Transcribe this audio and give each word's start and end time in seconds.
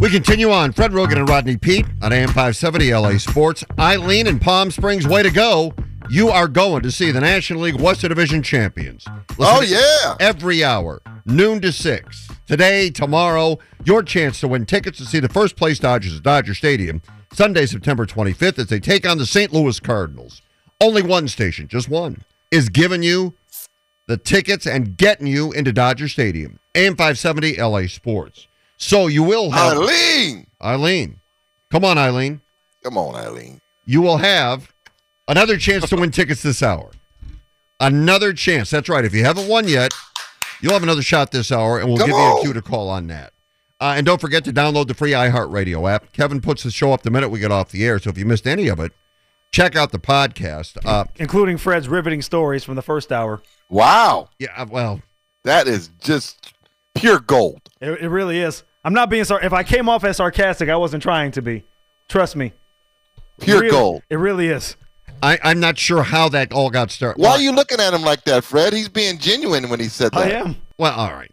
We 0.00 0.10
continue 0.10 0.50
on. 0.52 0.72
Fred 0.72 0.92
Roggin 0.92 1.18
and 1.18 1.28
Rodney 1.28 1.56
Peete 1.56 1.86
on 2.02 2.12
AM 2.12 2.28
570 2.28 2.94
LA 2.94 3.18
Sports. 3.18 3.64
Eileen 3.80 4.28
in 4.28 4.38
Palm 4.38 4.70
Springs, 4.70 5.08
way 5.08 5.24
to 5.24 5.30
go. 5.30 5.74
You 6.08 6.28
are 6.28 6.46
going 6.46 6.82
to 6.82 6.92
see 6.92 7.10
the 7.10 7.20
National 7.20 7.62
League 7.62 7.80
Western 7.80 8.10
Division 8.10 8.42
champions. 8.42 9.04
Listen 9.36 9.38
Oh, 9.40 9.60
yeah. 9.60 10.16
Every 10.20 10.62
hour, 10.62 11.02
noon 11.26 11.60
to 11.62 11.72
6. 11.72 12.28
Today, 12.46 12.90
tomorrow, 12.90 13.58
your 13.84 14.02
chance 14.04 14.38
to 14.40 14.48
win 14.48 14.66
tickets 14.66 14.98
to 14.98 15.04
see 15.04 15.18
the 15.18 15.28
first 15.28 15.56
place 15.56 15.80
Dodgers 15.80 16.16
at 16.16 16.22
Dodger 16.22 16.54
Stadium 16.54 17.02
Sunday, 17.32 17.66
September 17.66 18.06
25th, 18.06 18.58
as 18.58 18.68
they 18.68 18.80
take 18.80 19.06
on 19.06 19.18
the 19.18 19.26
St. 19.26 19.52
Louis 19.52 19.78
Cardinals. 19.80 20.40
Only 20.80 21.02
one 21.02 21.26
station, 21.28 21.66
just 21.68 21.88
one, 21.88 22.22
is 22.50 22.68
giving 22.68 23.02
you 23.02 23.34
the 24.06 24.16
tickets 24.16 24.66
and 24.66 24.96
getting 24.96 25.26
you 25.26 25.52
into 25.52 25.72
Dodger 25.72 26.08
Stadium. 26.08 26.58
AM 26.74 26.96
570 26.96 27.56
LA 27.60 27.86
Sports. 27.88 28.47
So 28.78 29.08
you 29.08 29.22
will 29.22 29.50
have. 29.50 29.76
Eileen. 29.76 30.46
Eileen. 30.62 31.20
Come 31.70 31.84
on, 31.84 31.98
Eileen. 31.98 32.40
Come 32.82 32.96
on, 32.96 33.14
Eileen. 33.14 33.60
You 33.84 34.00
will 34.00 34.18
have 34.18 34.72
another 35.26 35.58
chance 35.58 35.88
to 35.90 35.96
win 35.96 36.10
tickets 36.10 36.42
this 36.42 36.62
hour. 36.62 36.90
Another 37.80 38.32
chance. 38.32 38.70
That's 38.70 38.88
right. 38.88 39.04
If 39.04 39.14
you 39.14 39.24
haven't 39.24 39.48
won 39.48 39.68
yet, 39.68 39.92
you'll 40.60 40.72
have 40.72 40.82
another 40.82 41.02
shot 41.02 41.30
this 41.30 41.52
hour, 41.52 41.78
and 41.78 41.88
we'll 41.88 41.98
Come 41.98 42.08
give 42.08 42.16
you 42.16 42.38
a 42.38 42.40
cue 42.42 42.52
to 42.52 42.62
call 42.62 42.88
on 42.88 43.06
that. 43.08 43.32
Uh, 43.80 43.94
and 43.96 44.04
don't 44.04 44.20
forget 44.20 44.44
to 44.44 44.52
download 44.52 44.88
the 44.88 44.94
free 44.94 45.12
iHeartRadio 45.12 45.88
app. 45.90 46.12
Kevin 46.12 46.40
puts 46.40 46.64
the 46.64 46.70
show 46.70 46.92
up 46.92 47.02
the 47.02 47.10
minute 47.10 47.28
we 47.28 47.38
get 47.38 47.52
off 47.52 47.70
the 47.70 47.84
air. 47.84 47.98
So 47.98 48.10
if 48.10 48.18
you 48.18 48.24
missed 48.26 48.46
any 48.46 48.66
of 48.68 48.80
it, 48.80 48.92
check 49.52 49.76
out 49.76 49.92
the 49.92 50.00
podcast. 50.00 50.78
Uh, 50.84 51.04
Including 51.16 51.58
Fred's 51.58 51.88
riveting 51.88 52.22
stories 52.22 52.64
from 52.64 52.74
the 52.74 52.82
first 52.82 53.12
hour. 53.12 53.40
Wow. 53.68 54.30
yeah, 54.38 54.48
uh, 54.56 54.66
well, 54.68 55.00
That 55.44 55.68
is 55.68 55.90
just 56.00 56.52
pure 56.94 57.20
gold. 57.20 57.60
It, 57.80 58.00
it 58.00 58.08
really 58.08 58.40
is. 58.40 58.64
I'm 58.84 58.94
not 58.94 59.10
being 59.10 59.24
sorry. 59.24 59.44
If 59.44 59.52
I 59.52 59.62
came 59.62 59.88
off 59.88 60.04
as 60.04 60.16
sarcastic, 60.18 60.68
I 60.68 60.76
wasn't 60.76 61.02
trying 61.02 61.32
to 61.32 61.42
be. 61.42 61.64
Trust 62.08 62.36
me. 62.36 62.52
Pure 63.40 63.60
Really- 63.60 63.70
gold. 63.70 64.02
It 64.10 64.16
really 64.16 64.48
is. 64.48 64.76
I, 65.22 65.38
I'm 65.42 65.58
not 65.58 65.78
sure 65.78 66.04
how 66.04 66.28
that 66.28 66.52
all 66.52 66.70
got 66.70 66.90
started. 66.92 67.20
Why 67.20 67.28
Well, 67.30 67.38
are 67.38 67.42
you 67.42 67.50
looking 67.52 67.80
at 67.80 67.92
him 67.92 68.02
like 68.02 68.22
that, 68.24 68.44
Fred? 68.44 68.72
He's 68.72 68.88
being 68.88 69.18
genuine 69.18 69.68
when 69.68 69.80
he 69.80 69.88
said 69.88 70.12
that. 70.12 70.20
I 70.28 70.30
am. 70.30 70.56
Well, 70.78 70.92
all 70.94 71.10
right. 71.12 71.32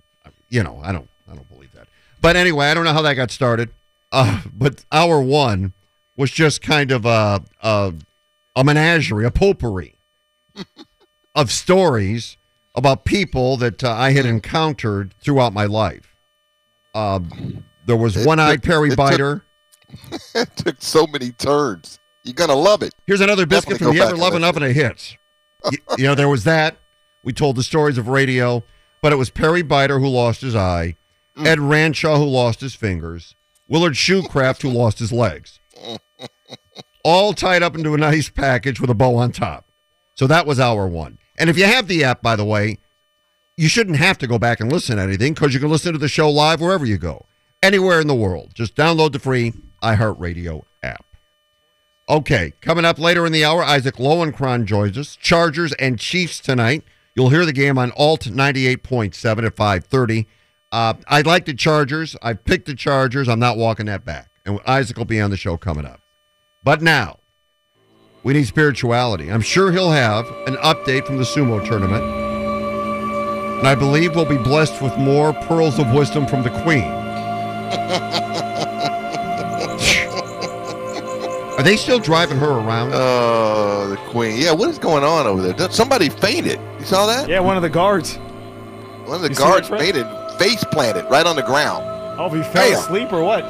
You 0.50 0.64
know, 0.64 0.80
I 0.84 0.92
don't 0.92 1.08
I 1.32 1.36
don't 1.36 1.48
believe 1.50 1.72
that. 1.74 1.88
But 2.20 2.36
anyway, 2.36 2.66
I 2.68 2.74
don't 2.74 2.84
know 2.86 2.94
how 2.94 3.04
that 3.04 3.14
got 3.14 3.30
started. 3.30 3.70
Uh, 4.12 4.42
but 4.52 4.84
hour 4.92 5.22
one 5.22 5.74
was 6.18 6.32
just 6.32 6.64
kind 6.64 6.92
of 6.92 7.06
a 7.06 7.44
a, 7.62 7.94
a 8.56 8.64
menagerie, 8.64 9.26
a 9.26 9.30
potpourri 9.32 9.96
of 11.36 11.52
stories 11.52 12.38
about 12.74 13.06
people 13.06 13.56
that 13.58 13.84
uh, 13.84 13.92
I 13.92 14.12
had 14.14 14.26
encountered 14.26 15.14
throughout 15.22 15.54
my 15.54 15.66
life. 15.66 16.15
Um, 16.96 17.64
there 17.86 17.96
was 17.98 18.18
It 18.18 18.26
one-eyed 18.26 18.64
took- 18.64 18.70
Perry 18.72 18.88
it 18.88 18.92
took- 18.92 18.98
Biter. 18.98 19.46
it 20.36 20.50
took 20.56 20.78
so 20.82 21.06
many 21.08 21.32
turns. 21.32 22.00
You're 22.24 22.34
gonna 22.34 22.56
love 22.56 22.82
it. 22.82 22.94
Here's 23.06 23.22
another 23.22 23.46
biscuit 23.46 23.74
Definitely 23.74 23.98
from 24.00 24.08
the 24.08 24.14
and 24.14 24.20
loving 24.22 24.44
oven 24.44 24.64
of 24.64 24.72
hits. 24.72 25.16
you, 25.72 25.78
you 25.98 26.04
know, 26.06 26.16
there 26.16 26.30
was 26.30 26.44
that. 26.46 26.78
We 27.24 27.34
told 27.34 27.56
the 27.56 27.64
stories 27.64 27.98
of 28.00 28.08
radio, 28.08 28.64
but 29.02 29.14
it 29.14 29.18
was 29.18 29.30
Perry 29.30 29.62
Biter 29.62 30.00
who 30.00 30.08
lost 30.08 30.42
his 30.42 30.56
eye, 30.56 30.96
Mm. 31.38 31.46
Ed 31.48 31.58
Ranshaw 31.60 32.18
who 32.18 32.26
lost 32.26 32.62
his 32.62 32.74
fingers, 32.76 33.36
Willard 33.68 33.94
Shoecraft 33.94 34.62
who 34.62 34.70
lost 34.70 35.00
his 35.00 35.12
legs. 35.12 35.60
All 37.04 37.34
tied 37.34 37.62
up 37.62 37.76
into 37.76 37.94
a 37.94 37.98
nice 37.98 38.30
package 38.30 38.80
with 38.82 38.90
a 38.90 38.96
bow 38.96 39.16
on 39.18 39.32
top. 39.32 39.66
So 40.16 40.26
that 40.28 40.48
was 40.48 40.60
our 40.60 40.88
one. 40.88 41.20
And 41.38 41.50
if 41.50 41.58
you 41.58 41.66
have 41.66 41.88
the 41.88 42.04
app, 42.04 42.22
by 42.22 42.36
the 42.36 42.46
way, 42.46 42.80
you 43.58 43.70
shouldn't 43.70 43.98
have 43.98 44.18
to 44.20 44.28
go 44.28 44.38
back 44.38 44.60
and 44.60 44.72
listen 44.72 44.98
to 44.98 45.04
anything 45.04 45.34
because 45.34 45.54
you 45.54 45.60
can 45.60 45.70
listen 45.70 45.94
to 45.94 46.00
the 46.00 46.08
show 46.08 46.30
live 46.30 46.62
wherever 46.62 46.86
you 46.86 46.98
go, 46.98 47.26
anywhere 47.64 48.02
in 48.02 48.08
the 48.08 48.16
world. 48.16 48.52
Just 48.54 48.76
download 48.76 49.14
the 49.14 49.20
free 49.20 49.54
iHeartRadio 49.82 50.64
app. 50.84 51.06
Okay, 52.08 52.54
coming 52.62 52.86
up 52.86 53.00
later 53.00 53.26
in 53.26 53.32
the 53.32 53.46
hour, 53.46 53.64
Isaac 53.64 53.96
Lowenkron 53.96 54.66
joins 54.66 54.98
us. 54.98 55.16
Chargers 55.16 55.74
and 55.74 55.98
Chiefs 55.98 56.40
tonight. 56.40 56.84
You'll 57.16 57.30
hear 57.30 57.46
the 57.46 57.54
game 57.54 57.78
on 57.78 57.92
Alt 57.96 58.26
98.7 58.26 59.46
at 59.46 59.56
5:30. 59.56 60.26
Uh, 60.72 60.96
I 61.08 61.22
like 61.22 61.46
the 61.46 61.54
Chargers. 61.54 62.16
I've 62.22 62.44
picked 62.44 62.66
the 62.66 62.76
Chargers. 62.76 63.30
I'm 63.30 63.40
not 63.40 63.58
walking 63.58 63.86
that 63.86 64.04
back. 64.04 64.30
And 64.46 64.60
Isaac 64.68 64.98
will 64.98 65.06
be 65.06 65.22
on 65.22 65.32
the 65.32 65.38
show 65.38 65.56
coming 65.58 65.86
up. 65.86 66.02
But 66.64 66.82
now, 66.82 67.20
we 68.24 68.34
need 68.34 68.48
spirituality. 68.48 69.32
I'm 69.32 69.42
sure 69.42 69.72
he'll 69.72 69.92
have 69.92 70.28
an 70.46 70.58
update 70.58 71.06
from 71.06 71.18
the 71.18 71.24
sumo 71.24 71.66
tournament. 71.66 72.25
And 73.66 73.72
I 73.72 73.74
believe 73.74 74.16
we'll 74.16 74.26
be 74.26 74.38
blessed 74.38 74.80
with 74.80 74.96
more 74.96 75.34
pearls 75.34 75.80
of 75.80 75.92
wisdom 75.92 76.28
from 76.28 76.44
the 76.44 76.52
Queen. 76.62 76.84
Are 81.58 81.64
they 81.64 81.76
still 81.76 81.98
driving 81.98 82.38
her 82.38 82.52
around? 82.52 82.92
Oh, 82.94 83.88
the 83.90 83.96
queen. 84.12 84.40
Yeah, 84.40 84.52
what 84.52 84.70
is 84.70 84.78
going 84.78 85.04
on 85.04 85.26
over 85.26 85.52
there? 85.52 85.72
Somebody 85.72 86.10
fainted. 86.10 86.60
You 86.78 86.86
saw 86.86 87.08
that? 87.08 87.28
Yeah, 87.28 87.40
one 87.40 87.56
of 87.58 87.64
the 87.64 87.70
guards. 87.70 88.18
One 89.06 89.16
of 89.16 89.22
the 89.24 89.30
You 89.30 89.36
guards 89.36 89.68
fainted, 89.68 90.06
face 90.38 90.64
planted 90.66 91.10
right 91.10 91.26
on 91.26 91.36
the 91.36 91.42
ground. 91.42 91.84
Oh, 92.20 92.30
he 92.30 92.44
fell 92.44 92.70
Damn. 92.70 92.78
asleep 92.78 93.12
or 93.12 93.24
what? 93.24 93.44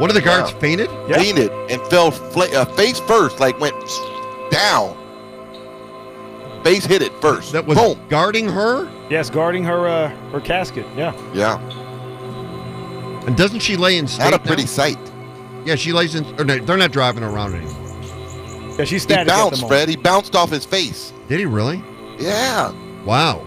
One 0.00 0.10
of 0.10 0.14
the 0.16 0.20
guards 0.20 0.52
Wow. 0.52 0.58
fainted? 0.58 0.90
Yeah. 1.08 1.18
Fainted 1.18 1.52
and 1.70 1.80
fell 1.82 2.10
fla- 2.10 2.50
uh, 2.52 2.64
face 2.64 2.98
first, 2.98 3.38
like 3.38 3.60
went 3.60 3.76
down. 4.50 4.96
Face 6.64 6.84
hit 6.84 7.02
it 7.02 7.12
first. 7.20 7.52
That 7.52 7.66
was 7.66 7.78
Boom. 7.78 8.00
guarding 8.08 8.48
her? 8.48 8.88
Yes, 9.10 9.30
guarding 9.30 9.64
her 9.64 9.86
uh, 9.86 10.08
her 10.32 10.40
casket. 10.40 10.86
Yeah. 10.96 11.12
Yeah. 11.32 11.58
And 13.26 13.36
doesn't 13.36 13.60
she 13.60 13.76
lay 13.76 13.96
in 13.98 14.06
state? 14.06 14.24
Not 14.30 14.34
a 14.34 14.38
pretty 14.38 14.62
now? 14.62 14.68
sight. 14.68 14.98
Yeah, 15.64 15.74
she 15.74 15.92
lays 15.92 16.14
in. 16.14 16.24
Or 16.40 16.44
no, 16.44 16.58
they're 16.58 16.76
not 16.76 16.92
driving 16.92 17.22
around 17.24 17.54
anymore. 17.54 17.82
Yeah, 18.78 18.84
she's 18.84 18.90
He 18.90 18.98
static 19.00 19.28
at 19.32 19.50
the 19.50 19.50
bounced. 19.50 19.66
Fred. 19.68 19.88
He 19.88 19.96
bounced 19.96 20.36
off 20.36 20.50
his 20.50 20.64
face. 20.64 21.12
Did 21.28 21.38
he 21.40 21.46
really? 21.46 21.82
Yeah. 22.18 22.72
Wow. 23.04 23.44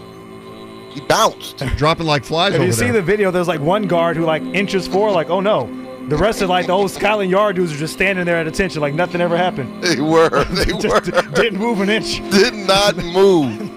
He 0.90 1.00
bounced. 1.02 1.58
Dropping 1.76 2.06
like 2.06 2.24
flies 2.24 2.52
If 2.54 2.56
over 2.60 2.66
you 2.66 2.72
see 2.72 2.84
there. 2.86 2.94
the 2.94 3.02
video, 3.02 3.30
there's 3.30 3.48
like 3.48 3.60
one 3.60 3.86
guard 3.86 4.16
who 4.16 4.24
like 4.24 4.42
inches 4.42 4.86
forward, 4.88 5.12
like, 5.12 5.30
oh 5.30 5.40
no. 5.40 5.68
The 6.08 6.16
rest 6.16 6.42
of 6.42 6.48
like 6.50 6.66
the 6.66 6.72
old 6.72 6.90
Scotland 6.90 7.30
Yard 7.30 7.54
dudes 7.56 7.72
are 7.72 7.76
just 7.76 7.92
standing 7.92 8.24
there 8.24 8.36
at 8.36 8.46
attention, 8.48 8.80
like 8.80 8.94
nothing 8.94 9.20
ever 9.20 9.36
happened. 9.36 9.82
They 9.82 10.00
were. 10.00 10.44
They 10.50 10.64
Just 10.78 10.88
were. 11.12 11.22
didn't 11.34 11.58
move 11.60 11.80
an 11.80 11.88
inch. 11.90 12.16
Did 12.32 12.54
not 12.54 12.96
move. 12.96 13.69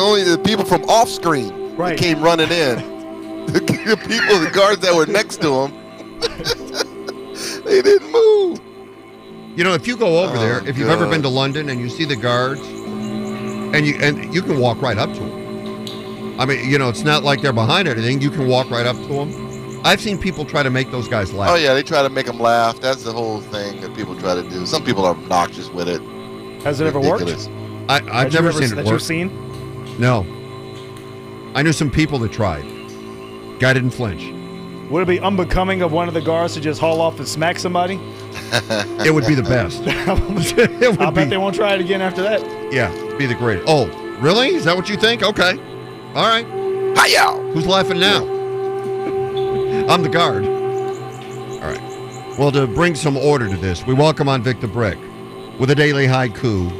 It's 0.00 0.06
only 0.08 0.22
the 0.22 0.38
people 0.38 0.64
from 0.64 0.82
off 0.88 1.10
screen 1.10 1.76
Right. 1.76 1.90
that 1.90 1.98
came 2.02 2.22
running 2.22 2.48
in. 2.50 3.44
The, 3.52 3.60
the 3.60 3.96
people, 4.08 4.40
the 4.40 4.50
guards 4.50 4.80
that 4.80 4.94
were 4.94 5.04
next 5.04 5.42
to 5.42 5.66
him, 5.66 5.72
they 7.66 7.82
didn't 7.82 8.10
move. 8.10 8.60
you 9.58 9.62
know, 9.62 9.74
if 9.74 9.86
you 9.86 9.98
go 9.98 10.22
over 10.24 10.38
Oh, 10.38 10.40
there, 10.40 10.66
if 10.66 10.78
you've 10.78 10.88
ever 10.88 11.06
been 11.06 11.20
to 11.20 11.28
London 11.28 11.68
and 11.68 11.78
you 11.78 11.90
see 11.90 12.06
the 12.06 12.16
guards, 12.16 12.62
and 12.62 13.86
you 13.86 13.96
and 14.00 14.34
you 14.34 14.40
can 14.40 14.58
walk 14.58 14.80
right 14.80 14.96
up 14.96 15.12
to 15.12 15.20
them. 15.20 16.40
I 16.40 16.46
mean, 16.46 16.66
you 16.70 16.78
know, 16.78 16.88
it's 16.88 17.02
not 17.02 17.22
like 17.22 17.42
they're 17.42 17.52
behind 17.52 17.86
anything. 17.86 18.22
You 18.22 18.30
can 18.30 18.46
walk 18.48 18.70
right 18.70 18.86
up 18.86 18.96
to 18.96 19.06
them. 19.06 19.80
I've 19.84 20.00
seen 20.00 20.16
people 20.16 20.46
try 20.46 20.62
to 20.62 20.70
make 20.70 20.90
those 20.90 21.08
guys 21.08 21.30
laugh. 21.34 21.50
Oh 21.50 21.56
yeah, 21.56 21.74
they 21.74 21.82
try 21.82 22.00
to 22.02 22.08
make 22.08 22.24
them 22.24 22.40
laugh. 22.40 22.80
That's 22.80 23.02
the 23.04 23.12
whole 23.12 23.42
thing 23.42 23.82
that 23.82 23.94
people 23.94 24.18
try 24.18 24.34
to 24.34 24.42
do. 24.48 24.64
Some 24.64 24.82
people 24.82 25.04
are 25.04 25.14
obnoxious 25.14 25.68
with 25.68 25.88
it. 25.90 26.00
Has 26.62 26.80
it 26.80 26.86
ever 26.86 27.00
worked? 27.00 27.24
I, 27.24 27.96
I've 27.96 28.04
That 28.06 28.24
you 28.24 28.30
never 28.30 28.48
ever- 28.48 28.52
seen 28.62 28.72
it 28.72 28.76
that 28.76 28.84
work. 28.86 28.92
you've 28.92 29.02
seen? 29.02 29.49
No. 30.00 30.24
I 31.54 31.62
knew 31.62 31.74
some 31.74 31.90
people 31.90 32.18
that 32.20 32.32
tried. 32.32 32.64
Guy 33.58 33.74
didn't 33.74 33.90
flinch. 33.90 34.32
Would 34.90 35.02
it 35.02 35.06
be 35.06 35.20
unbecoming 35.20 35.82
of 35.82 35.92
one 35.92 36.08
of 36.08 36.14
the 36.14 36.22
guards 36.22 36.54
to 36.54 36.60
just 36.60 36.80
haul 36.80 37.02
off 37.02 37.18
and 37.18 37.28
smack 37.28 37.58
somebody? 37.58 38.00
It 39.04 39.14
would 39.14 39.26
be 39.26 39.34
the 39.34 39.42
best. 39.42 39.82
I 39.86 40.14
bet 40.98 41.14
be, 41.14 41.24
they 41.24 41.36
won't 41.36 41.54
try 41.54 41.74
it 41.74 41.80
again 41.80 42.00
after 42.02 42.22
that. 42.22 42.42
yeah, 42.72 42.90
be 43.16 43.26
the 43.26 43.34
greatest. 43.34 43.66
Oh, 43.68 43.86
really? 44.20 44.48
Is 44.48 44.64
that 44.64 44.76
what 44.76 44.88
you 44.88 44.96
think? 44.96 45.22
Okay. 45.22 45.58
All 46.14 46.28
right. 46.28 46.44
Hi-yow. 46.96 47.52
Who's 47.52 47.66
laughing 47.66 48.00
now? 48.00 48.24
I'm 49.88 50.02
the 50.02 50.08
guard. 50.08 50.44
All 50.44 51.70
right. 51.70 52.38
Well, 52.38 52.50
to 52.52 52.66
bring 52.66 52.94
some 52.94 53.16
order 53.16 53.48
to 53.48 53.56
this, 53.56 53.86
we 53.86 53.94
welcome 53.94 54.28
on 54.28 54.42
Vic 54.42 54.60
the 54.60 54.68
Brick 54.68 54.98
with 55.58 55.70
a 55.70 55.74
daily 55.74 56.06
haiku, 56.06 56.70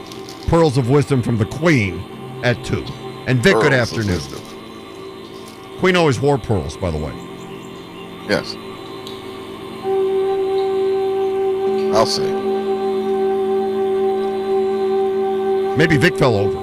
Pearls 0.48 0.76
of 0.76 0.90
Wisdom 0.90 1.22
from 1.22 1.38
the 1.38 1.46
Queen 1.46 2.00
at 2.42 2.62
2. 2.64 2.84
And 3.30 3.38
Vic, 3.44 3.54
good 3.54 3.70
Pearls 3.70 3.92
of 3.92 3.98
afternoon. 4.00 5.78
Queen 5.78 5.94
always 5.94 6.18
wore 6.18 6.36
pearls, 6.36 6.76
by 6.76 6.90
the 6.90 6.96
way. 6.96 7.12
Yes. 8.28 8.56
I'll 11.94 12.06
say. 12.06 12.28
Maybe 15.76 15.96
Vic 15.96 16.16
fell 16.16 16.34
over. 16.34 16.58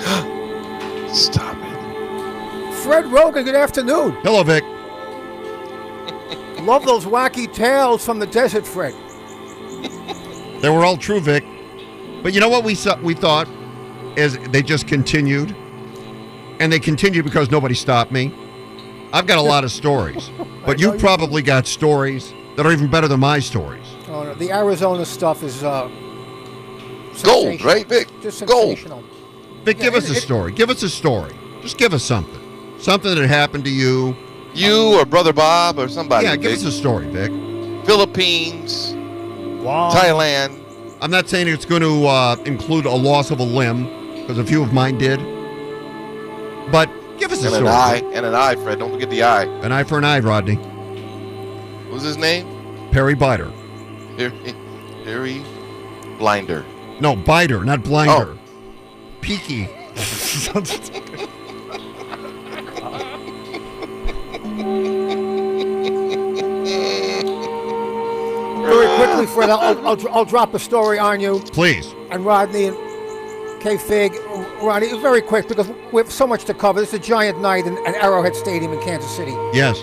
Stop 1.12 1.58
it. 1.58 2.74
Fred 2.76 3.04
Roggin, 3.04 3.44
good 3.44 3.54
afternoon. 3.54 4.12
Hello, 4.22 4.42
Vic. 4.42 4.64
Love 6.64 6.86
those 6.86 7.04
wacky 7.04 7.52
tales 7.52 8.02
from 8.02 8.18
the 8.18 8.26
desert, 8.26 8.66
Fred. 8.66 8.94
They 10.62 10.70
were 10.70 10.86
all 10.86 10.96
true, 10.96 11.20
Vic. 11.20 11.44
But 12.22 12.32
you 12.32 12.40
know 12.40 12.48
what 12.48 12.64
we 12.64 12.74
saw, 12.74 12.98
we 13.02 13.12
thought 13.12 13.46
is 14.18 14.38
they 14.50 14.62
just 14.62 14.86
continued, 14.88 15.54
and 16.60 16.72
they 16.72 16.78
continued 16.80 17.24
because 17.24 17.50
nobody 17.50 17.74
stopped 17.74 18.10
me. 18.12 18.32
I've 19.12 19.26
got 19.26 19.38
a 19.38 19.42
lot 19.42 19.64
of 19.64 19.70
stories, 19.72 20.30
but 20.66 20.78
you 20.80 20.92
you- 20.92 20.98
probably 20.98 21.40
got 21.42 21.66
stories 21.66 22.32
that 22.56 22.66
are 22.66 22.72
even 22.72 22.90
better 22.90 23.08
than 23.08 23.20
my 23.20 23.38
stories. 23.38 23.86
Oh, 24.08 24.24
no, 24.24 24.34
the 24.34 24.50
Arizona 24.52 25.04
stuff 25.04 25.42
is 25.42 25.62
uh, 25.62 25.88
Gold, 27.22 27.62
right, 27.62 27.86
Vic? 27.86 28.08
Just 28.22 28.44
Gold. 28.46 28.68
sensational. 28.78 29.02
Vic, 29.64 29.78
give 29.78 29.92
Yeah, 29.92 29.98
us 29.98 30.08
a 30.10 30.12
it- 30.12 30.20
story. 30.22 30.52
Give 30.52 30.70
us 30.70 30.82
a 30.82 30.88
story. 30.88 31.32
Just 31.62 31.76
give 31.78 31.92
us 31.92 32.02
something. 32.04 32.40
Something 32.78 33.14
that 33.16 33.26
happened 33.28 33.64
to 33.64 33.70
you. 33.70 34.16
You 34.54 34.98
or 34.98 35.04
Brother 35.04 35.32
Bob 35.32 35.78
or 35.78 35.88
somebody. 35.88 36.26
yeah, 36.26 36.36
give 36.36 36.52
Vic. 36.52 36.60
us 36.60 36.64
a 36.64 36.72
story, 36.72 37.06
Vic. 37.08 37.30
Philippines, 37.86 38.94
Wow. 39.62 39.90
Thailand. 39.92 40.62
I'm 41.00 41.10
not 41.10 41.28
saying 41.28 41.48
it's 41.48 41.64
going 41.64 41.82
to 41.82 42.06
uh, 42.06 42.36
include 42.44 42.86
a 42.86 42.90
loss 42.94 43.30
of 43.30 43.40
a 43.40 43.44
limb, 43.44 43.86
because 44.28 44.38
a 44.38 44.44
few 44.44 44.62
of 44.62 44.74
mine 44.74 44.98
did. 44.98 45.18
But 46.70 46.90
give 47.16 47.32
us 47.32 47.42
a 47.42 47.48
story. 47.48 47.60
an 47.60 47.66
eye. 47.68 48.02
And 48.12 48.26
an 48.26 48.34
eye, 48.34 48.56
Fred. 48.56 48.78
Don't 48.78 48.92
forget 48.92 49.08
the 49.08 49.22
eye. 49.22 49.44
An 49.44 49.72
eye 49.72 49.84
for 49.84 49.96
an 49.96 50.04
eye, 50.04 50.18
Rodney. 50.18 50.56
What's 51.88 52.04
his 52.04 52.18
name? 52.18 52.46
Perry 52.90 53.14
Biter. 53.14 53.50
Perry, 54.18 54.54
Perry 55.02 55.42
Blinder. 56.18 56.62
No, 57.00 57.16
biter, 57.16 57.64
not 57.64 57.82
blinder. 57.82 58.36
Oh. 58.36 58.38
Peaky. 59.22 59.64
Very 68.66 68.96
quickly, 68.96 69.26
Fred, 69.26 69.48
I'll, 69.48 69.86
I'll, 69.86 70.08
I'll 70.10 70.24
drop 70.26 70.52
a 70.52 70.58
story 70.58 70.98
on 70.98 71.18
you 71.20 71.40
Please. 71.52 71.94
and 72.10 72.26
Rodney 72.26 72.72
and 73.58 73.62
K 73.62 73.76
Fig. 73.76 74.12
Rodney, 74.62 74.88
very 75.00 75.22
quick 75.22 75.48
because 75.48 75.68
we 75.92 76.00
have 76.00 76.10
so 76.12 76.26
much 76.26 76.44
to 76.44 76.54
cover. 76.54 76.82
It's 76.82 76.92
a 76.94 76.98
giant 76.98 77.40
night 77.40 77.66
in, 77.66 77.76
at 77.86 77.94
Arrowhead 77.96 78.34
Stadium 78.34 78.72
in 78.72 78.80
Kansas 78.80 79.14
City. 79.14 79.32
Yes. 79.52 79.82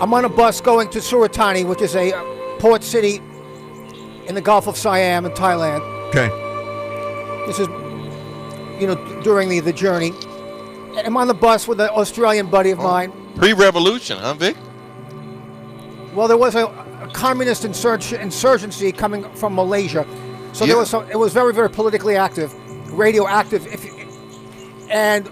I'm 0.00 0.12
on 0.12 0.24
a 0.24 0.28
bus 0.28 0.60
going 0.60 0.90
to 0.90 1.00
Surat 1.00 1.32
Thani, 1.32 1.64
which 1.64 1.80
is 1.80 1.96
a 1.96 2.12
uh, 2.12 2.58
port 2.58 2.82
city 2.84 3.22
in 4.26 4.34
the 4.34 4.42
Gulf 4.42 4.66
of 4.66 4.76
Siam 4.76 5.24
in 5.24 5.32
Thailand. 5.32 5.80
Okay. 6.08 6.28
This 7.46 7.58
is, 7.58 7.68
you 8.80 8.86
know, 8.86 9.22
during 9.22 9.48
the, 9.48 9.60
the 9.60 9.72
journey. 9.72 10.12
I'm 10.96 11.16
on 11.16 11.28
the 11.28 11.34
bus 11.34 11.68
with 11.68 11.80
an 11.80 11.88
Australian 11.90 12.48
buddy 12.48 12.70
of 12.70 12.78
mine. 12.78 13.12
Pre-revolution, 13.36 14.18
huh, 14.18 14.34
Vic? 14.34 14.56
Well, 16.14 16.28
there 16.28 16.38
was 16.38 16.54
a, 16.54 16.66
a 16.66 17.10
communist 17.12 17.64
insurg- 17.64 18.18
insurgency 18.18 18.92
coming 18.92 19.24
from 19.34 19.54
Malaysia, 19.54 20.06
so 20.56 20.64
Yeah. 20.64 20.68
there 20.72 20.78
was 20.78 20.90
some, 20.90 21.04
it 21.10 21.18
was 21.18 21.32
very, 21.32 21.52
very 21.52 21.70
politically 21.70 22.16
active, 22.16 22.50
radioactive. 22.92 23.66
If 23.66 23.84
you, 23.84 23.92
and 24.90 25.28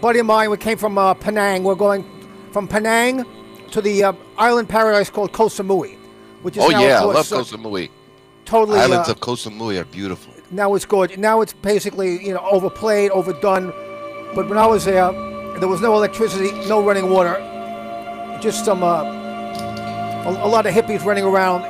buddy 0.00 0.18
of 0.20 0.26
mine, 0.26 0.50
we 0.50 0.56
came 0.56 0.78
from 0.78 0.96
uh, 0.98 1.14
Penang. 1.14 1.64
We're 1.64 1.74
going 1.74 2.04
from 2.52 2.66
Penang 2.68 3.24
to 3.72 3.80
the 3.80 4.04
uh, 4.04 4.12
island 4.38 4.68
paradise 4.68 5.10
called 5.10 5.32
Koh 5.32 5.48
Samui, 5.48 5.96
which 6.42 6.56
is 6.56 6.62
Oh 6.64 6.68
now, 6.68 6.80
yeah, 6.80 7.00
I 7.00 7.04
love 7.04 7.14
course, 7.28 7.30
Koh 7.50 7.56
Samui. 7.56 7.90
totally. 8.44 8.78
Islands 8.80 9.08
uh, 9.08 9.12
of 9.12 9.20
Koh 9.20 9.34
Samui 9.36 9.80
are 9.80 9.84
beautiful. 9.84 10.32
now 10.50 10.74
it's 10.74 10.86
good. 10.86 11.18
Now 11.18 11.40
it's 11.42 11.52
basically 11.52 12.10
you 12.26 12.32
know 12.34 12.44
overplayed, 12.50 13.10
overdone. 13.10 13.66
But 14.34 14.48
when 14.48 14.58
I 14.58 14.66
was 14.66 14.84
there, 14.84 15.10
there 15.60 15.68
was 15.68 15.80
no 15.80 15.94
electricity, 15.96 16.50
no 16.68 16.82
running 16.88 17.10
water, 17.10 17.34
just 18.40 18.64
some 18.64 18.82
uh, 18.82 19.02
a, 19.02 20.30
a 20.46 20.48
lot 20.48 20.64
of 20.66 20.72
hippies 20.74 21.04
running 21.04 21.24
around, 21.24 21.60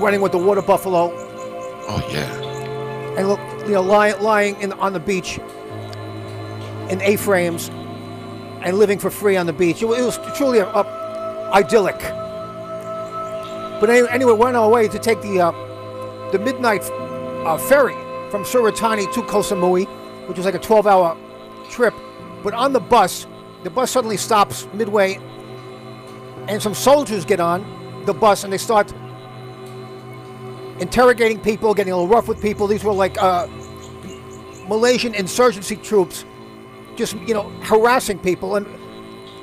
running 0.00 0.20
with 0.20 0.32
the 0.32 0.38
water 0.38 0.62
buffalo, 0.62 1.02
Oh 1.90 2.06
yeah. 2.12 3.16
and 3.16 3.28
look, 3.28 3.40
you 3.66 3.72
know 3.72 3.82
lying 3.82 4.20
lying 4.22 4.60
in, 4.60 4.72
on 4.74 4.92
the 4.92 5.00
beach 5.00 5.38
in 6.90 7.00
A-frames 7.02 7.68
and 8.62 8.78
living 8.78 8.98
for 8.98 9.10
free 9.10 9.36
on 9.36 9.46
the 9.46 9.52
beach. 9.52 9.82
It 9.82 9.86
was, 9.86 10.18
truly 10.36 10.58
a, 10.58 10.66
a 10.66 11.50
idyllic. 11.54 11.98
But 13.80 13.90
any- 13.90 14.08
anyway, 14.08 14.32
we're 14.32 14.48
on 14.48 14.56
our 14.56 14.68
way 14.68 14.88
to 14.88 14.98
take 14.98 15.20
the 15.22 15.40
uh, 15.40 16.30
the 16.32 16.38
midnight 16.38 16.82
uh, 17.46 17.56
ferry 17.56 17.96
from 18.30 18.44
Surat 18.44 18.76
Thani 18.76 19.06
to 19.14 19.22
Koh 19.22 19.40
Samui, 19.40 19.86
which 20.28 20.36
was 20.36 20.44
like 20.44 20.54
a 20.54 20.58
12-hour 20.58 21.16
trip. 21.70 21.94
But 22.42 22.52
on 22.54 22.72
the 22.72 22.80
bus, 22.80 23.26
the 23.62 23.70
bus 23.70 23.90
suddenly 23.90 24.16
stops 24.18 24.66
midway, 24.74 25.18
and 26.48 26.60
some 26.60 26.74
soldiers 26.74 27.24
get 27.24 27.40
on 27.40 27.64
the 28.04 28.14
bus 28.14 28.44
and 28.44 28.52
they 28.52 28.58
start 28.58 28.92
interrogating 30.80 31.40
people, 31.40 31.74
getting 31.74 31.92
a 31.92 31.96
little 31.96 32.12
rough 32.12 32.28
with 32.28 32.40
people. 32.40 32.66
These 32.66 32.84
were 32.84 32.92
like 32.92 33.20
uh, 33.20 33.46
Malaysian 34.68 35.14
insurgency 35.14 35.76
troops, 35.76 36.24
just 36.96 37.16
you 37.16 37.34
know 37.34 37.50
harassing 37.62 38.18
people. 38.18 38.56
And 38.56 38.66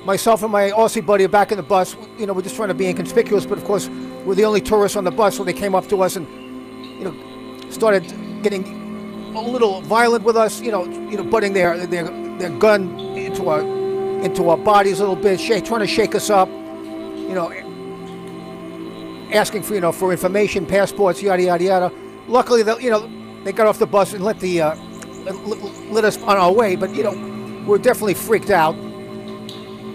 myself 0.06 0.44
and 0.44 0.52
my 0.52 0.72
Aussie 0.72 1.06
buddy 1.06 1.26
are 1.26 1.30
back 1.30 1.52
in 1.52 1.58
the 1.58 1.64
bus. 1.64 1.96
You 2.18 2.26
know, 2.26 2.34
we're 2.34 2.42
just 2.42 2.56
trying 2.56 2.70
to 2.70 2.74
be 2.74 2.88
inconspicuous, 2.88 3.46
but 3.46 3.58
of 3.58 3.64
course 3.64 3.90
we're 4.26 4.36
the 4.36 4.46
only 4.46 4.62
tourists 4.62 4.96
on 4.96 5.04
the 5.04 5.12
bus, 5.12 5.38
so 5.38 5.44
they 5.44 5.54
came 5.54 5.76
up 5.76 5.88
to 5.90 6.02
us 6.02 6.16
and 6.16 6.28
you 7.00 7.04
know 7.04 7.70
started 7.70 8.04
getting 8.42 9.34
a 9.36 9.42
little 9.42 9.82
violent 9.82 10.24
with 10.24 10.38
us. 10.38 10.62
You 10.62 10.72
know, 10.72 10.86
you 10.86 11.18
know, 11.18 11.26
putting 11.30 11.54
their 11.54 11.86
their 11.86 12.06
their 12.38 12.50
gun 12.58 13.00
into 13.00 13.50
our 13.50 13.62
into 13.62 14.50
our 14.50 14.58
bodies 14.58 15.00
a 15.00 15.08
little 15.08 15.22
bit, 15.22 15.40
trying 15.66 15.82
to 15.82 15.88
shake 15.88 16.16
us 16.16 16.30
up. 16.30 16.50
You 16.50 17.34
know, 17.34 17.50
asking 19.32 19.64
for 19.64 19.74
you 19.76 19.82
know 19.82 19.92
for 19.92 20.12
information, 20.12 20.66
passports, 20.66 21.22
yada 21.22 21.44
yada 21.44 21.64
yada. 21.64 21.92
Luckily, 22.28 22.64
the, 22.64 22.78
you 22.78 22.90
know 22.90 23.10
they 23.44 23.52
got 23.52 23.68
off 23.68 23.80
the 23.80 23.88
bus 23.88 24.14
and 24.14 24.24
let 24.24 24.40
the 24.40 24.62
uh, 24.62 24.76
let, 25.90 26.04
us 26.04 26.18
on 26.24 26.38
our 26.38 26.52
way. 26.52 26.76
But 26.76 26.96
you 26.96 27.04
know 27.04 27.64
we're 27.68 27.78
definitely 27.78 28.14
freaked 28.14 28.50
out, 28.50 28.76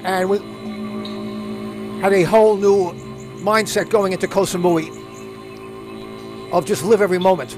and 0.04 0.28
we 0.30 0.38
had 2.00 2.12
a 2.12 2.22
whole 2.22 2.56
new 2.56 2.92
mindset 3.42 3.90
going 3.90 4.12
into 4.12 4.28
Koh 4.28 4.42
Samui 4.42 4.96
of 6.52 6.66
just 6.66 6.82
live 6.84 7.00
every 7.00 7.18
moment 7.18 7.56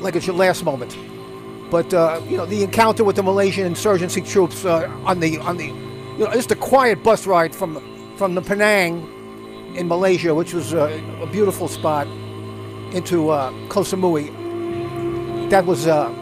like 0.00 0.14
it's 0.14 0.26
your 0.26 0.36
last 0.36 0.64
moment. 0.64 0.96
But 1.70 1.92
uh, 1.92 2.20
you 2.28 2.36
know 2.36 2.46
the 2.46 2.62
encounter 2.62 3.04
with 3.04 3.16
the 3.16 3.22
Malaysian 3.22 3.66
insurgency 3.66 4.22
troops 4.22 4.64
uh, 4.64 4.90
on 5.04 5.20
the 5.20 5.38
on 5.38 5.56
the 5.56 5.66
you 5.66 6.24
know 6.24 6.32
just 6.32 6.50
a 6.50 6.56
quiet 6.56 7.02
bus 7.02 7.26
ride 7.26 7.54
from 7.54 7.82
from 8.16 8.34
the 8.34 8.42
Penang 8.42 9.17
in 9.74 9.88
Malaysia, 9.88 10.34
which 10.34 10.52
was 10.54 10.74
uh, 10.74 11.00
a 11.20 11.26
beautiful 11.26 11.68
spot, 11.68 12.06
into 12.92 13.28
uh, 13.30 13.50
Koh 13.68 13.82
Samui. 13.82 14.30
That 15.50 15.64
was 15.66 15.86
uh, 15.86 16.12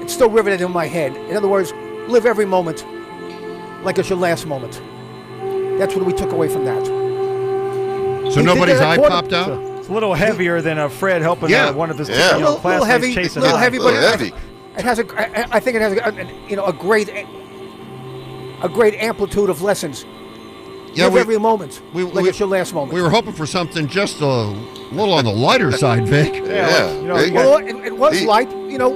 it's 0.00 0.12
still 0.12 0.30
riveted 0.30 0.60
in 0.60 0.70
my 0.72 0.86
head. 0.86 1.16
In 1.16 1.36
other 1.36 1.48
words, 1.48 1.72
live 2.08 2.26
every 2.26 2.46
moment 2.46 2.84
like 3.84 3.98
it's 3.98 4.08
your 4.08 4.18
last 4.18 4.46
moment. 4.46 4.80
That's 5.78 5.94
what 5.96 6.04
we 6.06 6.12
took 6.12 6.32
away 6.32 6.48
from 6.48 6.64
that. 6.64 6.84
So 6.86 8.40
He 8.40 8.42
nobody's 8.42 8.76
did 8.76 8.84
eye 8.84 8.96
quarter- 8.96 9.10
popped 9.10 9.32
out? 9.32 9.50
It's 9.78 9.88
a 9.88 9.92
little 9.92 10.14
heavier 10.14 10.60
than 10.62 10.78
a 10.78 10.88
Fred 10.88 11.22
helping 11.22 11.50
Yeah. 11.50 11.66
uh, 11.68 11.72
one 11.72 11.90
of 11.90 11.98
his 11.98 12.08
Yeah. 12.08 12.36
you 12.36 12.42
know, 12.44 12.52
little, 12.54 12.54
little 12.54 12.60
classmates 12.60 12.86
heavy, 12.86 13.14
chasing 13.14 13.42
little 13.42 13.56
heavy, 13.58 13.78
Little 13.80 14.00
but 14.00 14.10
heavy. 14.10 14.28
It, 14.28 14.34
it 14.78 14.84
has 14.84 14.98
a, 15.00 15.54
I 15.54 15.58
think 15.60 15.74
it 15.76 15.82
has 15.82 15.92
a, 15.94 16.04
a- 16.20 16.48
you 16.48 16.54
know 16.56 16.64
a 16.66 16.72
great 16.72 17.08
a 18.62 18.68
great 18.68 18.94
amplitude 18.94 19.50
of 19.50 19.60
lessons. 19.62 20.04
Yeah, 20.94 21.04
Live 21.04 21.14
we- 21.14 21.20
every 21.20 21.38
moment 21.38 21.80
we- 21.94 22.02
like 22.04 22.22
we- 22.24 22.28
it's 22.28 22.38
your 22.38 22.48
last 22.48 22.74
moment. 22.74 22.92
We 22.92 23.00
were 23.02 23.08
hoping 23.10 23.32
for 23.32 23.46
something 23.46 23.86
just 23.88 24.20
a 24.20 24.26
little 24.26 25.14
on 25.14 25.24
the 25.24 25.32
lighter 25.32 25.72
side, 25.84 26.06
Vic. 26.06 26.34
Yeah. 26.44 26.92
you 26.92 27.02
know, 27.08 27.16
Vic. 27.16 27.32
well, 27.34 27.56
it, 27.58 27.74
it 27.86 27.96
was 27.96 28.18
He- 28.18 28.26
light. 28.26 28.50
You 28.50 28.78
know, 28.78 28.90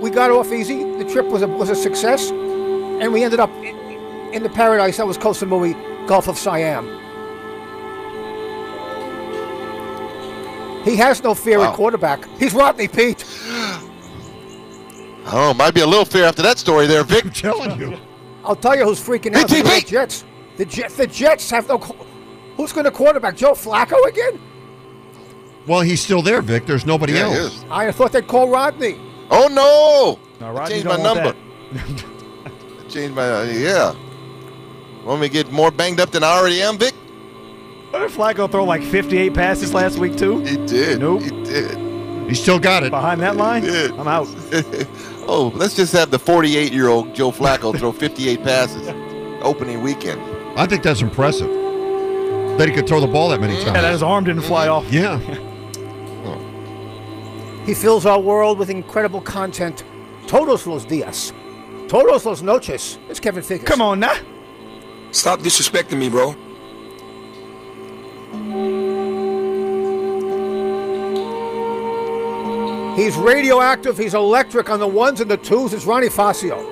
we 0.00 0.10
got 0.10 0.30
off 0.30 0.52
easy. 0.52 0.84
The 0.98 1.04
trip 1.04 1.26
was 1.26 1.42
a 1.42 1.48
was 1.48 1.68
a 1.70 1.74
success, 1.74 2.30
and 2.30 3.12
we 3.12 3.24
ended 3.24 3.40
up 3.40 3.50
in, 3.56 3.76
in 4.32 4.42
the 4.42 4.48
paradise 4.50 4.98
that 4.98 5.06
was 5.06 5.16
Koh 5.18 5.30
Samui, 5.30 5.74
Gulf 6.06 6.28
of 6.28 6.38
Siam. 6.38 6.86
He 10.84 10.96
has 10.96 11.22
no 11.22 11.34
fear 11.34 11.58
Wow. 11.58 11.70
at 11.70 11.74
quarterback. 11.76 12.24
He's 12.38 12.54
Rodney 12.54 12.88
Peete. 12.88 13.24
Oh, 15.32 15.52
might 15.54 15.74
be 15.74 15.82
a 15.82 15.86
little 15.86 16.06
fear 16.06 16.24
after 16.24 16.42
that 16.42 16.58
story 16.58 16.86
there, 16.86 17.04
Vic. 17.04 17.24
I'm 17.24 17.30
telling 17.30 17.78
you. 17.78 17.98
I'll 18.44 18.56
tell 18.56 18.74
you 18.76 18.84
who's 18.84 18.98
freaking 19.00 19.34
out. 19.36 19.50
Hey, 19.50 19.60
The 19.62 19.86
Jets. 19.86 20.24
The 20.60 20.66
Jets. 20.66 20.94
The 20.94 21.06
Jets 21.06 21.50
have 21.52 21.66
no. 21.68 21.78
Who's 22.58 22.70
going 22.70 22.84
to 22.84 22.90
quarterback? 22.90 23.34
Joe 23.34 23.52
Flacco 23.52 24.06
again? 24.06 24.38
Well, 25.66 25.80
he's 25.80 26.02
still 26.02 26.20
there, 26.20 26.42
Vic. 26.42 26.66
There's 26.66 26.84
nobody 26.84 27.14
Yeah, 27.14 27.30
else. 27.30 27.64
I 27.70 27.90
thought 27.92 28.12
they'd 28.12 28.26
call 28.26 28.50
Rodney. 28.50 29.00
Oh 29.30 29.48
no! 29.48 30.18
No, 30.38 30.54
I 30.58 30.68
changed 30.68 30.84
my 30.86 30.98
number. 30.98 31.34
I 31.74 32.88
changed 32.90 33.14
my 33.14 33.26
uh, 33.26 33.44
yeah. 33.44 33.94
Want 35.02 35.22
me 35.22 35.28
to 35.28 35.32
get 35.32 35.50
more 35.50 35.70
banged 35.70 35.98
up 35.98 36.10
than 36.10 36.22
I 36.22 36.36
already 36.36 36.60
am, 36.60 36.76
Vic? 36.76 36.92
did 37.92 38.10
Flacco 38.10 38.50
throw 38.50 38.64
like 38.64 38.82
58 38.82 39.32
passes 39.32 39.72
last 39.72 39.96
week 39.96 40.18
too? 40.18 40.40
He 40.40 40.58
did. 40.66 41.00
Nope. 41.00 41.22
He 41.22 41.30
did. 41.30 42.28
He 42.28 42.34
still 42.34 42.58
got 42.58 42.82
it. 42.82 42.90
Behind 42.90 43.22
that 43.22 43.36
line. 43.36 43.64
I'm 43.64 44.06
out. 44.06 44.26
oh, 45.26 45.50
let's 45.54 45.74
just 45.74 45.94
have 45.94 46.10
the 46.10 46.18
48 46.18 46.70
year 46.70 46.88
old 46.88 47.14
Joe 47.14 47.30
Flacco 47.30 47.74
throw 47.78 47.92
58 47.92 48.42
passes 48.42 48.88
opening 49.42 49.80
weekend. 49.82 50.20
I 50.60 50.66
think 50.66 50.82
that's 50.82 51.00
impressive. 51.00 51.48
That 52.58 52.68
he 52.68 52.74
could 52.74 52.86
throw 52.86 53.00
the 53.00 53.06
ball 53.06 53.30
that 53.30 53.40
many 53.40 53.54
times. 53.54 53.68
Yeah, 53.68 53.80
that 53.80 53.92
his 53.92 54.02
arm 54.02 54.24
didn't 54.24 54.42
fly 54.42 54.68
off. 54.68 54.92
Yeah. 54.92 55.18
He 57.64 57.72
fills 57.72 58.04
our 58.04 58.20
world 58.20 58.58
with 58.58 58.68
incredible 58.68 59.22
content. 59.22 59.84
Todos 60.26 60.66
los 60.66 60.84
días. 60.84 61.32
Todos 61.88 62.26
los 62.26 62.42
noches. 62.42 62.98
It's 63.08 63.18
Kevin 63.18 63.42
Figures. 63.42 63.66
Come 63.66 63.80
on 63.80 64.00
now. 64.00 64.14
Stop 65.12 65.40
disrespecting 65.40 65.96
me, 65.96 66.10
bro. 66.10 66.32
He's 72.96 73.16
radioactive. 73.16 73.96
He's 73.96 74.12
electric 74.12 74.68
on 74.68 74.78
the 74.78 74.86
ones 74.86 75.22
and 75.22 75.30
the 75.30 75.38
twos. 75.38 75.72
It's 75.72 75.86
Ronnie 75.86 76.08
Fascio. 76.08 76.69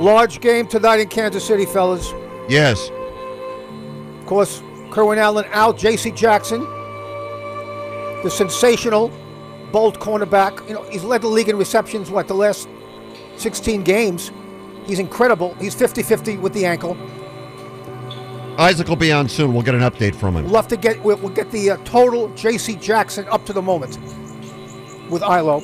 Large 0.00 0.40
game 0.40 0.66
tonight 0.66 0.98
in 0.98 1.08
Kansas 1.08 1.44
City, 1.44 1.66
fellas. 1.66 2.14
Yes. 2.48 2.88
Of 4.18 4.24
course, 4.24 4.62
Kerwin 4.90 5.18
Allen 5.18 5.44
out. 5.52 5.76
J.C. 5.76 6.10
Jackson, 6.12 6.60
the 8.22 8.30
sensational 8.30 9.12
Bolt 9.72 10.00
cornerback. 10.00 10.66
You 10.66 10.74
know, 10.74 10.82
he's 10.84 11.04
led 11.04 11.20
the 11.20 11.28
league 11.28 11.50
in 11.50 11.58
receptions, 11.58 12.10
what, 12.10 12.28
the 12.28 12.34
last 12.34 12.66
16 13.36 13.82
games. 13.82 14.32
He's 14.86 14.98
incredible. 14.98 15.52
He's 15.56 15.74
50 15.74 16.02
50 16.02 16.38
with 16.38 16.54
the 16.54 16.64
ankle. 16.64 16.96
Isaac 18.58 18.88
will 18.88 18.96
be 18.96 19.12
on 19.12 19.28
soon. 19.28 19.52
We'll 19.52 19.62
get 19.62 19.74
an 19.74 19.82
update 19.82 20.14
from 20.14 20.34
him. 20.34 20.48
Love 20.48 20.66
to 20.68 20.78
get, 20.78 21.04
we'll, 21.04 21.18
we'll 21.18 21.28
get 21.28 21.50
the 21.50 21.72
uh, 21.72 21.76
total 21.84 22.28
J.C. 22.36 22.76
Jackson 22.76 23.28
up 23.28 23.44
to 23.44 23.52
the 23.52 23.60
moment 23.60 23.98
with 25.10 25.22
Ilo. 25.22 25.62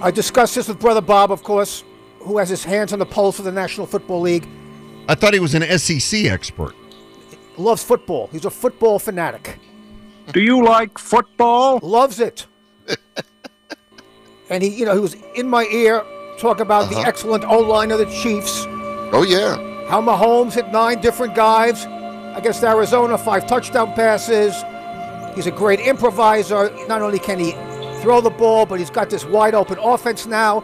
I 0.00 0.10
discussed 0.10 0.54
this 0.54 0.68
with 0.68 0.78
Brother 0.78 1.00
Bob, 1.00 1.32
of 1.32 1.42
course, 1.42 1.82
who 2.20 2.38
has 2.38 2.48
his 2.48 2.64
hands 2.64 2.92
on 2.92 2.98
the 2.98 3.06
pulse 3.06 3.38
of 3.38 3.44
the 3.44 3.52
National 3.52 3.86
Football 3.86 4.20
League. 4.20 4.46
I 5.08 5.14
thought 5.14 5.32
he 5.32 5.40
was 5.40 5.54
an 5.54 5.78
SEC 5.78 6.24
expert. 6.24 6.74
Loves 7.56 7.82
football. 7.82 8.28
He's 8.32 8.44
a 8.44 8.50
football 8.50 8.98
fanatic. 8.98 9.58
Do 10.32 10.40
you 10.42 10.62
like 10.64 10.98
football? 10.98 11.78
Loves 11.82 12.20
it. 12.20 12.46
and 14.50 14.62
he, 14.62 14.68
you 14.68 14.84
know, 14.84 14.94
he 14.94 15.00
was 15.00 15.14
in 15.34 15.48
my 15.48 15.64
ear 15.64 16.04
talk 16.38 16.60
about 16.60 16.90
the 16.90 16.96
uh-huh. 16.96 17.08
excellent 17.08 17.44
O 17.44 17.60
line 17.60 17.90
of 17.90 17.98
the 17.98 18.06
Chiefs. 18.06 18.64
Oh, 19.12 19.24
yeah. 19.26 19.56
How 19.88 20.02
Mahomes 20.02 20.54
hit 20.54 20.68
nine 20.72 21.00
different 21.00 21.34
guys 21.34 21.84
against 22.36 22.62
Arizona, 22.62 23.16
five 23.16 23.46
touchdown 23.46 23.94
passes. 23.94 24.54
He's 25.34 25.46
a 25.46 25.50
great 25.50 25.80
improviser. 25.80 26.70
Not 26.86 27.00
only 27.00 27.18
can 27.18 27.38
he 27.38 27.52
throw 28.06 28.20
the 28.20 28.30
ball, 28.30 28.64
but 28.64 28.78
he's 28.78 28.88
got 28.88 29.10
this 29.10 29.24
wide 29.24 29.52
open 29.52 29.76
offense 29.80 30.26
now. 30.26 30.62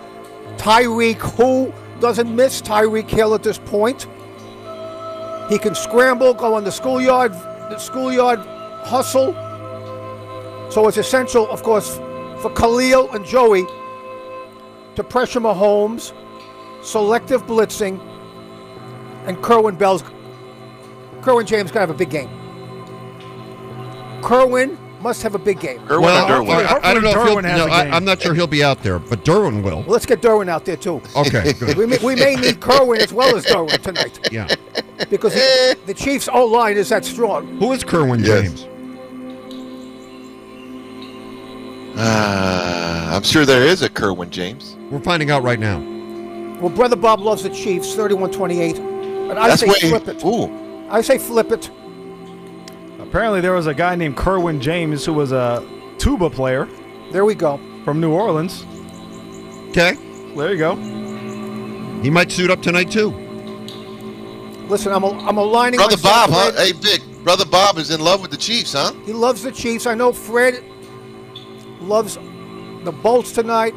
Tyreek, 0.58 1.16
who 1.16 1.74
doesn't 1.98 2.32
miss 2.36 2.62
Tyreek 2.62 3.10
Hill 3.10 3.34
at 3.34 3.42
this 3.42 3.58
point? 3.58 4.06
He 5.48 5.58
can 5.58 5.74
scramble, 5.74 6.34
go 6.34 6.54
on 6.54 6.62
the 6.62 6.70
schoolyard, 6.70 7.32
the 7.32 7.78
schoolyard 7.78 8.38
hustle. 8.86 9.32
So 10.70 10.86
it's 10.86 10.98
essential, 10.98 11.50
of 11.50 11.64
course, 11.64 11.96
for 12.40 12.52
Khalil 12.54 13.10
and 13.10 13.26
Joey 13.26 13.66
to 14.94 15.02
pressure 15.02 15.40
Mahomes, 15.40 16.12
selective 16.84 17.44
blitzing, 17.48 17.98
and 19.26 19.42
Kerwin 19.42 19.74
Bell's. 19.74 20.04
Kerwin 21.22 21.46
James 21.46 21.72
to 21.72 21.80
have 21.80 21.90
a 21.90 21.94
big 21.94 22.10
game. 22.10 22.30
Kerwin 24.22 24.78
must 25.02 25.22
have 25.22 25.34
a 25.34 25.38
big 25.38 25.60
game. 25.60 25.78
Kerwin 25.86 26.02
well, 26.04 26.24
or 26.42 26.44
Derwin? 26.44 26.66
I, 26.66 26.90
I 26.90 26.94
don't 26.94 27.02
know 27.02 27.10
if 27.10 27.28
he'll. 27.28 27.42
Has 27.42 27.58
No, 27.58 27.66
a 27.66 27.70
I, 27.70 27.84
game. 27.84 27.94
I'm 27.94 28.04
not 28.04 28.22
sure 28.22 28.34
he'll 28.34 28.46
be 28.46 28.62
out 28.64 28.82
there, 28.82 28.98
but 28.98 29.24
Derwin 29.24 29.62
will. 29.62 29.80
Well, 29.82 29.88
let's 29.88 30.06
get 30.06 30.20
Derwin 30.22 30.48
out 30.48 30.64
there 30.64 30.76
too. 30.76 31.02
Okay, 31.16 31.52
good. 31.58 31.76
We 31.76 31.86
may, 31.86 31.98
we 31.98 32.14
may 32.14 32.36
need 32.36 32.60
Kerwin 32.60 33.00
as 33.00 33.12
well 33.12 33.36
as 33.36 33.44
Derwin 33.44 33.80
tonight 33.82 34.18
Yeah. 34.32 34.48
because 35.10 35.34
the, 35.34 35.76
the 35.86 35.94
Chiefs' 35.94 36.28
O 36.32 36.44
line 36.46 36.76
is 36.76 36.88
that 36.90 37.04
strong. 37.04 37.46
Who 37.58 37.72
is 37.72 37.82
Kerwin 37.84 38.20
Yes. 38.20 38.42
James? 38.62 38.68
Uh, 41.98 43.10
I'm 43.14 43.22
sure 43.22 43.44
there 43.44 43.62
is 43.64 43.82
a 43.82 43.88
Kerwin 43.88 44.30
James. 44.30 44.76
We're 44.90 45.00
finding 45.00 45.30
out 45.30 45.42
right 45.42 45.58
now. 45.60 45.78
Well, 46.60 46.70
Brother 46.70 46.96
Bob 46.96 47.20
loves 47.20 47.42
the 47.42 47.50
Chiefs, 47.50 47.94
31-28. 47.94 48.78
And 49.30 49.38
I 49.38 49.48
That's 49.48 49.60
say 49.60 49.66
way. 49.68 49.74
flip 49.98 50.08
it. 50.08 50.24
Ooh. 50.24 50.86
I 50.88 51.00
say 51.02 51.18
flip 51.18 51.50
it. 51.52 51.70
Apparently, 53.12 53.42
there 53.42 53.52
was 53.52 53.66
a 53.66 53.74
guy 53.74 53.94
named 53.94 54.16
Kerwin 54.16 54.58
James 54.58 55.04
who 55.04 55.12
was 55.12 55.32
a 55.32 55.62
tuba 55.98 56.30
player 56.30 56.66
There 57.10 57.26
we 57.26 57.34
go. 57.34 57.60
from 57.84 58.00
New 58.00 58.10
Orleans. 58.10 58.64
Okay. 59.68 59.96
There 60.34 60.50
you 60.50 60.56
go. 60.56 60.76
He 62.02 62.08
might 62.08 62.32
suit 62.32 62.50
up 62.50 62.62
tonight 62.62 62.90
too. 62.90 63.10
Listen, 64.66 64.92
I'm, 64.92 65.02
a, 65.04 65.10
I'm 65.28 65.36
aligning 65.36 65.76
Brother 65.76 65.96
myself 65.98 66.30
Bob, 66.30 66.30
huh? 66.30 66.52
with- 66.56 66.58
Hey, 66.58 66.72
Vic. 66.72 67.02
Brother 67.22 67.44
Bob 67.44 67.76
is 67.76 67.90
in 67.90 68.00
love 68.00 68.22
with 68.22 68.30
the 68.30 68.36
Chiefs, 68.38 68.72
huh? 68.72 68.94
He 69.04 69.12
loves 69.12 69.42
the 69.42 69.52
Chiefs. 69.52 69.84
I 69.86 69.92
know 69.94 70.10
Fred 70.14 70.64
loves 71.82 72.14
the 72.84 72.92
Bolts 73.02 73.32
tonight. 73.32 73.74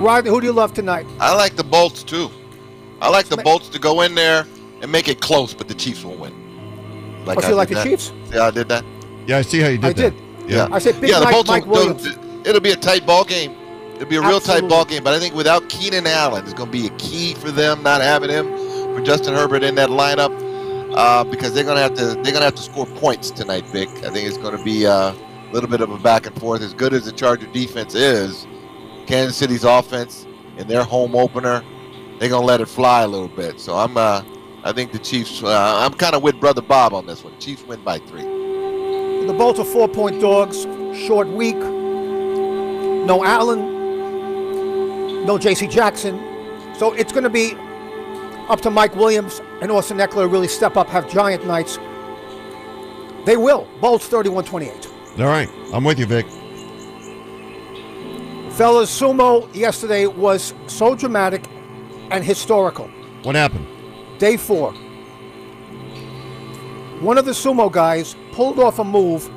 Rodney, 0.00 0.30
who 0.30 0.40
do 0.40 0.46
you 0.46 0.52
love 0.52 0.72
tonight? 0.72 1.04
I 1.18 1.34
like 1.34 1.56
the 1.56 1.64
Bolts, 1.64 2.04
too. 2.04 2.30
I 3.02 3.08
like 3.10 3.26
the 3.26 3.38
Bolts 3.38 3.68
to 3.70 3.80
go 3.80 4.02
in 4.02 4.14
there 4.14 4.46
and 4.82 4.92
make 4.92 5.08
it 5.08 5.20
close, 5.20 5.52
but 5.52 5.66
the 5.66 5.74
Chiefs 5.74 6.04
will 6.04 6.16
win. 6.16 6.32
Oh, 7.28 7.40
so 7.40 7.46
I 7.46 7.50
you 7.50 7.56
like 7.56 7.68
did 7.68 7.76
the 7.78 7.82
that. 7.82 7.88
Chiefs? 7.88 8.12
Yeah, 8.32 8.42
I 8.44 8.50
did 8.50 8.68
that? 8.68 8.84
Yeah, 9.26 9.38
I 9.38 9.42
see 9.42 9.60
how 9.60 9.68
you 9.68 9.78
did 9.78 9.84
I 9.84 9.92
that. 9.92 10.10
did. 10.10 10.50
Yeah. 10.50 10.68
I 10.70 10.78
said 10.78 11.00
Big 11.00 11.10
yeah, 11.10 11.18
the 11.18 11.24
Mike, 11.24 11.34
Bolts 11.34 11.48
Mike 11.48 11.66
will, 11.66 11.94
Williams. 11.94 12.06
it'll 12.46 12.60
be 12.60 12.70
a 12.70 12.76
tight 12.76 13.06
ball 13.06 13.24
game. 13.24 13.56
It'll 13.96 14.08
be 14.08 14.16
a 14.16 14.20
real 14.22 14.40
tight 14.40 14.68
ball 14.68 14.84
game, 14.84 15.02
but 15.02 15.14
I 15.14 15.18
think 15.18 15.34
without 15.34 15.68
Keenan 15.68 16.06
Allen, 16.06 16.44
it's 16.44 16.52
going 16.52 16.70
to 16.70 16.72
be 16.72 16.86
a 16.86 16.90
key 16.98 17.34
for 17.34 17.50
them 17.50 17.82
not 17.82 18.02
having 18.02 18.28
him 18.28 18.46
for 18.94 19.00
Justin 19.02 19.34
Herbert 19.34 19.62
in 19.62 19.74
that 19.76 19.88
lineup 19.88 20.30
uh, 20.94 21.24
because 21.24 21.54
they're 21.54 21.64
going 21.64 21.76
to 21.76 21.82
have 21.82 21.94
to 21.94 22.04
they're 22.22 22.32
going 22.32 22.36
to 22.36 22.44
have 22.44 22.54
to 22.54 22.62
score 22.62 22.86
points 22.86 23.30
tonight, 23.30 23.66
Vic. 23.68 23.88
I 23.88 24.10
think 24.10 24.28
it's 24.28 24.36
going 24.36 24.56
to 24.56 24.62
be 24.62 24.86
uh, 24.86 25.12
a 25.12 25.50
little 25.52 25.68
bit 25.68 25.80
of 25.80 25.90
a 25.90 25.98
back 25.98 26.26
and 26.26 26.38
forth. 26.38 26.62
As 26.62 26.74
good 26.74 26.92
as 26.92 27.06
the 27.06 27.12
Charger 27.12 27.46
defense 27.52 27.94
is, 27.94 28.46
Kansas 29.06 29.36
City's 29.36 29.64
offense 29.64 30.26
in 30.58 30.68
their 30.68 30.84
home 30.84 31.16
opener, 31.16 31.62
they're 32.18 32.28
going 32.28 32.42
to 32.42 32.46
let 32.46 32.60
it 32.60 32.66
fly 32.66 33.02
a 33.02 33.08
little 33.08 33.28
bit. 33.28 33.60
So 33.60 33.76
I'm 33.76 33.96
uh, 33.96 34.22
I 34.66 34.72
think 34.72 34.90
the 34.90 34.98
Chiefs. 34.98 35.44
Uh, 35.44 35.76
I'm 35.78 35.94
kind 35.94 36.16
of 36.16 36.24
with 36.24 36.40
brother 36.40 36.60
Bob 36.60 36.92
on 36.92 37.06
this 37.06 37.22
one. 37.22 37.38
Chiefs 37.38 37.62
win 37.62 37.80
by 37.84 38.00
three. 38.00 38.22
The 38.22 39.32
Bolts 39.32 39.60
are 39.60 39.64
four-point 39.64 40.20
dogs. 40.20 40.64
Short 41.06 41.28
week. 41.28 41.54
No 41.54 43.24
Allen. 43.24 45.24
No 45.24 45.38
J.C. 45.38 45.68
Jackson. 45.68 46.18
So 46.76 46.92
it's 46.94 47.12
going 47.12 47.22
to 47.22 47.30
be 47.30 47.54
up 48.48 48.60
to 48.62 48.70
Mike 48.70 48.96
Williams 48.96 49.40
and 49.62 49.70
Austin 49.70 49.98
Ekeler 49.98 50.22
to 50.22 50.26
really 50.26 50.48
step 50.48 50.76
up, 50.76 50.88
have 50.88 51.08
giant 51.08 51.46
nights. 51.46 51.78
They 53.24 53.36
will. 53.36 53.68
Bolts 53.80 54.08
31-28. 54.08 55.20
All 55.20 55.26
right. 55.26 55.48
I'm 55.72 55.84
with 55.84 56.00
you, 56.00 56.06
Vic. 56.06 56.26
Fellas, 58.56 58.90
sumo 58.90 59.48
yesterday 59.54 60.08
was 60.08 60.54
so 60.66 60.96
dramatic 60.96 61.44
and 62.10 62.24
historical. 62.24 62.88
What 63.22 63.36
happened? 63.36 63.68
Day 64.18 64.36
four. 64.36 64.72
One 67.00 67.18
of 67.18 67.24
the 67.26 67.32
sumo 67.32 67.70
guys 67.70 68.16
pulled 68.32 68.58
off 68.58 68.78
a 68.78 68.84
move 68.84 69.30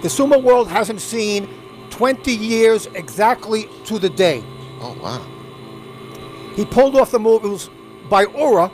the 0.00 0.06
sumo 0.06 0.40
world 0.40 0.68
hasn't 0.68 1.00
seen 1.00 1.48
20 1.90 2.30
years 2.32 2.86
exactly 2.94 3.68
to 3.86 3.98
the 3.98 4.08
day. 4.08 4.44
Oh 4.80 4.96
wow. 5.02 5.26
He 6.54 6.64
pulled 6.64 6.94
off 6.94 7.10
the 7.10 7.18
move. 7.18 7.44
It 7.44 7.48
was 7.48 7.68
by 8.08 8.22
Ura, 8.26 8.70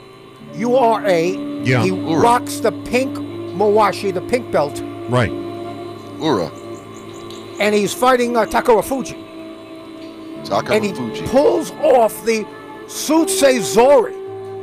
U 0.53 0.75
R 0.75 1.03
A. 1.07 1.31
Yeah. 1.63 1.81
He 1.81 1.89
Ura. 1.89 2.19
rocks 2.21 2.59
the 2.59 2.71
pink 2.71 3.17
Mawashi, 3.17 4.13
the 4.13 4.21
pink 4.21 4.51
belt, 4.51 4.79
Right. 5.09 5.31
Ura. 6.19 6.51
and 7.59 7.73
he's 7.73 7.91
fighting 7.93 8.37
uh, 8.37 8.45
Takarafuji. 8.45 9.23
Taka 10.45 10.73
and 10.73 10.85
he 10.85 10.93
Fuji. 10.93 11.25
pulls 11.27 11.71
off 11.71 12.23
the 12.25 12.45
Sutse 12.87 13.61
Zori. 13.61 14.13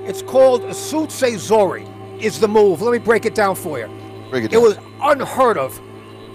It's 0.08 0.22
called 0.22 0.64
a 0.64 0.70
Sutse 0.70 1.36
Zori. 1.38 1.86
Is 2.18 2.38
the 2.40 2.48
move? 2.48 2.82
Let 2.82 2.92
me 2.92 2.98
break 2.98 3.24
it 3.26 3.34
down 3.34 3.54
for 3.56 3.78
you. 3.78 3.88
Break 4.30 4.44
it 4.44 4.50
down. 4.50 4.60
It 4.60 4.64
was 4.64 4.78
unheard 5.02 5.58
of. 5.58 5.80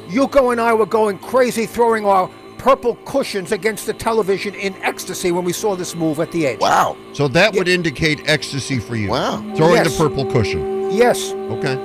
Yuko 0.08 0.52
and 0.52 0.62
I 0.62 0.74
were 0.74 0.86
going 0.86 1.20
crazy, 1.20 1.66
throwing 1.66 2.06
our 2.06 2.30
purple 2.58 2.96
cushions 3.06 3.52
against 3.52 3.86
the 3.86 3.94
television 3.94 4.54
in 4.56 4.74
ecstasy 4.84 5.32
when 5.32 5.44
we 5.46 5.54
saw 5.54 5.76
this 5.76 5.96
move 5.96 6.20
at 6.20 6.32
the 6.32 6.48
edge. 6.48 6.60
wow. 6.60 6.98
So 7.14 7.28
that 7.30 7.54
would 7.54 7.68
indicate 7.68 8.22
ecstasy 8.28 8.80
for 8.80 8.96
you. 8.96 9.10
Wow. 9.10 9.42
Throwing 9.56 9.76
Yes. 9.76 9.96
the 9.98 10.10
purple 10.10 10.26
cushion. 10.32 10.92
Yes. 10.92 11.32
Okay. 11.34 11.76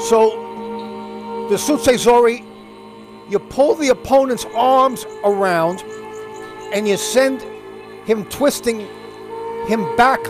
So 0.00 1.46
the 1.50 1.56
Sutse 1.56 1.96
Zori 1.98 2.44
You 3.28 3.38
pull 3.38 3.76
the 3.76 3.88
opponent's 3.90 4.44
arms 4.56 5.06
around 5.24 5.84
and 6.72 6.88
you 6.88 6.96
send 6.96 7.44
him 8.04 8.24
twisting 8.26 8.80
him 9.66 9.84
back 9.96 10.20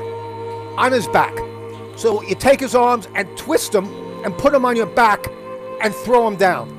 on 0.78 0.92
his 0.92 1.06
back. 1.08 1.34
So 1.96 2.22
you 2.22 2.34
take 2.34 2.60
his 2.60 2.74
arms 2.74 3.08
and 3.14 3.28
twist 3.36 3.72
them 3.72 3.86
and 4.24 4.36
put 4.36 4.52
them 4.52 4.64
on 4.64 4.76
your 4.76 4.86
back 4.86 5.26
and 5.82 5.94
throw 5.94 6.26
him 6.26 6.36
down. 6.36 6.76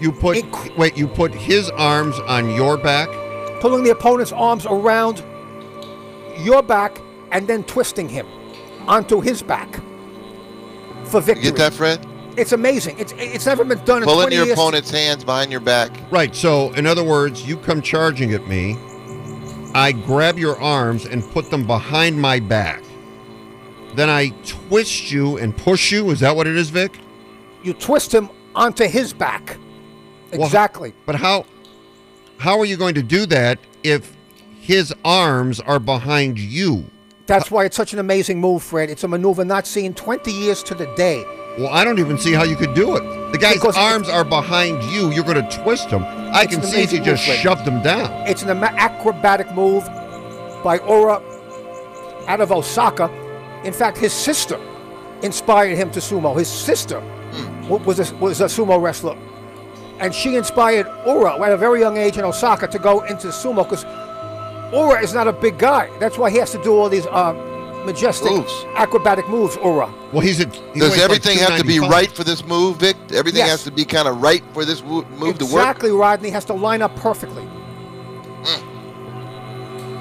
You 0.00 0.12
put 0.12 0.36
Inc- 0.38 0.76
wait. 0.76 0.96
You 0.96 1.08
put 1.08 1.34
his 1.34 1.70
arms 1.70 2.16
on 2.28 2.54
your 2.54 2.76
back. 2.76 3.08
Pulling 3.60 3.82
the 3.82 3.90
opponent's 3.90 4.32
arms 4.32 4.64
around 4.66 5.22
your 6.38 6.62
back 6.62 7.00
and 7.32 7.48
then 7.48 7.64
twisting 7.64 8.08
him 8.08 8.26
onto 8.86 9.20
his 9.20 9.42
back 9.42 9.68
for 11.04 11.18
You 11.18 11.22
victory. 11.22 11.44
get 11.44 11.56
that, 11.56 11.72
Fred? 11.74 12.06
It's 12.36 12.52
amazing. 12.52 12.96
It's 13.00 13.12
it's 13.18 13.46
never 13.46 13.64
been 13.64 13.84
done 13.84 14.02
in 14.02 14.04
Pulling 14.08 14.26
20 14.28 14.36
your 14.36 14.44
years. 14.46 14.56
opponent's 14.58 14.90
hands 14.90 15.24
behind 15.24 15.50
your 15.50 15.60
back. 15.60 15.90
Right. 16.12 16.34
So, 16.36 16.72
in 16.74 16.86
other 16.86 17.02
words, 17.02 17.44
you 17.46 17.56
come 17.56 17.82
charging 17.82 18.32
at 18.32 18.46
me. 18.46 18.76
I 19.78 19.92
grab 19.92 20.40
your 20.40 20.60
arms 20.60 21.06
and 21.06 21.22
put 21.30 21.50
them 21.50 21.64
behind 21.64 22.20
my 22.20 22.40
back. 22.40 22.82
Then 23.94 24.10
I 24.10 24.30
twist 24.44 25.12
you 25.12 25.38
and 25.38 25.56
push 25.56 25.92
you. 25.92 26.10
Is 26.10 26.18
that 26.18 26.34
what 26.34 26.48
it 26.48 26.56
is, 26.56 26.70
Vic? 26.70 26.98
You 27.62 27.74
twist 27.74 28.12
him 28.12 28.28
onto 28.56 28.88
his 28.88 29.12
back. 29.12 29.56
Well, 30.32 30.44
Exactly. 30.44 30.94
But 31.06 31.14
how 31.14 31.46
how 32.38 32.58
are 32.58 32.64
you 32.64 32.76
going 32.76 32.96
to 32.96 33.04
do 33.04 33.24
that 33.26 33.60
if 33.84 34.16
his 34.60 34.92
arms 35.04 35.60
are 35.60 35.78
behind 35.78 36.40
you? 36.40 36.84
That's 37.26 37.48
why 37.48 37.64
it's 37.64 37.76
such 37.76 37.92
an 37.92 38.00
amazing 38.00 38.40
move, 38.40 38.64
Fred. 38.64 38.90
It's 38.90 39.04
a 39.04 39.08
maneuver 39.08 39.44
not 39.44 39.64
seen 39.64 39.94
20 39.94 40.32
years 40.32 40.64
to 40.64 40.74
the 40.74 40.92
day. 40.96 41.22
Well, 41.56 41.68
I 41.68 41.84
don't 41.84 42.00
even 42.00 42.18
see 42.18 42.32
how 42.32 42.42
you 42.42 42.56
could 42.56 42.74
do 42.74 42.96
it. 42.96 43.32
The 43.32 43.38
guy's 43.38 43.54
Because 43.54 43.76
arms 43.76 44.08
are 44.08 44.24
behind 44.24 44.82
you. 44.92 45.12
You're 45.12 45.24
going 45.24 45.48
to 45.48 45.62
twist 45.62 45.88
him. 45.90 46.02
I 46.32 46.42
It's 46.44 46.54
can 46.54 46.62
see 46.62 46.82
if 46.82 46.92
you 46.92 46.98
just 47.00 47.26
move, 47.26 47.36
Fred. 47.36 47.38
shoved 47.38 47.62
him 47.68 47.82
down. 47.82 48.10
It's 48.26 48.42
an 48.42 48.50
acrobatic 48.62 49.50
move 49.54 49.84
by 50.62 50.78
Ura 50.86 51.22
out 52.26 52.40
of 52.40 52.52
Osaka. 52.52 53.10
In 53.64 53.72
fact, 53.72 53.98
his 53.98 54.12
sister 54.12 54.58
inspired 55.22 55.76
him 55.76 55.90
to 55.92 56.00
sumo. 56.00 56.36
His 56.38 56.48
sister 56.48 57.00
wa- 57.68 57.78
was 57.78 57.98
a, 58.00 58.14
was 58.16 58.40
a 58.40 58.44
sumo 58.44 58.80
wrestler. 58.80 59.16
And 60.00 60.14
she 60.14 60.36
inspired 60.36 60.86
Ura 61.06 61.40
at 61.42 61.52
a 61.52 61.56
very 61.56 61.80
young 61.80 61.96
age 61.96 62.18
in 62.18 62.24
Osaka 62.24 62.68
to 62.68 62.78
go 62.78 63.00
into 63.04 63.28
sumo 63.28 63.64
because 63.68 63.84
Ura 64.72 65.02
is 65.02 65.12
not 65.14 65.26
a 65.26 65.32
big 65.32 65.58
guy. 65.58 65.90
That's 65.98 66.18
why 66.18 66.30
he 66.30 66.38
has 66.38 66.52
to 66.52 66.62
do 66.62 66.74
all 66.76 66.88
these 66.88 67.06
uh, 67.06 67.32
majestic 67.84 68.30
Moves. 68.30 68.64
acrobatic 68.76 69.28
moves, 69.28 69.56
Aura. 69.56 69.92
Well, 70.12 70.20
he's 70.20 70.40
a. 70.40 70.46
He 70.48 70.80
Does 70.80 70.90
weighs 70.90 70.90
like 70.90 70.98
everything 71.00 71.38
have 71.38 71.58
to 71.58 71.64
be 71.64 71.78
right 71.80 72.10
for 72.10 72.24
this 72.24 72.44
move, 72.44 72.78
Vic? 72.78 72.96
Everything 73.12 73.38
Yes. 73.40 73.50
has 73.50 73.64
to 73.64 73.70
be 73.70 73.84
kind 73.84 74.06
of 74.08 74.20
right 74.22 74.42
for 74.52 74.64
this 74.64 74.82
wo- 74.82 75.04
move 75.18 75.38
to 75.38 75.44
work. 75.44 75.54
exactly, 75.54 75.90
Rodney 75.90 76.30
has 76.30 76.44
to 76.46 76.52
line 76.54 76.82
up 76.82 76.94
perfectly. 76.96 77.46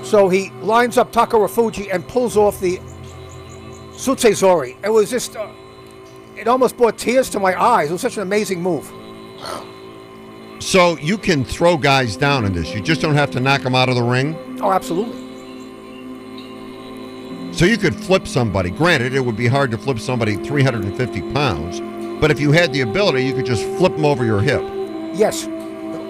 So 0.04 0.30
he 0.30 0.52
lines 0.62 0.98
up 0.98 1.12
Takarafuji 1.12 1.94
and 1.94 2.08
pulls 2.08 2.38
off 2.38 2.60
the 2.62 2.80
Sutsezori. 3.92 4.78
It 4.84 4.90
was 4.90 5.10
just, 5.10 5.36
uh, 5.36 5.48
it 6.38 6.48
almost 6.48 6.78
brought 6.78 6.98
tears 6.98 7.30
to 7.32 7.40
my 7.40 7.60
eyes. 7.62 7.90
It 7.90 7.94
was 7.94 8.02
such 8.02 8.16
an 8.16 8.24
amazing 8.24 8.62
move. 8.62 8.90
Wow. 9.42 9.66
So 10.60 10.98
you 11.00 11.18
can 11.18 11.44
throw 11.44 11.76
guys 11.78 12.16
down 12.16 12.46
in 12.46 12.54
this. 12.54 12.74
You 12.74 12.82
just 12.82 13.02
don't 13.02 13.16
have 13.16 13.32
to 13.32 13.40
knock 13.42 13.62
them 13.64 13.76
out 13.76 13.90
of 13.90 13.96
the 13.96 14.02
ring. 14.04 14.36
Oh, 14.62 14.72
absolutely. 14.72 15.27
So 17.58 17.66
you 17.66 17.80
could 17.80 17.96
flip 17.96 18.28
somebody. 18.28 18.70
Granted, 18.70 19.16
it 19.16 19.20
would 19.20 19.36
be 19.36 19.48
hard 19.48 19.72
to 19.72 19.80
flip 19.80 20.00
somebody 20.00 20.36
350 20.36 21.34
pounds, 21.34 21.82
but 22.22 22.30
if 22.30 22.40
you 22.40 22.52
had 22.52 22.72
the 22.72 22.82
ability, 22.82 23.26
you 23.26 23.34
could 23.34 23.48
just 23.48 23.64
flip 23.80 23.96
them 23.96 24.06
over 24.06 24.24
your 24.24 24.42
hip. 24.42 24.62
Yes. 25.16 25.48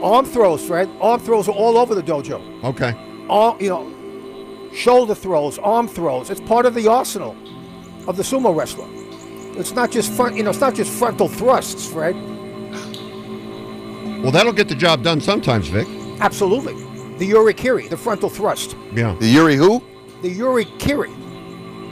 Arm 0.03 0.25
throws, 0.25 0.67
Fred. 0.67 0.89
Arm 0.99 1.21
throws 1.21 1.47
are 1.47 1.53
all 1.53 1.77
over 1.77 1.95
the 1.95 2.03
dojo. 2.03 2.41
Okay. 2.65 2.93
Arm, 3.29 3.57
you 3.61 3.69
know, 3.69 4.73
shoulder 4.73 5.15
throws, 5.15 5.57
arm 5.59 5.87
throws. 5.87 6.29
It's 6.29 6.41
part 6.41 6.65
of 6.65 6.73
the 6.73 6.89
arsenal 6.89 7.31
of 8.09 8.17
the 8.17 8.23
sumo 8.23 8.53
wrestler. 8.53 8.89
It's 9.57 9.71
not 9.71 9.89
just 9.89 10.11
front, 10.11 10.35
you 10.35 10.43
know, 10.43 10.49
it's 10.49 10.59
not 10.59 10.75
just 10.75 10.91
frontal 10.91 11.29
thrusts, 11.29 11.89
Fred. 11.89 12.15
Well, 14.21 14.31
that'll 14.33 14.51
get 14.51 14.67
the 14.67 14.75
job 14.75 15.01
done 15.01 15.21
sometimes, 15.21 15.69
Vic. 15.69 15.87
Absolutely. 16.19 16.73
The 17.19 17.31
yorikiri, 17.31 17.89
the 17.89 17.95
frontal 17.95 18.29
thrust. 18.29 18.75
Yeah. 18.93 19.15
The 19.21 19.27
Yuri 19.27 19.55
who? 19.55 19.81
The 20.21 20.35
yorikiri, 20.35 21.26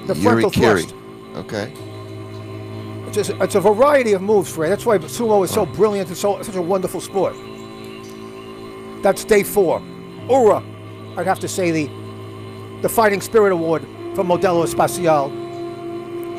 the 0.07 0.15
frontal 0.15 0.51
Yuri-kiri. 0.51 0.83
thrust. 0.83 0.95
Okay. 1.35 1.73
It's, 3.07 3.15
just, 3.15 3.29
it's 3.41 3.55
a 3.55 3.61
variety 3.61 4.13
of 4.13 4.21
moves, 4.21 4.51
Fred. 4.53 4.71
That's 4.71 4.85
why 4.85 4.97
sumo 4.97 5.43
is 5.43 5.51
so 5.51 5.65
brilliant 5.65 6.09
and 6.09 6.17
so 6.17 6.41
such 6.41 6.55
a 6.55 6.61
wonderful 6.61 7.01
sport. 7.01 7.35
That's 9.01 9.23
day 9.23 9.43
four. 9.43 9.81
Ura, 10.29 10.63
I'd 11.17 11.27
have 11.27 11.39
to 11.39 11.47
say 11.47 11.71
the 11.71 11.89
the 12.81 12.89
Fighting 12.89 13.21
Spirit 13.21 13.51
Award 13.51 13.83
from 14.15 14.27
Modelo 14.27 14.63
Especial. 14.63 15.31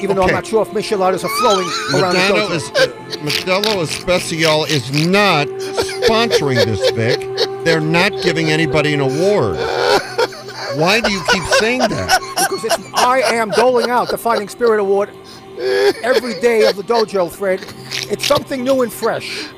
Even 0.00 0.16
though 0.16 0.24
I'm 0.24 0.32
not 0.32 0.46
sure 0.46 0.62
if 0.62 0.68
micheladas 0.68 1.24
are 1.24 1.34
flowing 1.40 1.66
around 1.94 2.12
the 2.12 2.20
Modelo 2.20 2.48
dojo. 2.48 2.54
is 2.54 2.70
uh, 2.70 2.88
Modelo 3.22 3.82
Especial 3.82 4.64
is 4.66 5.06
not 5.06 5.46
sponsoring 5.46 6.62
this, 6.66 6.90
Vic. 6.90 7.20
They're 7.64 7.80
not 7.80 8.12
giving 8.22 8.50
anybody 8.50 8.92
an 8.92 9.00
award. 9.00 9.56
Why 10.76 11.00
do 11.00 11.10
you 11.10 11.22
keep 11.30 11.42
saying 11.58 11.80
that? 11.80 12.20
Because 12.66 12.86
it's, 12.86 12.94
I 12.94 13.20
am 13.20 13.50
doling 13.50 13.90
out 13.90 14.08
the 14.08 14.18
Fighting 14.18 14.48
Spirit 14.48 14.80
Award 14.80 15.10
every 16.02 16.38
day 16.40 16.68
of 16.68 16.76
the 16.76 16.82
dojo, 16.82 17.30
Fred. 17.30 17.64
It's 18.10 18.26
something 18.26 18.62
new 18.62 18.82
and 18.82 18.92
fresh. 18.92 19.48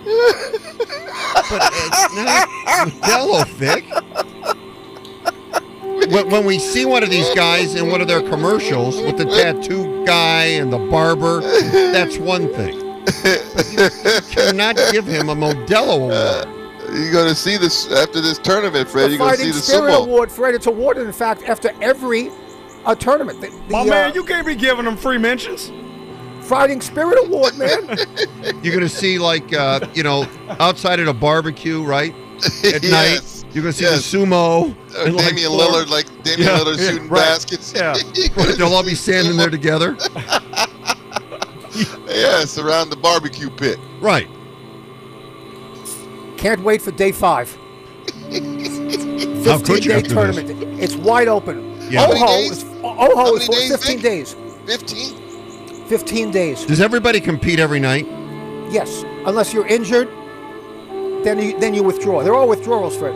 But 1.51 1.71
it's 1.73 2.15
not 2.15 2.49
Modelo, 2.89 3.47
Vic. 3.55 3.85
When, 6.13 6.31
when 6.31 6.45
we 6.47 6.59
see 6.59 6.87
one 6.87 7.03
of 7.03 7.11
these 7.11 7.29
guys 7.35 7.75
in 7.75 7.91
one 7.91 8.01
of 8.01 8.09
their 8.09 8.23
commercials 8.23 9.01
with 9.03 9.19
the 9.19 9.25
tattoo 9.25 10.05
guy 10.07 10.45
and 10.45 10.73
the 10.73 10.79
barber, 10.79 11.41
that's 11.93 12.19
one 12.19 12.53
thing. 12.55 12.79
But 13.05 13.67
you, 13.73 13.83
you 14.13 14.21
cannot 14.31 14.77
give 14.93 15.07
him 15.07 15.29
a 15.29 15.35
Modelo 15.35 16.11
award. 16.11 16.55
You're 16.93 17.13
going 17.13 17.29
to 17.29 17.35
see 17.35 17.59
this 17.59 17.91
after 17.93 18.21
this 18.21 18.39
tournament, 18.39 18.89
Fred. 18.89 19.11
the 19.11 19.11
You're 19.11 19.19
going 19.19 19.33
to 19.33 19.37
see 19.37 19.43
Fighting 19.45 19.55
the 19.55 19.61
Spirit 19.61 19.93
sumo. 19.93 20.07
Award, 20.07 20.33
Fred. 20.33 20.55
It's 20.55 20.67
awarded, 20.67 21.07
in 21.07 21.13
fact, 21.13 21.43
after 21.43 21.71
every 21.83 22.31
uh, 22.89 22.95
tournament. 22.95 23.41
The, 23.41 23.49
the, 23.51 23.57
My 23.71 23.81
uh, 23.81 23.85
man, 23.85 24.15
you 24.15 24.25
can't 24.25 24.47
be 24.47 24.55
giving 24.55 24.85
them 24.85 24.97
free 24.97 25.19
mentions. 25.19 25.71
Fighting 26.47 26.81
Spirit 26.81 27.19
Award, 27.27 27.59
man. 27.59 27.87
You're 28.63 28.75
going 28.75 28.81
to 28.81 28.89
see, 28.89 29.19
like, 29.19 29.53
uh, 29.53 29.81
you 29.95 30.03
know, 30.03 30.27
outside 30.61 30.99
at 30.99 31.07
a 31.09 31.13
barbecue, 31.13 31.83
right? 31.83 32.15
At 32.65 32.83
Yes. 32.83 33.43
night. 33.45 33.55
You're 33.55 33.63
going 33.63 33.73
to 33.75 33.79
see 33.79 33.85
Yes. 33.85 34.11
the 34.11 34.19
sumo. 34.19 34.75
Or 34.97 35.07
and, 35.07 35.17
like, 35.17 35.29
Damian 35.29 35.51
four- 35.51 35.61
Lillard, 35.61 35.89
like 35.91 36.07
Damian 36.23 36.49
Yeah, 36.49 36.59
Lillard 36.59 36.79
yeah, 36.79 36.91
shooting 36.91 37.09
right. 37.11 37.21
baskets. 37.21 37.73
Yeah. 37.75 37.95
They'll 38.57 38.73
all 38.73 38.83
be 38.85 38.95
standing 38.95 39.37
there 39.37 39.51
together. 39.51 39.97
yes, 42.09 42.59
around 42.59 42.89
the 42.91 42.97
barbecue 42.97 43.51
pit. 43.51 43.79
Right. 44.01 44.29
Can't 46.39 46.63
wait 46.63 46.81
for 46.81 46.93
day 46.93 47.13
five. 47.13 47.55
How 47.55 49.59
could 49.59 49.85
you 49.85 49.93
15-day 49.93 49.95
after 49.95 50.03
this? 50.03 50.13
tournament. 50.13 50.51
It's 50.81 50.95
wide 50.97 51.29
open. 51.29 51.77
Yeah. 51.91 52.03
How 52.03 52.09
many 52.13 52.23
Oho 52.23 52.39
is, 52.53 52.65
Oho 52.99 53.15
How 53.15 53.35
is 53.37 53.49
many 53.49 53.69
for 53.69 53.77
days, 53.77 53.85
15 53.87 54.01
days. 54.01 54.37
15? 54.67 55.87
15 55.87 56.31
days. 56.31 56.65
Does 56.67 56.81
everybody 56.81 57.21
compete 57.21 57.59
every 57.61 57.81
night? 57.81 58.07
Yes. 58.71 59.05
Unless 59.25 59.55
you're 59.55 59.67
injured, 59.67 60.09
then 61.25 61.39
you, 61.39 61.59
then 61.59 61.75
you 61.75 61.83
withdraw. 61.83 62.23
They're 62.23 62.35
all 62.35 62.49
withdrawals, 62.49 62.97
Fred. 62.97 63.15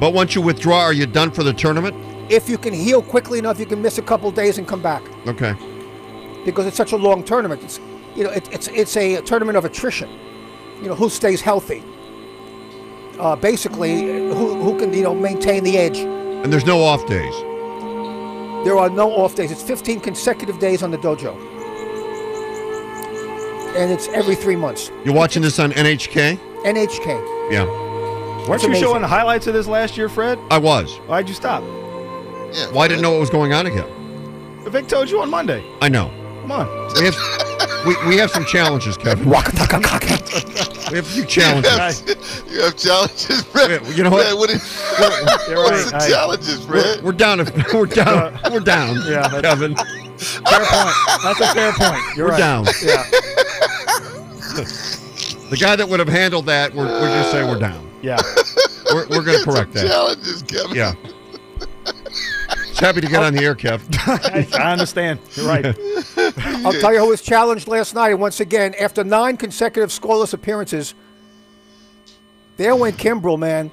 But 0.00 0.12
once 0.12 0.34
you 0.34 0.42
withdraw, 0.42 0.80
are 0.80 0.92
you 0.92 1.06
done 1.06 1.30
for 1.30 1.42
the 1.44 1.52
tournament? 1.52 1.94
If 2.30 2.48
you 2.48 2.58
can 2.58 2.72
heal 2.72 3.02
quickly 3.02 3.38
enough, 3.38 3.60
you 3.60 3.66
can 3.66 3.82
miss 3.82 3.98
a 3.98 4.02
couple 4.02 4.30
days 4.30 4.58
and 4.58 4.66
come 4.66 4.80
back 4.82 5.02
Okay. 5.26 5.54
because 6.44 6.66
it's 6.66 6.76
such 6.76 6.92
a 6.92 6.96
long 6.96 7.22
tournament. 7.22 7.62
It's 7.62 7.78
you 8.16 8.24
know 8.24 8.30
it, 8.30 8.48
it's 8.52 8.68
it's 8.68 8.96
a 8.96 9.20
tournament 9.22 9.58
of 9.58 9.64
attrition. 9.64 10.08
You 10.80 10.88
know 10.88 10.94
who 10.94 11.10
stays 11.10 11.40
healthy. 11.42 11.82
Uh, 13.18 13.36
basically, 13.36 14.02
who, 14.02 14.54
who 14.62 14.78
can 14.78 14.92
you 14.94 15.02
know 15.02 15.14
maintain 15.14 15.64
the 15.64 15.76
edge. 15.76 15.98
And 15.98 16.50
there's 16.52 16.64
no 16.66 16.82
off 16.82 17.06
days. 17.06 17.34
There 18.64 18.76
are 18.78 18.88
no 18.90 19.12
off 19.12 19.34
days. 19.34 19.50
It's 19.50 19.62
15 19.62 20.00
consecutive 20.00 20.58
days 20.58 20.82
on 20.82 20.90
the 20.90 20.98
dojo, 20.98 21.34
and 23.76 23.90
it's 23.92 24.08
every 24.08 24.34
three 24.34 24.56
months. 24.56 24.90
You're 25.04 25.14
watching 25.14 25.42
this 25.42 25.58
on 25.58 25.72
NHK? 25.72 26.38
NHK. 26.64 27.52
Yeah. 27.52 27.64
Weren't 28.48 28.62
you 28.62 28.68
amazing. 28.68 28.82
showing 28.82 29.02
the 29.02 29.08
highlights 29.08 29.46
of 29.46 29.54
this 29.54 29.66
last 29.66 29.96
year, 29.96 30.08
Fred? 30.08 30.38
I 30.50 30.58
was. 30.58 30.96
Why'd 31.06 31.28
you 31.28 31.34
stop? 31.34 31.62
Yeah. 31.62 32.70
Well, 32.70 32.80
I 32.80 32.88
didn't 32.88 33.02
know 33.02 33.10
what 33.10 33.20
was 33.20 33.30
going 33.30 33.52
on 33.52 33.66
again. 33.66 33.86
Vic 34.66 34.86
told 34.88 35.10
you 35.10 35.20
on 35.20 35.30
Monday. 35.30 35.64
I 35.82 35.88
know. 35.88 36.08
Come 36.42 36.52
on. 36.52 36.66
We 36.98 37.04
have, 37.06 37.14
we, 37.86 38.08
we 38.08 38.16
have 38.16 38.30
some 38.30 38.44
challenges, 38.44 38.96
Kevin. 38.96 39.28
We 39.28 39.36
have 39.36 39.48
a 40.92 41.02
few 41.02 41.24
challenges. 41.24 42.02
You 42.50 42.62
have 42.62 42.76
challenges, 42.76 43.42
Fred. 43.44 43.70
Yeah, 43.82 43.90
you 43.90 44.02
know 44.04 44.10
what? 44.10 44.26
Fred, 44.26 44.34
what 44.38 44.50
is, 44.50 44.62
You're 45.48 45.62
what's 45.64 45.84
right. 45.84 45.90
the 45.90 45.96
I- 46.04 46.08
challenges, 46.08 46.66
We're, 46.66 46.82
Fred? 46.82 47.02
we're 47.04 47.12
down. 47.12 47.38
to- 47.38 47.64
We're 47.74 47.86
down. 47.86 48.38
We're 48.52 48.60
down. 48.60 48.96
Yeah, 49.06 49.28
that's- 49.28 49.42
Kevin. 49.42 49.74
Fair 49.76 50.60
point. 50.64 50.94
That's 51.24 51.40
a 51.40 51.54
fair 51.54 51.72
point. 51.72 52.02
You're 52.16 52.26
We're 52.26 52.32
right. 52.32 52.38
down. 52.38 52.64
Yeah. 52.82 53.04
The 55.50 55.56
guy 55.60 55.76
that 55.76 55.88
would 55.88 55.98
have 56.00 56.08
handled 56.08 56.46
that, 56.46 56.74
we're, 56.74 56.86
we're 56.86 57.08
just 57.18 57.30
saying 57.32 57.48
we're 57.50 57.58
down. 57.58 57.88
Yeah. 58.02 58.18
We're, 58.92 59.06
we're 59.08 59.22
going 59.24 59.38
to 59.38 59.44
correct 59.44 59.72
that. 59.74 59.86
Challenges, 59.86 60.42
Kevin. 60.42 60.74
Yeah. 60.76 60.94
Just 62.68 62.80
happy 62.80 63.00
to 63.00 63.06
get 63.08 63.22
on 63.22 63.34
the 63.34 63.42
air, 63.44 63.54
Kev. 63.54 63.82
I, 64.06 64.46
I 64.62 64.72
understand. 64.72 65.18
You're 65.34 65.46
right. 65.46 65.64
I'll 66.64 66.72
tell 66.80 66.92
you 66.92 67.00
who 67.00 67.08
was 67.08 67.20
challenged 67.22 67.68
last 67.68 67.94
night. 67.94 68.10
And 68.10 68.20
once 68.20 68.40
again, 68.40 68.74
after 68.80 69.04
nine 69.04 69.36
consecutive 69.36 69.90
scoreless 69.90 70.32
appearances, 70.34 70.94
there 72.56 72.74
went 72.76 72.96
Kimbrel, 72.96 73.38
man. 73.38 73.70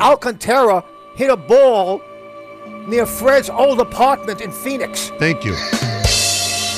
Alcantara 0.00 0.84
hit 1.16 1.30
a 1.30 1.36
ball 1.36 2.00
near 2.88 3.06
Fred's 3.06 3.48
old 3.50 3.80
apartment 3.80 4.40
in 4.40 4.50
Phoenix. 4.52 5.10
Thank 5.18 5.44
you. 5.44 5.52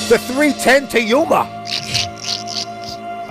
The 0.09 0.19
310 0.27 0.89
to 0.89 1.03
Yuma. 1.03 1.65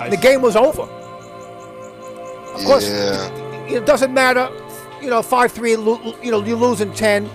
The 0.10 0.18
game 0.18 0.42
was 0.42 0.56
over. 0.56 0.84
Of 0.84 2.64
course, 2.66 2.88
Yeah. 2.90 3.28
it 3.68 3.86
doesn't 3.86 4.14
matter. 4.14 4.50
You 5.02 5.10
know, 5.10 5.22
5 5.22 5.52
3, 5.52 5.72
you 5.72 6.32
know, 6.32 6.44
you 6.44 6.56
lose 6.56 6.82
in 6.82 6.94
10. 6.94 7.30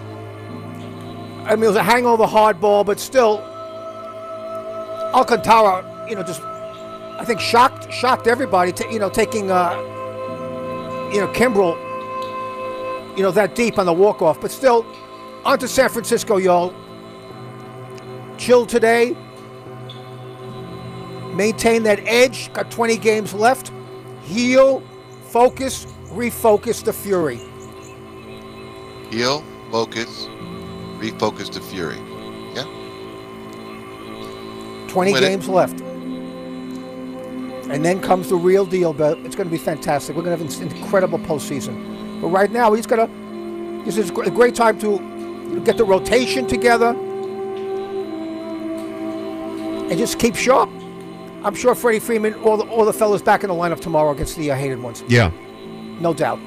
I 1.45 1.55
mean, 1.57 1.65
it 1.65 1.69
was 1.69 1.77
a 1.77 1.83
hangover 1.83 2.27
hard 2.27 2.61
ball, 2.61 2.85
but 2.85 2.99
still, 3.01 3.43
Alcantara, 5.13 6.07
you 6.09 6.15
know, 6.15 6.23
just, 6.23 6.43
I 6.43 7.25
think, 7.25 7.41
shocked 7.41 7.93
shocked 7.93 8.27
everybody, 8.27 8.73
to, 8.73 8.93
you 8.93 8.99
know, 8.99 9.11
taking, 9.11 9.51
uh, 9.51 9.75
you 11.13 11.21
know, 11.21 11.29
Kimbrel, 11.29 11.77
you 13.17 13.23
know, 13.23 13.31
that 13.31 13.55
deep 13.55 13.79
on 13.79 13.87
the 13.87 13.93
walk 13.93 14.23
off. 14.23 14.41
But 14.41 14.51
still, 14.51 14.87
on 15.45 15.59
to 15.59 15.69
San 15.69 15.89
Francisco, 15.91 16.37
y'all. 16.39 16.75
Chill 18.39 18.65
today. 18.65 19.17
Maintain 21.35 21.83
that 21.85 22.01
edge. 22.07 22.53
Got 22.53 22.71
20 22.71 22.97
games 22.97 23.35
left. 23.35 23.71
Heal, 24.23 24.83
focus, 25.29 25.87
refocus 26.09 26.83
the 26.85 26.93
Fury. 26.93 27.41
Heal, 29.11 29.45
focus, 29.71 30.27
refocus 30.99 31.53
the 31.53 31.61
Fury. 31.61 31.99
Yeah. 34.93 34.95
20 34.95 35.13
Win 35.13 35.25
it. 35.25 35.29
games 35.29 35.49
left. 35.49 35.81
And 37.71 37.83
then 37.85 38.01
comes 38.01 38.29
the 38.29 38.37
real 38.37 38.67
deal, 38.67 38.93
but 38.93 39.19
it's 39.21 39.35
going 39.35 39.49
to 39.49 39.51
be 39.51 39.57
fantastic. 39.57 40.15
We're 40.15 40.23
going 40.23 40.37
to 40.39 40.45
have 40.45 40.61
an 40.61 40.77
incredible 40.77 41.19
postseason. 41.19 42.21
But 42.21 42.29
right 42.29 42.51
now, 42.51 42.75
he's 42.75 42.87
going 42.87 43.07
to, 43.07 43.85
this 43.85 43.97
is 43.97 44.11
a 44.11 44.31
great 44.31 44.55
time 44.55 44.79
to 44.81 45.61
get 45.65 45.79
the 45.79 45.85
rotation 45.85 46.47
together 46.47 46.95
and 49.89 49.99
just 49.99 50.19
keep 50.19 50.37
sharp. 50.37 50.69
I'm 51.45 51.55
sure 51.55 51.75
Freddie 51.75 51.99
Freeman, 51.99 52.35
all 52.45 52.57
the, 52.59 52.65
all 52.65 52.85
the 52.85 52.93
fellas 52.93 53.23
back 53.23 53.43
in 53.43 53.49
the 53.49 53.55
lineup 53.55 53.81
tomorrow 53.81 54.13
against 54.13 54.37
the 54.37 54.51
uh, 54.51 54.55
hated 54.55 54.81
ones. 54.81 55.03
Yeah. 55.09 55.31
No 56.01 56.13
doubt. 56.15 56.39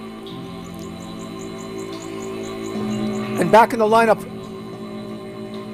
And 3.39 3.51
back 3.51 3.73
in 3.73 3.79
the 3.79 3.86
lineup, 3.86 4.23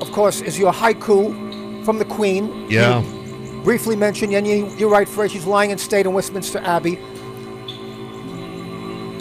of 0.02 0.12
course, 0.12 0.42
is 0.42 0.58
your 0.58 0.72
haiku 0.74 1.41
from 1.84 1.98
the 1.98 2.06
Queen. 2.06 2.70
Yeah. 2.70 3.02
You 3.02 3.62
briefly 3.64 3.96
mentioned, 3.96 4.34
and 4.34 4.48
you, 4.48 4.68
you're 4.78 4.90
right, 4.90 5.08
Fred, 5.08 5.32
she's 5.32 5.46
lying 5.46 5.72
in 5.72 5.78
state 5.78 6.06
in 6.06 6.14
Westminster 6.14 6.60
Abbey. 6.60 6.96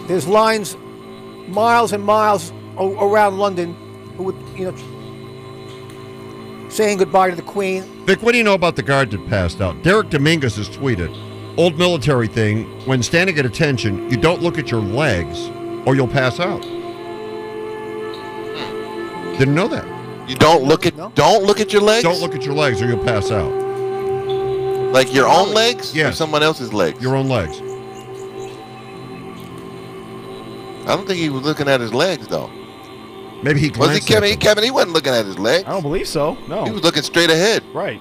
There's 0.07 0.27
lines 0.27 0.77
miles 1.49 1.93
and 1.93 2.05
miles 2.05 2.53
a- 2.79 2.83
around 2.85 3.39
London 3.39 3.75
who 4.17 4.25
would, 4.25 4.37
you 4.57 4.65
know, 4.71 4.75
saying 6.69 6.99
goodbye 6.99 7.31
to 7.31 7.37
the 7.37 7.43
Queen. 7.43 7.83
Vic, 8.07 8.23
what 8.23 8.33
do 8.33 8.39
you 8.39 8.45
know 8.45 8.55
about 8.55 8.77
the 8.77 8.83
guard 8.83 9.11
that 9.11 9.27
passed 9.29 9.61
out? 9.61 9.83
Derek 9.83 10.11
Dominguez 10.11 10.57
has 10.57 10.69
tweeted, 10.69 11.15
old 11.59 11.77
military 11.79 12.29
thing, 12.29 12.65
when 12.87 13.03
standing 13.03 13.39
at 13.39 13.45
attention, 13.47 14.09
you 14.11 14.17
don't 14.17 14.43
look 14.43 14.59
at 14.59 14.71
your 14.71 14.81
legs 14.81 15.49
or 15.87 15.95
you'll 15.95 16.09
pass 16.09 16.41
out. 16.41 16.65
Hmm. 18.55 19.39
Didn't 19.39 19.55
know 19.55 19.69
that. 19.69 20.00
You 20.29 20.37
don't 20.37 20.63
look 20.65 20.87
at 20.87 20.97
No. 20.97 21.11
don't 21.15 21.45
look 21.45 21.61
at 21.61 21.73
your 21.73 21.83
legs. 21.83 22.03
Don't 22.05 22.21
look 22.21 22.35
at 22.35 22.45
your 22.45 22.55
legs 22.55 22.81
or 22.81 22.87
you'll 22.87 23.05
pass 23.05 23.31
out. 23.31 23.51
like 24.93 25.13
your 25.15 25.29
own 25.29 25.53
legs 25.55 25.97
or 25.97 26.13
someone 26.13 26.43
else's 26.43 26.73
legs. 26.73 27.01
Your 27.03 27.15
own 27.17 27.29
legs. 27.29 27.61
I 30.83 30.97
don't 30.97 31.07
think 31.07 31.19
he 31.21 31.29
was 31.31 31.43
looking 31.43 31.69
at 31.69 31.81
his 31.81 31.93
legs 31.95 32.27
though. 32.27 32.49
Maybe 33.43 33.61
he 33.61 33.71
Was 33.71 33.95
he 33.95 34.01
Kevin? 34.01 34.25
at 34.25 34.31
He. 34.31 34.37
Kevin, 34.37 34.65
he 34.65 34.71
wasn't 34.71 34.93
looking 34.93 35.13
at 35.15 35.25
his 35.25 35.39
legs. 35.39 35.65
I 35.67 35.71
don't 35.73 35.83
believe 35.83 36.07
so. 36.09 36.37
No. 36.49 36.65
He 36.65 36.71
was 36.73 36.83
looking 36.83 37.03
straight 37.03 37.31
ahead 37.31 37.63
right. 37.73 38.01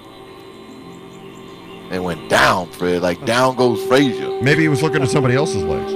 and 1.90 2.02
went 2.04 2.28
down, 2.28 2.70
Fred. 2.72 3.02
Like 3.02 3.24
down 3.24 3.56
goes 3.56 3.82
Frazier. 3.86 4.40
Maybe 4.42 4.62
he 4.62 4.68
was 4.68 4.82
looking 4.82 5.02
at 5.02 5.08
somebody 5.08 5.34
else's 5.34 5.62
legs. 5.62 5.92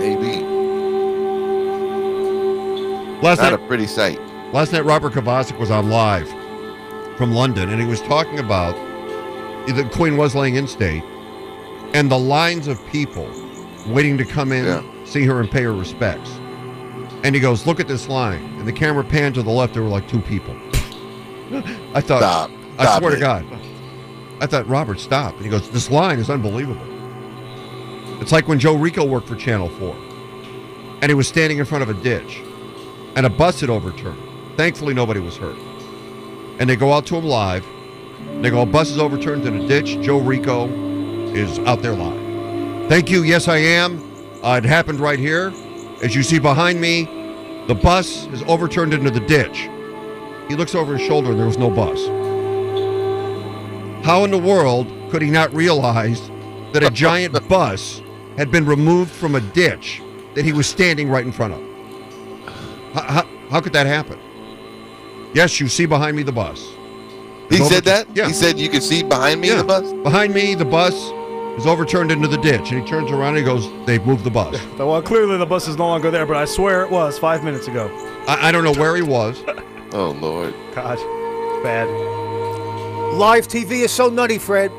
Maybe 0.00 0.44
Last 3.22 3.38
not 3.40 3.52
night, 3.52 3.62
a 3.62 3.66
pretty 3.66 3.86
sight. 3.86 4.18
Last 4.52 4.72
night, 4.72 4.84
Robert 4.84 5.12
Kovacik 5.12 5.58
was 5.58 5.70
on 5.70 5.90
live 5.90 6.28
from 7.16 7.32
London, 7.32 7.68
and 7.70 7.80
he 7.80 7.86
was 7.86 8.00
talking 8.02 8.38
about 8.40 8.74
the 9.66 9.88
Queen 9.92 10.16
was 10.16 10.34
laying 10.34 10.56
in 10.56 10.66
state, 10.66 11.04
and 11.94 12.10
the 12.10 12.18
lines 12.18 12.66
of 12.66 12.84
people 12.86 13.28
waiting 13.86 14.18
to 14.18 14.24
come 14.24 14.50
in, 14.52 14.64
Yeah. 14.64 14.82
see 15.04 15.24
her, 15.24 15.38
and 15.40 15.48
pay 15.50 15.62
her 15.62 15.72
respects. 15.72 16.30
And 17.22 17.34
he 17.34 17.40
goes, 17.40 17.66
"Look 17.66 17.78
at 17.78 17.86
this 17.86 18.08
line," 18.08 18.42
and 18.58 18.66
the 18.66 18.72
camera 18.72 19.04
panned 19.04 19.34
to 19.36 19.42
the 19.42 19.50
left. 19.50 19.74
There 19.74 19.82
were 19.82 19.88
like 19.88 20.08
two 20.08 20.20
people. 20.20 20.56
I 21.94 22.00
thought, 22.00 22.20
Stop. 22.22 22.50
I 22.78 22.84
Stop 22.84 22.98
swear 23.00 23.12
it. 23.12 23.16
to 23.16 23.20
God, 23.20 23.44
I 24.40 24.46
thought 24.46 24.66
Robert, 24.68 24.98
stop. 24.98 25.34
And 25.36 25.44
he 25.44 25.50
goes, 25.50 25.68
"This 25.70 25.90
line 25.90 26.18
is 26.18 26.28
unbelievable." 26.30 26.86
It's 28.20 28.32
like 28.32 28.48
when 28.48 28.58
Joe 28.58 28.74
Rico 28.74 29.04
worked 29.04 29.28
for 29.28 29.36
Channel 29.36 29.68
Four, 29.68 29.94
and 31.02 31.08
he 31.10 31.14
was 31.14 31.28
standing 31.28 31.58
in 31.58 31.64
front 31.66 31.82
of 31.82 31.88
a 31.88 31.94
ditch, 32.02 32.40
and 33.14 33.26
a 33.26 33.30
bus 33.30 33.60
had 33.60 33.70
overturned. 33.70 34.18
Thankfully, 34.56 34.94
nobody 34.94 35.20
was 35.20 35.36
hurt. 35.36 35.56
And 36.58 36.68
they 36.68 36.76
go 36.76 36.92
out 36.92 37.06
to 37.06 37.16
him 37.16 37.24
live. 37.24 37.64
They 38.42 38.50
go, 38.50 38.64
bus 38.66 38.90
is 38.90 38.98
overturned 38.98 39.46
in 39.46 39.60
a 39.60 39.66
ditch. 39.66 39.98
Joe 40.00 40.18
Rico 40.18 40.68
is 41.32 41.58
out 41.60 41.82
there 41.82 41.94
live. 41.94 42.88
Thank 42.88 43.10
you. 43.10 43.22
Yes, 43.22 43.48
I 43.48 43.58
am. 43.58 44.02
Uh, 44.42 44.60
it 44.62 44.66
happened 44.66 45.00
right 45.00 45.18
here. 45.18 45.52
As 46.02 46.14
you 46.14 46.22
see 46.22 46.38
behind 46.38 46.80
me, 46.80 47.04
the 47.66 47.74
bus 47.74 48.26
is 48.28 48.42
overturned 48.44 48.92
into 48.92 49.10
the 49.10 49.20
ditch. 49.20 49.68
He 50.48 50.56
looks 50.56 50.74
over 50.74 50.96
his 50.96 51.06
shoulder 51.06 51.30
and 51.30 51.38
there 51.38 51.46
was 51.46 51.58
no 51.58 51.70
bus. 51.70 52.06
How 54.04 54.24
in 54.24 54.30
the 54.30 54.38
world 54.38 54.86
could 55.10 55.22
he 55.22 55.30
not 55.30 55.52
realize 55.54 56.30
that 56.72 56.82
a 56.82 56.90
giant 56.90 57.48
bus 57.48 58.02
had 58.36 58.50
been 58.50 58.66
removed 58.66 59.12
from 59.12 59.34
a 59.34 59.40
ditch 59.40 60.02
that 60.34 60.44
he 60.44 60.52
was 60.52 60.66
standing 60.66 61.08
right 61.08 61.24
in 61.24 61.32
front 61.32 61.54
of? 61.54 61.60
How, 62.94 63.02
how, 63.02 63.28
how 63.50 63.60
could 63.60 63.74
that 63.74 63.86
happen? 63.86 64.18
Yes, 65.34 65.60
you 65.60 65.68
see 65.68 65.86
behind 65.86 66.16
me 66.16 66.22
the 66.22 66.32
bus. 66.32 66.68
He 67.48 67.58
said 67.58 67.84
that. 67.84 68.06
Yeah. 68.14 68.26
He 68.28 68.32
said 68.32 68.58
you 68.58 68.68
can 68.68 68.80
see 68.80 69.02
behind 69.02 69.40
me 69.40 69.48
Yeah. 69.48 69.56
the 69.58 69.64
bus. 69.64 69.92
Behind 70.04 70.32
me, 70.34 70.54
the 70.54 70.64
bus 70.64 70.94
is 71.58 71.66
overturned 71.66 72.10
into 72.12 72.28
the 72.28 72.38
ditch. 72.38 72.70
And 72.70 72.82
he 72.82 72.88
turns 72.88 73.10
around 73.10 73.36
and 73.36 73.38
he 73.38 73.44
goes, 73.44 73.68
They've 73.86 74.04
moved 74.04 74.24
the 74.24 74.30
bus. 74.30 74.60
Well, 74.78 75.02
clearly 75.02 75.36
the 75.36 75.46
bus 75.46 75.66
is 75.68 75.76
no 75.76 75.86
longer 75.88 76.10
there, 76.10 76.26
but 76.26 76.36
I 76.36 76.44
swear 76.44 76.82
it 76.84 76.90
was 76.90 77.18
five 77.18 77.42
minutes 77.44 77.66
ago. 77.68 77.88
I, 78.28 78.48
I 78.48 78.52
don't 78.52 78.64
know 78.64 78.74
where 78.74 78.96
he 78.96 79.02
was. 79.02 79.42
Oh 79.92 80.12
Lord. 80.20 80.54
God, 80.72 80.98
bad. 81.64 81.88
Live 83.14 83.48
TV 83.48 83.82
is 83.82 83.90
so 83.90 84.08
nutty, 84.08 84.38
Fred. 84.38 84.70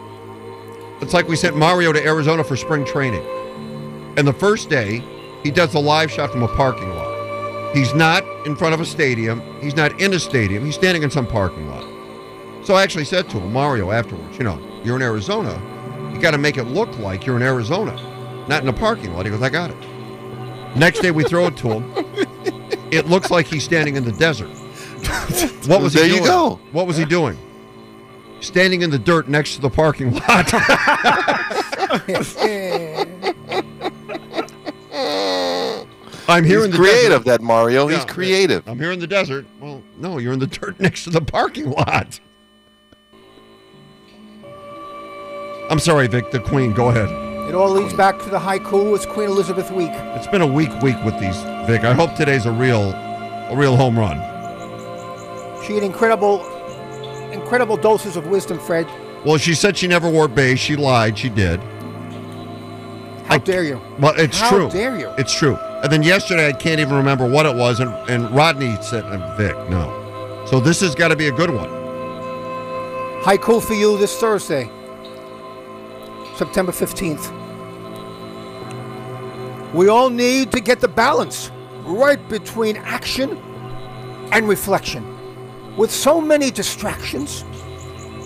It's 1.02 1.14
like 1.14 1.28
we 1.28 1.36
sent 1.36 1.58
Mario 1.58 1.92
to 1.92 2.02
Arizona 2.02 2.46
for 2.46 2.56
spring 2.56 2.86
training. 2.86 3.22
And 4.18 4.26
the 4.26 4.32
first 4.32 4.70
day, 4.70 5.04
he 5.44 5.52
does 5.52 5.74
a 5.74 5.80
live 5.80 6.10
shot 6.10 6.32
from 6.32 6.44
a 6.44 6.48
parking 6.56 6.90
lot. 6.92 7.01
He's 7.74 7.94
not 7.94 8.24
in 8.46 8.56
front 8.56 8.74
of 8.74 8.82
a 8.82 8.86
stadium. 8.86 9.42
He's 9.62 9.76
not 9.76 10.00
in 10.02 10.14
a 10.14 10.20
stadium. 10.20 10.66
He's 10.66 10.76
standing 10.76 11.04
in 11.04 11.12
some 11.12 11.26
parking 11.26 11.70
lot. 11.70 11.86
So 12.66 12.76
I 12.76 12.84
actually 12.84 13.06
said 13.06 13.30
to 13.30 13.40
him, 13.40 13.54
Mario, 13.54 13.92
afterwards, 13.92 14.38
you 14.38 14.44
know, 14.44 14.60
you're 14.84 14.98
in 14.98 15.02
Arizona. 15.02 15.60
You 16.14 16.20
got 16.20 16.32
to 16.32 16.38
make 16.38 16.58
it 16.58 16.66
look 16.66 17.00
like 17.00 17.26
you're 17.26 17.38
in 17.38 17.42
Arizona, 17.42 17.96
not 18.48 18.62
in 18.62 18.68
a 18.68 18.74
parking 18.74 19.14
lot. 19.14 19.26
He 19.26 19.32
goes, 19.32 19.42
I 19.42 19.50
got 19.50 19.72
it. 19.72 19.78
Next 20.76 21.00
day, 21.00 21.12
we 21.12 21.24
throw 21.24 21.48
it 21.48 21.58
to 21.58 21.80
him. 21.80 22.06
It 22.92 23.08
looks 23.08 23.32
like 23.32 23.48
he's 23.48 23.64
standing 23.64 23.96
in 23.96 24.04
the 24.04 24.12
desert. 24.12 24.50
What 25.66 25.82
was 25.82 25.94
There 25.94 26.06
he 26.06 26.16
you 26.16 26.26
go. 26.26 26.60
What 26.74 26.88
was 26.88 26.98
he 26.98 27.06
doing? 27.06 27.38
Standing 28.42 28.82
in 28.82 28.90
the 28.90 29.00
dirt 29.00 29.30
next 29.30 29.56
to 29.56 29.62
the 29.62 29.70
parking 29.70 30.14
lot. 30.14 30.52
I'm 36.28 36.44
here 36.44 36.58
He's 36.58 36.66
in 36.66 36.72
the 36.72 36.78
creative, 36.78 37.24
desert. 37.24 37.26
that 37.26 37.42
Mario. 37.42 37.88
He's 37.88 38.06
creative. 38.06 38.68
I'm 38.68 38.80
here 38.80 38.92
in 38.92 39.00
the 39.00 39.08
desert. 39.08 39.46
Well, 39.60 39.84
no, 39.98 40.18
you're 40.18 40.34
in 40.34 40.40
the 40.40 40.48
dirt 40.48 40.80
next 40.80 41.04
to 41.06 41.10
the 41.10 41.22
parking 41.22 41.72
lot. 41.72 42.20
I'm 45.70 45.80
sorry, 45.80 46.08
Vic. 46.08 46.32
The 46.32 46.40
Queen. 46.40 46.74
Go 46.74 46.90
ahead. 46.90 47.10
It 47.50 47.56
all 47.56 47.70
leads 47.70 47.94
back 47.94 48.20
to 48.20 48.30
the 48.30 48.40
haiku. 48.40 48.96
It's 48.96 49.06
Queen 49.06 49.28
Elizabeth 49.30 49.72
week. 49.72 49.90
It's 49.92 50.28
been 50.28 50.42
a 50.42 50.48
weak 50.48 50.70
week 50.82 51.02
with 51.04 51.20
these, 51.20 51.38
Vic. 51.68 51.84
I 51.84 51.94
hope 51.94 52.16
today's 52.16 52.46
a 52.46 52.52
real, 52.52 52.92
a 52.92 53.56
real 53.56 53.76
home 53.76 53.98
run. 53.98 54.18
She 55.66 55.74
had 55.74 55.84
incredible, 55.84 56.46
incredible 57.32 57.78
doses 57.78 58.16
of 58.16 58.28
wisdom, 58.28 58.60
Fred. 58.60 58.88
Well, 59.26 59.38
she 59.38 59.54
said 59.54 59.78
she 59.78 59.88
never 59.88 60.10
wore 60.10 60.28
beige. 60.28 60.60
She 60.60 60.76
lied. 60.76 61.18
She 61.18 61.30
did. 61.30 61.60
How 63.32 63.38
dare 63.38 63.64
you? 63.64 63.82
Well, 63.98 64.14
it's 64.18 64.38
How 64.38 64.50
true. 64.50 64.70
dare 64.70 65.00
you? 65.00 65.10
It's 65.18 65.34
true. 65.34 65.56
And 65.56 65.90
then 65.90 66.04
yesterday, 66.04 66.50
I 66.50 66.52
can't 66.52 66.82
even 66.82 66.96
remember 66.96 67.26
what 67.26 67.46
it 67.46 67.56
was, 67.56 67.80
and, 67.80 67.90
and 68.10 68.30
Rodney 68.32 68.76
said, 68.82 69.06
uh, 69.06 69.38
Vic, 69.38 69.56
no. 69.70 70.46
So 70.50 70.60
this 70.60 70.82
has 70.82 70.96
got 70.96 71.08
to 71.08 71.16
be 71.16 71.28
a 71.28 71.32
good 71.32 71.50
one. 71.50 71.70
High 73.24 73.38
cool 73.38 73.62
for 73.62 73.74
you 73.74 73.98
this 73.98 74.20
Thursday, 74.20 74.70
September 76.36 76.74
15th. 76.74 77.32
We 79.74 79.88
all 79.88 80.10
need 80.10 80.52
to 80.52 80.60
get 80.60 80.82
the 80.82 80.90
balance 80.90 81.52
right 81.86 82.20
between 82.28 82.76
action 82.76 83.38
and 84.34 84.50
reflection. 84.50 85.08
With 85.78 85.90
so 85.90 86.20
many 86.20 86.52
distractions, 86.52 87.46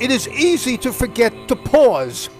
it 0.01 0.09
is 0.09 0.27
easy 0.29 0.79
to 0.79 0.91
forget 0.91 1.47
to 1.47 1.55
pause 1.55 2.31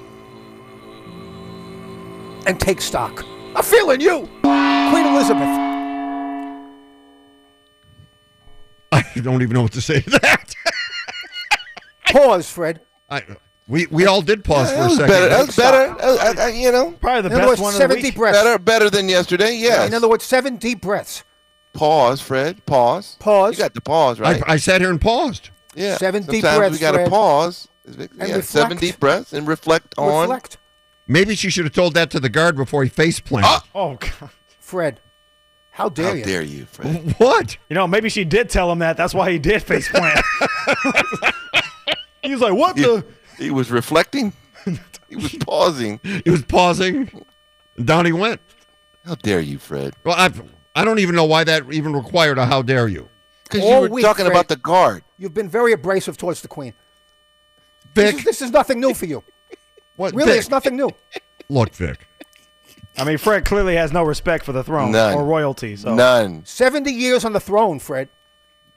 and 2.45 2.59
take 2.59 2.81
stock. 2.81 3.23
I'm 3.55 3.63
feeling 3.63 4.01
you, 4.01 4.27
Queen 4.41 5.05
Elizabeth. 5.05 5.61
I 8.91 9.03
don't 9.21 9.41
even 9.41 9.53
know 9.53 9.61
what 9.63 9.71
to 9.73 9.81
say 9.81 10.01
to 10.01 10.09
that. 10.21 10.53
Pause, 12.11 12.49
Fred. 12.49 12.81
I, 13.09 13.23
we, 13.67 13.87
we 13.87 14.05
all 14.05 14.21
did 14.21 14.43
pause 14.43 14.69
for 14.71 14.75
a 14.75 14.79
That 14.79 14.85
was 14.89 14.97
second. 14.97 15.07
better. 15.09 15.29
That 15.29 15.45
was 15.47 15.55
better. 15.55 15.91
Uh, 16.01 16.17
uh, 16.41 16.43
uh, 16.43 16.47
you 16.47 16.71
know, 16.71 16.91
Probably 16.91 17.21
the 17.23 17.27
In 17.35 17.41
other 17.41 17.41
best 17.41 17.49
words, 17.49 17.61
one 17.61 17.69
of 17.69 17.73
the 17.73 17.79
seven 17.79 17.95
week. 17.95 18.05
deep 18.05 18.15
breaths. 18.15 18.37
better 18.37 18.59
better 18.59 18.89
than 18.89 19.09
yesterday. 19.09 19.55
Yes. 19.55 19.87
In 19.87 19.93
other 19.93 20.07
words, 20.07 20.23
seven 20.23 20.57
deep 20.57 20.81
breaths. 20.81 21.23
pause, 21.73 22.21
Fred. 22.21 22.65
Pause. 22.65 23.17
Pause. 23.19 23.53
You 23.53 23.63
got 23.63 23.73
the 23.73 23.81
pause, 23.81 24.19
right? 24.19 24.41
I, 24.47 24.53
I 24.53 24.57
sat 24.57 24.81
here 24.81 24.91
and 24.91 25.01
paused. 25.01 25.49
yeah. 25.75 25.97
seven 25.97 26.23
deep 26.23 26.41
Sometimes 26.43 26.57
breaths, 26.57 26.73
we 26.73 26.79
got 26.79 26.91
to 26.91 27.09
pause. 27.09 27.67
And 27.85 28.09
yeah, 28.17 28.41
seven 28.41 28.77
reflect. 28.77 28.81
deep 28.81 28.99
breaths 28.99 29.33
and 29.33 29.47
reflect 29.47 29.95
on. 29.97 30.21
Reflect. 30.29 30.57
Maybe 31.07 31.35
she 31.35 31.49
should 31.49 31.65
have 31.65 31.73
told 31.73 31.93
that 31.93 32.09
to 32.11 32.19
the 32.19 32.29
guard 32.29 32.55
before 32.55 32.83
he 32.83 32.89
face 32.89 33.19
planted. 33.19 33.47
Ah! 33.47 33.63
Oh 33.75 33.95
God. 33.95 34.29
Fred, 34.59 34.99
how 35.71 35.89
dare 35.89 36.07
How 36.07 36.13
you? 36.13 36.23
dare 36.23 36.41
you, 36.41 36.65
Fred? 36.65 37.15
What? 37.17 37.57
You 37.69 37.75
know, 37.75 37.85
maybe 37.87 38.09
she 38.09 38.23
did 38.25 38.49
tell 38.49 38.71
him 38.71 38.79
that. 38.79 38.97
That's 38.97 39.13
why 39.13 39.31
he 39.31 39.37
did 39.39 39.61
face 39.61 39.87
plant. 39.89 40.19
he 42.23 42.31
was 42.31 42.41
like, 42.41 42.53
"What 42.53 42.77
He, 42.77 42.83
the?" 42.83 43.05
he 43.37 43.51
was 43.51 43.69
reflecting. 43.71 44.33
he 45.09 45.15
was 45.15 45.35
pausing. 45.35 45.99
He 46.23 46.29
was 46.29 46.43
pausing. 46.43 47.09
and 47.77 47.85
Down 47.85 48.05
he 48.05 48.11
went. 48.11 48.41
How 49.05 49.15
dare 49.15 49.39
you, 49.39 49.59
Fred? 49.59 49.93
Well, 50.03 50.15
I, 50.17 50.31
I 50.75 50.83
don't 50.83 50.97
even 50.99 51.13
know 51.15 51.25
why 51.25 51.43
that 51.43 51.71
even 51.71 51.93
required 51.93 52.39
a 52.39 52.45
how 52.47 52.63
dare 52.63 52.87
you. 52.87 53.07
Because 53.43 53.63
you 53.63 53.79
were 53.81 53.87
week, 53.89 54.03
talking 54.03 54.25
Fred. 54.25 54.33
about 54.35 54.47
the 54.47 54.55
guard. 54.55 55.03
You've 55.19 55.35
been 55.35 55.49
very 55.49 55.73
abrasive 55.73 56.17
towards 56.17 56.41
the 56.41 56.47
Queen. 56.47 56.73
This 57.93 58.11
Vic, 58.11 58.19
is, 58.19 58.25
this 58.25 58.41
is 58.41 58.49
nothing 58.51 58.79
new 58.79 58.95
for 58.95 59.05
you. 59.05 59.23
What, 59.95 60.13
Really, 60.13 60.31
Vic, 60.31 60.39
it's 60.39 60.49
nothing 60.49 60.75
new. 60.75 60.89
Look, 61.49 61.73
Vic. 61.75 62.07
I 62.97 63.03
mean, 63.03 63.17
Fred 63.17 63.43
clearly 63.45 63.75
has 63.75 63.91
no 63.91 64.03
respect 64.03 64.45
for 64.45 64.51
the 64.53 64.63
throne 64.63 64.91
None. 64.91 65.15
or 65.15 65.25
royalty. 65.25 65.75
So 65.75 65.93
None. 65.93 66.45
70 66.45 66.91
years 66.91 67.25
on 67.25 67.33
the 67.33 67.39
throne, 67.41 67.79
Fred. 67.79 68.07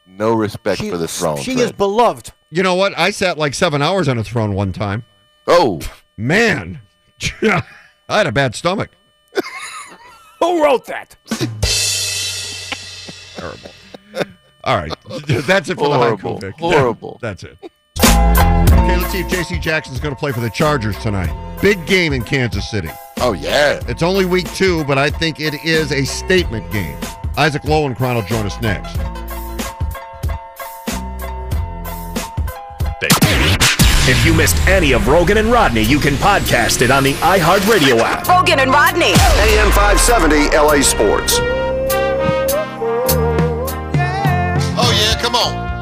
No 0.07 0.33
respect 0.35 0.81
She, 0.81 0.91
for 0.91 0.97
the 0.97 1.07
throne. 1.07 1.37
she 1.39 1.55
Fred. 1.55 1.65
is 1.67 1.73
beloved. 1.73 2.33
You 2.51 2.63
know 2.63 2.75
what? 2.75 2.97
I 2.99 3.11
sat 3.11 3.39
like 3.39 3.55
seven 3.55 3.81
hours 3.83 4.09
on 4.09 4.19
a 4.19 4.25
throne 4.25 4.55
one 4.55 4.73
time. 4.73 5.05
oh, 5.47 5.81
Man, 6.17 6.81
I 7.43 7.63
had 8.09 8.27
a 8.27 8.33
bad 8.33 8.55
stomach. 8.57 8.91
Who 10.41 10.65
wrote 10.65 10.87
that? 10.87 11.17
Terrible. 13.37 13.71
All 14.65 14.77
right, 14.77 14.93
that's 15.47 15.69
it 15.69 15.79
for 15.79 15.85
Horrible. 15.87 16.39
the 16.39 16.47
haiku, 16.49 16.53
Vic. 16.53 16.55
Horrible. 16.59 17.19
That's 17.23 17.45
it. 17.45 17.57
Okay, 18.01 18.97
let's 18.97 19.11
see 19.13 19.21
if 19.21 19.29
J.C. 19.29 19.59
Jackson's 19.59 20.01
going 20.01 20.15
to 20.15 20.19
play 20.19 20.33
for 20.33 20.41
the 20.41 20.51
Chargers 20.51 20.97
tonight. 20.99 21.31
Big 21.61 21.85
game 21.87 22.13
in 22.13 22.23
Kansas 22.23 22.71
City. 22.71 22.89
oh 23.19 23.33
yeah. 23.33 23.81
It's 23.89 24.03
only 24.03 24.25
week 24.25 24.51
two, 24.55 24.85
but 24.85 24.99
I 24.99 25.11
think 25.11 25.41
it 25.41 25.65
is 25.65 25.93
a 25.93 26.05
statement 26.05 26.71
game. 26.73 26.99
Isaac 27.37 27.63
Lowenkron 27.63 28.15
will 28.17 28.23
join 28.23 28.47
us 28.47 28.61
next. 28.61 28.97
If 34.11 34.25
you 34.25 34.33
missed 34.33 34.57
any 34.67 34.93
of 34.93 35.03
Roggin 35.03 35.37
and 35.37 35.49
Rodney, 35.53 35.83
you 35.83 35.99
can 35.99 36.15
podcast 36.15 36.81
it 36.81 36.91
on 36.91 37.03
the 37.05 37.13
iHeartRadio 37.15 37.99
app. 38.01 38.25
Roggin 38.25 38.57
and 38.59 38.71
Rodney. 38.71 39.13
AM 39.13 39.71
570 39.73 40.57
LA 40.57 40.81
Sports. 40.81 41.39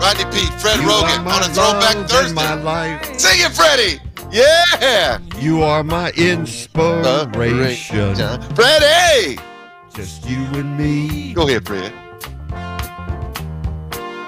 Rodney 0.06 0.24
Peete, 0.26 0.52
Fred 0.60 0.78
You 0.78 0.86
Roggin 0.86 1.26
on 1.26 1.42
a 1.42 1.48
Throwback 1.52 1.96
Thursday. 2.08 2.96
Sing 3.18 3.40
it, 3.44 3.52
Freddie. 3.52 3.98
Yeah. 4.30 5.18
You 5.40 5.64
are 5.64 5.82
my 5.82 6.12
inspiration. 6.12 8.14
Freddie. 8.54 9.36
Just 9.92 10.24
you 10.30 10.38
and 10.54 10.78
me. 10.78 11.32
Go 11.34 11.48
ahead, 11.48 11.66
Fred. 11.66 11.92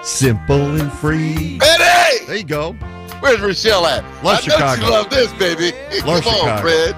Simple 0.05 0.81
and 0.81 0.93
free. 0.95 1.61
Freddie. 1.61 2.25
There 2.27 2.37
you 2.39 2.43
go. 2.43 2.73
Where's 3.21 3.39
Rochelle 3.41 3.87
at? 3.87 4.03
Love 4.25 4.39
I 4.39 4.41
Chicago. 4.41 4.83
you 4.85 4.91
love 4.91 5.11
this, 5.11 5.33
baby. 5.35 5.71
Love 6.05 6.25
Come 6.25 6.35
on, 6.35 6.59
Chicago. 6.59 6.61
Fred. 6.61 6.97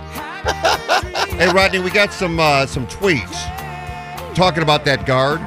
Hey, 1.38 1.50
Rodney, 1.52 1.80
we 1.80 1.90
got 1.90 2.14
some 2.14 2.40
uh, 2.40 2.64
some 2.64 2.86
tweets 2.86 3.44
talking 4.34 4.62
about 4.62 4.86
that 4.86 5.04
guard 5.04 5.40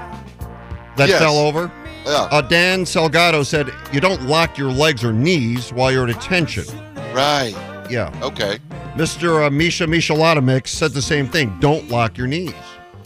that 0.97 1.09
Yes. 1.09 1.17
fell 1.19 1.37
over. 1.37 1.71
Yeah. 2.05 2.27
Uh, 2.31 2.41
Dan 2.41 2.83
Salgado 2.85 3.45
said, 3.45 3.71
"You 3.91 3.99
don't 4.01 4.23
lock 4.23 4.57
your 4.57 4.71
legs 4.71 5.03
or 5.03 5.13
knees 5.13 5.71
while 5.71 5.91
you're 5.91 6.09
at 6.09 6.15
attention." 6.15 6.65
Right. 7.13 7.53
Yeah. 7.89 8.11
Okay. 8.21 8.59
Mr. 8.95 9.45
Uh, 9.45 9.49
Misha 9.49 9.85
Michelatomix 9.85 10.67
said 10.67 10.91
the 10.91 11.01
same 11.01 11.27
thing. 11.27 11.57
Don't 11.59 11.89
lock 11.89 12.17
your 12.17 12.27
knees. 12.27 12.53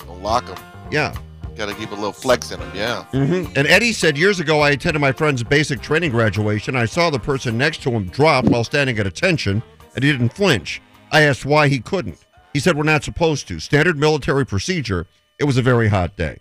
Don't 0.06 0.22
lock 0.22 0.46
them. 0.46 0.58
Yeah. 0.92 1.16
Got 1.56 1.70
to 1.70 1.76
keep 1.76 1.92
a 1.92 1.96
little 1.96 2.12
flex 2.14 2.52
in 2.52 2.60
them. 2.60 2.72
Yeah. 2.76 3.04
hmm 3.06 3.46
And 3.56 3.68
Eddie 3.68 3.92
said 3.94 4.16
years 4.18 4.40
ago, 4.40 4.60
I 4.62 4.72
attended 4.72 5.02
my 5.02 5.12
friend's 5.12 5.44
basic 5.44 5.82
training 5.82 6.12
graduation. 6.12 6.76
I 6.76 6.86
saw 6.86 7.10
the 7.10 7.20
person 7.20 7.58
next 7.58 7.82
to 7.84 7.90
him 7.90 8.08
drop 8.10 8.46
while 8.46 8.64
standing 8.64 9.00
at 9.00 9.08
attention, 9.08 9.64
and 9.96 10.04
he 10.04 10.12
didn't 10.12 10.34
flinch. 10.34 10.82
I 11.12 11.22
asked 11.22 11.46
why 11.46 11.68
he 11.68 11.80
couldn't. 11.80 12.24
He 12.54 12.60
said, 12.60 12.78
We're 12.78 12.84
not 12.84 13.04
supposed 13.04 13.48
to. 13.48 13.60
Standard 13.60 13.98
military 13.98 14.46
procedure. 14.46 15.08
It 15.40 15.46
was 15.46 15.58
a 15.58 15.62
very 15.62 15.88
hot 15.88 16.16
day. 16.16 16.38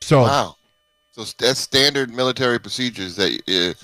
So, 0.00 0.22
Wow. 0.22 0.56
So 1.20 1.34
that's 1.38 1.60
standard 1.60 2.10
military 2.10 2.58
procedures 2.58 3.14
that 3.16 3.30
uh, 3.46 3.74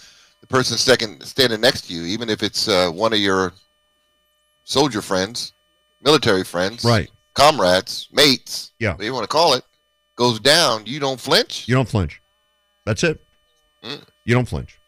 the 0.40 0.46
person 0.48 0.78
second 0.78 1.22
standing 1.22 1.60
next 1.60 1.82
to 1.82 1.94
you, 1.94 2.04
even 2.04 2.30
if 2.30 2.42
it's 2.42 2.66
uh, 2.66 2.90
one 2.90 3.12
of 3.12 3.18
your 3.18 3.52
soldier 4.64 5.02
friends, 5.02 5.52
military 6.02 6.44
friends, 6.44 6.82
right. 6.82 7.10
comrades, 7.34 8.08
mates, 8.10 8.72
Yeah. 8.78 8.92
whatever 8.92 9.04
you 9.04 9.12
want 9.12 9.24
to 9.24 9.28
call 9.28 9.52
it, 9.52 9.64
goes 10.16 10.40
down, 10.40 10.86
you 10.86 10.98
don't 10.98 11.20
flinch. 11.20 11.68
You 11.68 11.74
don't 11.74 11.88
flinch. 11.88 12.22
That's 12.86 13.04
it. 13.04 13.22
Mm. 13.84 14.02
You 14.24 14.34
don't 14.34 14.48
flinch. 14.48 14.78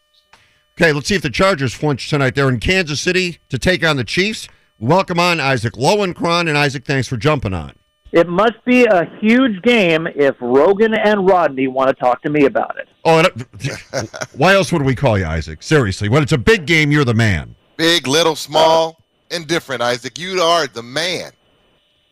Okay, 0.81 0.93
let's 0.93 1.09
see 1.09 1.17
if 1.17 1.23
the 1.23 1.31
Chargers 1.31 1.75
flinch 1.75 2.09
tonight. 2.09 2.35
They're 2.35 2.49
in 2.49 2.61
Kansas 2.61 3.01
City 3.01 3.41
to 3.51 3.59
take 3.59 3.85
on 3.85 3.97
the 3.97 4.05
Chiefs. 4.05 4.49
Welcome 4.79 5.21
on 5.21 5.39
Isaac 5.39 5.75
Lowenkron. 5.75 6.49
And 6.49 6.57
Isaac, 6.57 6.87
thanks 6.87 7.09
for 7.09 7.19
jumping 7.19 7.53
on. 7.53 7.75
It 8.11 8.27
must 8.27 8.65
be 8.65 8.85
a 8.85 9.05
huge 9.21 9.61
game 9.63 10.07
if 10.07 10.37
Roggin 10.39 10.99
and 10.99 11.27
Rodney 11.29 11.67
want 11.67 11.89
to 11.89 11.95
talk 11.95 12.23
to 12.23 12.31
me 12.31 12.47
about 12.47 12.79
it. 12.79 12.89
Oh, 13.05 13.19
uh, 13.19 14.03
why 14.37 14.55
else 14.55 14.73
would 14.73 14.83
we 14.83 14.95
call 14.95 15.19
you 15.19 15.27
Isaac? 15.27 15.63
Seriously, 15.63 16.09
when 16.09 16.23
it's 16.23 16.33
a 16.33 16.39
big 16.39 16.67
game, 16.67 16.91
you're 16.91 17.05
the 17.05 17.15
man. 17.15 17.55
Big, 17.77 18.07
little, 18.07 18.35
small, 18.35 19.01
indifferent, 19.31 19.83
Isaac. 19.83 20.19
You 20.19 20.41
are 20.41 20.67
the 20.67 20.83
man. 20.83 21.33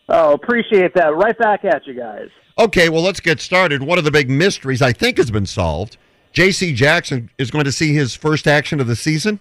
Oh, 0.09 0.35
appreciate 0.35 0.95
that. 0.95 1.17
Right 1.17 1.37
back 1.39 1.65
at 1.65 1.87
you 1.87 1.95
guys. 1.95 2.29
Okay, 2.59 2.89
well, 2.89 3.03
let's 3.03 3.21
get 3.21 3.41
started. 3.41 3.83
One 3.83 3.99
of 3.99 4.05
the 4.05 4.11
big 4.11 4.31
mysteries 4.31 4.81
I 4.81 4.93
think 4.93 5.17
has 5.17 5.31
been 5.31 5.47
solved. 5.47 5.97
J.C. 6.33 6.75
Jackson 6.75 7.31
is 7.39 7.51
going 7.51 7.65
to 7.65 7.73
see 7.73 7.95
his 7.95 8.15
first 8.15 8.47
action 8.47 8.81
of 8.81 8.87
the 8.87 8.97
season. 8.97 9.41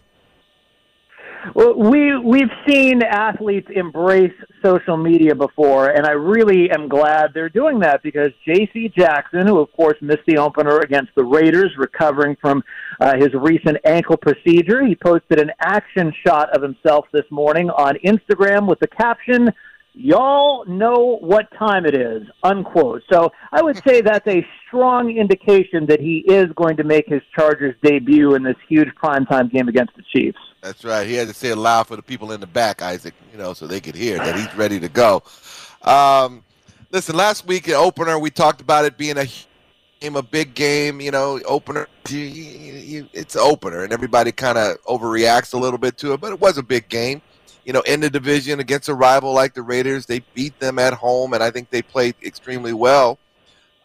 Well, 1.53 1.75
we 1.75 2.17
we've 2.17 2.51
seen 2.67 3.03
athletes 3.03 3.67
embrace 3.73 4.33
social 4.63 4.97
media 4.97 5.35
before, 5.35 5.89
and 5.89 6.07
I 6.07 6.11
really 6.11 6.71
am 6.71 6.87
glad 6.87 7.31
they're 7.33 7.49
doing 7.49 7.79
that 7.79 8.01
because 8.01 8.31
J.C. 8.45 8.91
Jackson, 8.97 9.45
who 9.45 9.59
of 9.59 9.71
course 9.73 9.97
missed 10.01 10.25
the 10.27 10.37
opener 10.37 10.79
against 10.79 11.13
the 11.15 11.23
Raiders, 11.23 11.71
recovering 11.77 12.35
from 12.41 12.63
uh, 12.99 13.13
his 13.17 13.29
recent 13.33 13.77
ankle 13.85 14.17
procedure, 14.17 14.83
he 14.83 14.95
posted 14.95 15.39
an 15.39 15.51
action 15.59 16.11
shot 16.25 16.49
of 16.55 16.63
himself 16.63 17.05
this 17.13 17.25
morning 17.29 17.69
on 17.69 17.95
Instagram 18.03 18.67
with 18.67 18.79
the 18.79 18.87
caption. 18.87 19.49
Y'all 19.97 20.65
know 20.65 21.17
what 21.21 21.47
time 21.57 21.85
it 21.85 21.95
is, 21.95 22.23
unquote. 22.43 23.01
So 23.09 23.31
I 23.53 23.61
would 23.61 23.81
say 23.87 24.01
that's 24.01 24.27
a 24.27 24.45
strong 24.67 25.09
indication 25.09 25.85
that 25.85 26.01
he 26.01 26.17
is 26.27 26.47
going 26.57 26.75
to 26.77 26.83
make 26.83 27.07
his 27.07 27.21
Chargers 27.33 27.75
debut 27.81 28.35
in 28.35 28.43
this 28.43 28.57
huge 28.67 28.89
primetime 29.01 29.49
game 29.49 29.69
against 29.69 29.95
the 29.95 30.03
Chiefs. 30.13 30.37
That's 30.61 30.83
right. 30.83 31.07
He 31.07 31.13
had 31.13 31.29
to 31.29 31.33
say 31.33 31.49
it 31.49 31.55
loud 31.55 31.87
for 31.87 31.95
the 31.95 32.01
people 32.01 32.33
in 32.33 32.41
the 32.41 32.47
back, 32.47 32.81
Isaac, 32.81 33.13
you 33.31 33.37
know, 33.37 33.53
so 33.53 33.67
they 33.67 33.79
could 33.79 33.95
hear 33.95 34.17
that 34.17 34.35
he's 34.35 34.53
ready 34.57 34.81
to 34.81 34.89
go. 34.89 35.23
Um, 35.81 36.43
listen, 36.91 37.15
last 37.15 37.47
week 37.47 37.69
at 37.69 37.75
opener, 37.75 38.19
we 38.19 38.31
talked 38.31 38.59
about 38.59 38.83
it 38.83 38.97
being 38.97 39.17
a 39.17 39.27
game, 40.01 40.17
a 40.17 40.23
big 40.23 40.55
game, 40.55 40.99
you 40.99 41.11
know, 41.11 41.39
opener. 41.45 41.87
It's 42.09 43.35
an 43.35 43.41
opener, 43.41 43.83
and 43.83 43.93
everybody 43.93 44.33
kind 44.33 44.57
of 44.57 44.83
overreacts 44.83 45.53
a 45.53 45.57
little 45.57 45.79
bit 45.79 45.97
to 45.99 46.11
it, 46.13 46.19
but 46.19 46.33
it 46.33 46.41
was 46.41 46.57
a 46.57 46.63
big 46.63 46.89
game. 46.89 47.21
You 47.65 47.73
know, 47.73 47.81
in 47.81 47.99
the 47.99 48.09
division 48.09 48.59
against 48.59 48.87
a 48.87 48.93
rival 48.93 49.33
like 49.33 49.53
the 49.53 49.63
Raiders. 49.63 50.05
They 50.05 50.19
beat 50.33 50.59
them 50.59 50.79
at 50.79 50.93
home, 50.93 51.33
and 51.33 51.43
I 51.43 51.51
think 51.51 51.69
they 51.69 51.81
played 51.81 52.15
extremely 52.23 52.73
well. 52.73 53.17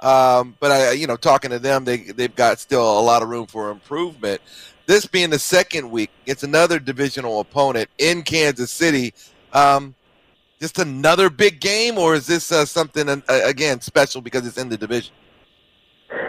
Um, 0.00 0.56
but 0.60 0.70
I, 0.70 0.92
you 0.92 1.06
know, 1.06 1.16
talking 1.16 1.50
to 1.50 1.58
them, 1.58 1.84
they 1.84 1.98
they've 1.98 2.34
got 2.34 2.58
still 2.60 2.98
a 2.98 3.02
lot 3.02 3.22
of 3.22 3.28
room 3.28 3.46
for 3.46 3.70
improvement. 3.70 4.40
This 4.86 5.06
being 5.06 5.30
the 5.30 5.38
second 5.38 5.90
week, 5.90 6.10
it's 6.26 6.42
another 6.42 6.78
divisional 6.78 7.40
opponent 7.40 7.88
in 7.98 8.22
Kansas 8.22 8.70
City. 8.70 9.14
Um, 9.52 9.94
just 10.60 10.78
another 10.78 11.30
big 11.30 11.60
game, 11.60 11.96
or 11.96 12.14
is 12.14 12.26
this 12.26 12.52
uh, 12.52 12.66
something 12.66 13.08
uh, 13.08 13.20
again 13.28 13.80
special 13.80 14.20
because 14.20 14.46
it's 14.46 14.58
in 14.58 14.68
the 14.68 14.76
division? 14.76 15.12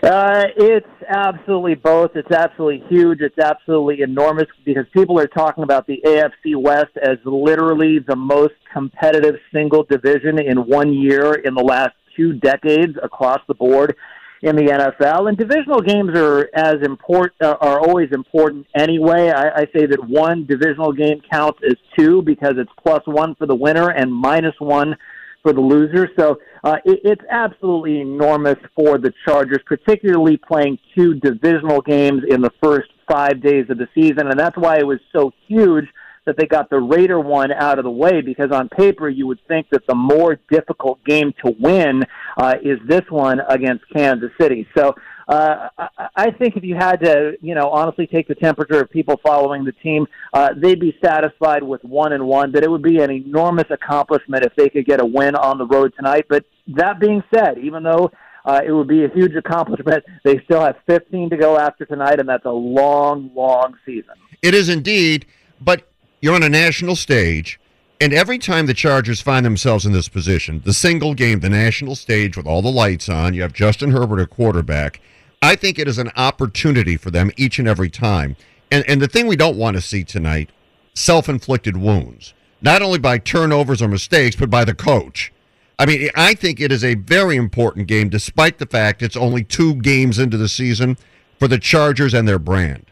Uh, 0.04 0.44
it's 0.58 0.88
absolutely 1.10 1.76
both. 1.76 2.12
It's 2.16 2.32
absolutely 2.32 2.84
huge. 2.88 3.22
It's 3.22 3.38
absolutely 3.40 4.02
enormous 4.02 4.48
because 4.64 4.86
people 4.94 5.20
are 5.20 5.28
talking 5.28 5.64
about 5.64 5.88
the 5.88 6.02
AFC 6.06 6.56
West 6.56 6.92
as 7.02 7.18
literally 7.26 8.00
the 8.00 8.16
most 8.16 8.54
competitive 8.72 9.36
single 9.52 9.84
division 9.84 10.40
in 10.40 10.58
one 10.68 10.94
year 10.94 11.34
in 11.34 11.56
the 11.56 11.64
last 11.64 11.94
two 12.16 12.34
decades 12.34 12.94
across 13.02 13.40
the 13.48 13.54
board 13.56 13.96
in 14.44 14.56
the 14.56 14.64
NFL. 14.64 15.30
And 15.30 15.38
divisional 15.38 15.82
games 15.82 16.12
are 16.16 16.50
as 16.54 16.76
important 16.84 17.42
uh, 17.42 17.58
are 17.62 17.80
always 17.80 18.10
important 18.12 18.68
anyway. 18.76 19.30
I, 19.30 19.50
I 19.50 19.66
say 19.74 19.86
that 19.86 20.04
one 20.08 20.46
divisional 20.46 20.94
game 20.94 21.22
counts 21.32 21.60
as 21.68 21.78
two 21.98 22.22
because 22.22 22.54
it's 22.58 22.72
plus 22.84 23.02
one 23.06 23.36
for 23.36 23.46
the 23.46 23.56
winner 23.56 23.90
and 23.90 24.14
minus 24.14 24.56
one 24.60 24.96
for 25.44 25.54
the 25.54 25.62
loser. 25.62 26.10
So 26.18 26.40
uh, 26.64 26.78
it, 26.86 27.00
it's 27.04 27.24
absolutely 27.30 28.02
enormous 28.02 28.58
for 28.76 28.98
the 28.98 29.14
Chargers, 29.26 29.60
particularly 29.66 30.38
playing 30.38 30.78
two 30.96 31.16
divisional 31.16 31.82
games 31.82 32.24
in 32.28 32.42
the 32.42 32.52
first 32.62 32.90
five 33.10 33.42
days 33.42 33.66
of 33.70 33.78
the 33.78 33.88
season, 33.94 34.28
and 34.28 34.40
that's 34.40 34.58
why 34.58 34.78
it 34.78 34.86
was 34.86 35.00
so 35.14 35.32
huge 35.48 35.86
that 36.26 36.38
they 36.38 36.46
got 36.46 36.70
the 36.70 36.80
Raider 36.80 37.20
one 37.20 37.52
out 37.52 37.80
of 37.80 37.84
the 37.84 37.92
way 37.92 38.22
because 38.22 38.52
on 38.52 38.70
paper 38.70 39.10
you 39.10 39.26
would 39.26 39.40
think 39.48 39.68
that 39.72 39.86
the 39.88 39.96
more 39.96 40.40
difficult 40.52 41.04
game 41.04 41.34
to 41.44 41.56
win 41.60 42.04
uh, 42.38 42.56
is 42.64 42.78
this 42.88 43.02
one 43.10 43.40
against 43.50 43.84
Kansas 43.94 44.30
City. 44.40 44.68
So 44.78 44.94
uh, 45.28 45.70
I 46.16 46.32
think 46.32 46.58
if 46.58 46.64
you 46.64 46.76
had 46.76 46.98
to, 47.02 47.38
you 47.42 47.56
know, 47.56 47.70
honestly 47.70 48.08
take 48.08 48.28
the 48.28 48.36
temperature 48.36 48.82
of 48.82 48.90
people 48.90 49.20
following 49.26 49.64
the 49.64 49.72
team, 49.72 50.08
uh, 50.34 50.50
they'd 50.56 50.80
be 50.80 50.98
satisfied 51.04 51.64
with 51.64 51.84
one 51.84 52.14
and 52.14 52.26
one. 52.26 52.52
That 52.52 52.64
it 52.64 52.70
would 52.70 52.82
be 52.82 53.00
an 53.00 53.12
enormous 53.12 53.68
accomplishment 53.70 54.46
if 54.46 54.56
they 54.56 54.70
could 54.70 54.86
get 54.86 55.02
a 55.02 55.06
win 55.06 55.36
on 55.36 55.58
the 55.58 55.66
road 55.66 55.94
tonight. 55.96 56.26
But 56.30 56.46
that 56.68 57.00
being 57.00 57.24
said, 57.34 57.58
even 57.58 57.84
though 57.84 58.12
uh, 58.46 58.62
it 58.66 58.72
would 58.72 58.88
be 58.88 59.06
a 59.06 59.10
huge 59.10 59.36
accomplishment. 59.36 60.04
They 60.24 60.40
still 60.46 60.62
have 60.62 60.78
15 60.88 61.30
to 61.30 61.38
go 61.38 61.58
after 61.58 61.86
tonight, 61.86 62.20
and 62.20 62.28
that's 62.28 62.46
a 62.46 62.52
long, 62.52 63.32
long 63.36 63.78
season. 63.86 64.16
It 64.42 64.54
is 64.54 64.70
indeed, 64.70 65.26
but 65.60 65.88
you're 66.22 66.36
on 66.36 66.44
a 66.44 66.50
national 66.50 66.96
stage, 66.96 67.60
and 68.00 68.14
every 68.14 68.40
time 68.40 68.66
the 68.66 68.74
Chargers 68.74 69.22
find 69.22 69.46
themselves 69.46 69.86
in 69.86 69.94
this 69.94 70.10
position, 70.10 70.62
the 70.66 70.74
single 70.74 71.14
game, 71.14 71.42
the 71.42 71.50
national 71.50 71.96
stage 71.96 72.36
with 72.36 72.48
all 72.48 72.62
the 72.62 72.72
lights 72.72 73.10
on, 73.10 73.34
you 73.34 73.44
have 73.44 73.54
Justin 73.54 73.92
Herbert 73.92 74.20
a 74.20 74.26
quarterback. 74.26 75.00
I 75.42 75.56
think 75.56 75.80
it 75.80 75.88
is 75.88 75.98
an 75.98 76.12
opportunity 76.16 76.98
for 76.98 77.10
them 77.10 77.32
each 77.36 77.58
and 77.58 77.68
every 77.68 77.90
time. 77.90 78.36
And 78.72 78.88
and 78.88 79.02
the 79.02 79.08
thing 79.08 79.28
we 79.28 79.36
don't 79.36 79.58
want 79.58 79.76
to 79.76 79.82
see 79.82 80.04
tonight, 80.04 80.50
self-inflicted 80.94 81.78
wounds, 81.78 82.34
not 82.62 82.82
only 82.82 83.00
by 83.00 83.18
turnovers 83.18 83.82
or 83.82 83.88
mistakes, 83.88 84.36
but 84.36 84.50
by 84.50 84.64
the 84.64 84.76
coach. 84.76 85.34
I 85.80 85.88
mean, 85.88 86.10
I 86.16 86.36
think 86.36 86.60
it 86.60 86.72
is 86.72 86.84
a 86.84 86.94
very 86.94 87.36
important 87.36 87.88
game, 87.88 88.10
despite 88.10 88.60
the 88.60 88.68
fact 88.68 89.02
it's 89.02 89.16
only 89.16 89.44
two 89.44 89.76
games 89.76 90.20
into 90.20 90.38
the 90.38 90.48
season 90.48 90.96
for 91.40 91.48
the 91.48 91.58
Chargers 91.58 92.14
and 92.14 92.28
their 92.28 92.38
brand. 92.38 92.86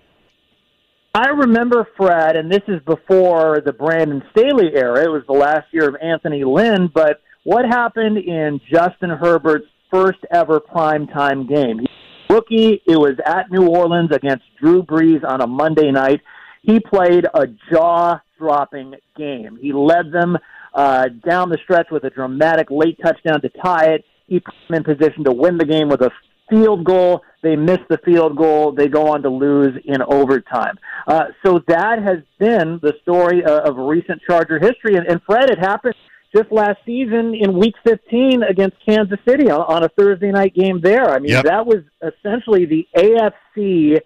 I 1.14 1.28
remember 1.28 1.88
Fred, 1.96 2.36
and 2.36 2.52
this 2.52 2.64
is 2.68 2.82
before 2.88 3.62
the 3.64 3.74
Brandon 3.74 4.24
Staley 4.32 4.72
era. 4.74 5.04
It 5.04 5.12
was 5.12 5.24
the 5.28 5.34
last 5.34 5.68
year 5.72 5.88
of 5.88 5.96
Anthony 6.02 6.44
Lynn, 6.44 6.90
but 6.94 7.22
what 7.44 7.66
happened 7.66 8.18
in 8.18 8.60
Justin 8.72 9.12
Herbert's 9.12 9.68
first 9.92 10.20
ever 10.32 10.60
primetime 10.60 11.48
game? 11.48 11.80
He 11.80 11.88
rookie, 12.30 12.82
it 12.86 12.98
was 12.98 13.16
at 13.26 13.52
New 13.52 13.68
Orleans 13.68 14.12
against 14.12 14.44
Drew 14.62 14.84
Brees 14.84 15.24
on 15.28 15.42
a 15.42 15.48
Monday 15.48 15.92
night. 15.92 16.22
He 16.62 16.80
played 16.80 17.26
a 17.34 17.48
jaw 17.72 18.20
dropping 18.38 18.96
game. 19.18 19.58
He 19.62 19.74
led 19.74 20.12
them 20.12 20.38
uh, 20.74 21.10
down 21.28 21.50
the 21.50 21.58
stretch 21.64 21.88
with 21.92 22.04
a 22.04 22.10
dramatic 22.10 22.68
late 22.70 22.98
touchdown 23.04 23.42
to 23.42 23.50
tie 23.50 23.94
it. 23.94 24.06
He 24.28 24.40
put 24.40 24.54
them 24.68 24.78
in 24.78 24.84
position 24.84 25.24
to 25.26 25.32
win 25.32 25.58
the 25.58 25.66
game 25.66 25.90
with 25.90 26.02
a 26.02 26.12
field 26.50 26.84
goal. 26.84 27.22
They 27.42 27.56
miss 27.56 27.80
the 27.90 27.98
field 28.06 28.38
goal. 28.38 28.72
They 28.72 28.88
go 28.88 29.08
on 29.08 29.24
to 29.24 29.30
lose 29.30 29.80
in 29.86 30.02
overtime. 30.02 30.78
Uh, 31.08 31.26
so 31.46 31.60
that 31.68 32.02
has 32.04 32.18
been 32.38 32.80
the 32.82 32.94
story 33.02 33.44
uh, 33.44 33.62
of 33.62 33.78
recent 33.78 34.22
Charger 34.28 34.60
history. 34.60 34.96
And, 34.96 35.08
and 35.08 35.22
Fred, 35.24 35.50
it 35.50 35.60
happened 35.60 35.96
just 36.36 36.52
last 36.52 36.78
season 36.86 37.34
in 37.34 37.58
Week 37.58 37.76
15 37.88 38.44
against 38.44 38.78
Kansas 38.86 39.20
City 39.28 39.50
on, 39.50 39.62
on 39.62 39.84
a 39.84 39.90
Thursday 39.90 40.32
night 40.32 40.54
game 40.54 40.80
there. 40.82 41.10
I 41.10 41.20
mean, 41.20 41.32
yep. 41.32 41.46
that 41.46 41.66
was 41.66 41.84
essentially 42.02 42.66
the 42.66 42.88
AFC 42.96 44.00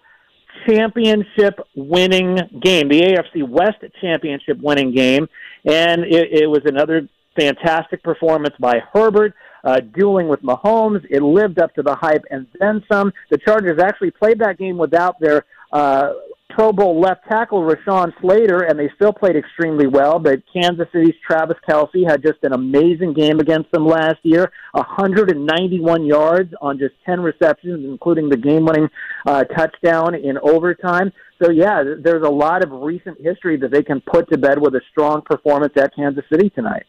championship 0.66 1.58
winning 1.74 2.36
game, 2.62 2.88
the 2.88 3.00
AFC 3.00 3.46
West 3.46 3.78
championship 4.00 4.58
winning 4.60 4.94
game. 4.94 5.28
And 5.64 6.04
it, 6.04 6.42
it 6.42 6.46
was 6.50 6.62
another 6.64 7.08
fantastic 7.38 8.02
performance 8.02 8.54
by 8.58 8.80
Herbert 8.92 9.34
uh, 9.64 9.80
dueling 9.80 10.28
with 10.28 10.42
Mahomes. 10.42 11.04
It 11.10 11.22
lived 11.22 11.58
up 11.58 11.74
to 11.74 11.82
the 11.82 11.94
hype 11.94 12.24
and 12.30 12.46
then 12.58 12.82
some. 12.90 13.12
The 13.30 13.38
Chargers 13.38 13.80
actually 13.80 14.12
played 14.12 14.38
that 14.40 14.58
game 14.58 14.78
without 14.78 15.18
their 15.20 15.44
uh, 15.72 16.12
Pro 16.54 16.72
Bowl 16.72 17.00
left 17.00 17.24
tackle 17.28 17.62
Rashawn 17.62 18.12
Slater, 18.20 18.60
and 18.60 18.78
they 18.78 18.88
still 18.94 19.12
played 19.12 19.34
extremely 19.34 19.88
well. 19.88 20.20
But 20.20 20.42
Kansas 20.52 20.86
City's 20.92 21.14
Travis 21.26 21.56
Kelce 21.68 22.08
had 22.08 22.22
just 22.22 22.38
an 22.44 22.52
amazing 22.52 23.12
game 23.12 23.40
against 23.40 23.72
them 23.72 23.84
last 23.84 24.18
year 24.22 24.52
191 24.72 26.06
yards 26.06 26.54
on 26.62 26.78
just 26.78 26.94
10 27.06 27.20
receptions, 27.20 27.84
including 27.84 28.28
the 28.28 28.36
game 28.36 28.64
winning 28.64 28.88
uh, 29.26 29.42
touchdown 29.44 30.14
in 30.14 30.38
overtime. 30.38 31.12
So, 31.42 31.50
yeah, 31.50 31.82
there's 32.00 32.24
a 32.24 32.30
lot 32.30 32.64
of 32.64 32.70
recent 32.70 33.20
history 33.20 33.56
that 33.56 33.72
they 33.72 33.82
can 33.82 34.00
put 34.00 34.30
to 34.30 34.38
bed 34.38 34.60
with 34.60 34.74
a 34.76 34.80
strong 34.92 35.22
performance 35.22 35.72
at 35.76 35.94
Kansas 35.96 36.24
City 36.30 36.50
tonight. 36.50 36.86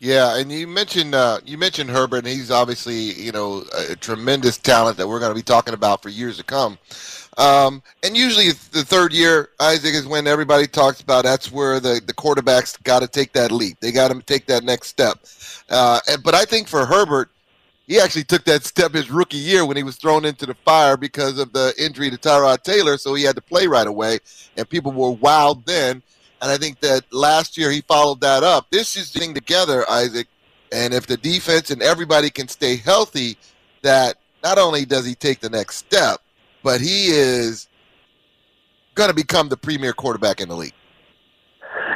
Yeah, 0.00 0.38
and 0.38 0.50
you 0.50 0.66
mentioned 0.66 1.14
uh, 1.14 1.40
you 1.44 1.58
mentioned 1.58 1.90
Herbert, 1.90 2.20
and 2.24 2.28
he's 2.28 2.50
obviously 2.50 2.94
you 2.94 3.32
know 3.32 3.64
a 3.90 3.94
tremendous 3.94 4.56
talent 4.56 4.96
that 4.96 5.06
we're 5.06 5.20
going 5.20 5.30
to 5.30 5.34
be 5.34 5.42
talking 5.42 5.74
about 5.74 6.02
for 6.02 6.08
years 6.08 6.38
to 6.38 6.42
come. 6.42 6.78
Um, 7.36 7.82
and 8.02 8.16
usually 8.16 8.48
the 8.48 8.82
third 8.82 9.12
year, 9.12 9.50
Isaac, 9.60 9.94
is 9.94 10.06
when 10.06 10.26
everybody 10.26 10.66
talks 10.66 11.02
about 11.02 11.24
that's 11.24 11.52
where 11.52 11.80
the, 11.80 12.00
the 12.04 12.14
quarterbacks 12.14 12.82
got 12.82 13.00
to 13.00 13.08
take 13.08 13.32
that 13.34 13.52
leap. 13.52 13.78
They 13.80 13.92
got 13.92 14.10
to 14.10 14.20
take 14.22 14.46
that 14.46 14.64
next 14.64 14.88
step. 14.88 15.18
Uh, 15.68 16.00
and, 16.08 16.22
but 16.22 16.34
I 16.34 16.44
think 16.44 16.66
for 16.66 16.86
Herbert, 16.86 17.30
he 17.86 18.00
actually 18.00 18.24
took 18.24 18.44
that 18.44 18.64
step 18.64 18.92
his 18.92 19.10
rookie 19.10 19.36
year 19.36 19.64
when 19.64 19.76
he 19.76 19.82
was 19.82 19.96
thrown 19.96 20.24
into 20.24 20.44
the 20.46 20.54
fire 20.54 20.96
because 20.96 21.38
of 21.38 21.52
the 21.52 21.72
injury 21.78 22.10
to 22.10 22.16
Tyrod 22.16 22.62
Taylor. 22.62 22.96
So 22.98 23.14
he 23.14 23.22
had 23.22 23.36
to 23.36 23.42
play 23.42 23.66
right 23.66 23.86
away, 23.86 24.18
and 24.56 24.68
people 24.68 24.92
were 24.92 25.10
wild 25.10 25.66
then. 25.66 26.02
And 26.42 26.50
I 26.50 26.56
think 26.56 26.80
that 26.80 27.04
last 27.12 27.58
year 27.58 27.70
he 27.70 27.82
followed 27.82 28.20
that 28.22 28.42
up. 28.42 28.70
This 28.70 28.96
is 28.96 29.12
the 29.12 29.20
thing 29.20 29.34
together, 29.34 29.88
Isaac. 29.90 30.26
And 30.72 30.94
if 30.94 31.06
the 31.06 31.16
defense 31.16 31.70
and 31.70 31.82
everybody 31.82 32.30
can 32.30 32.48
stay 32.48 32.76
healthy, 32.76 33.36
that 33.82 34.16
not 34.42 34.58
only 34.58 34.84
does 34.84 35.04
he 35.04 35.14
take 35.14 35.40
the 35.40 35.50
next 35.50 35.76
step, 35.76 36.20
but 36.62 36.80
he 36.80 37.08
is 37.08 37.68
going 38.94 39.08
to 39.08 39.14
become 39.14 39.48
the 39.48 39.56
premier 39.56 39.92
quarterback 39.92 40.40
in 40.40 40.48
the 40.48 40.56
league. 40.56 40.74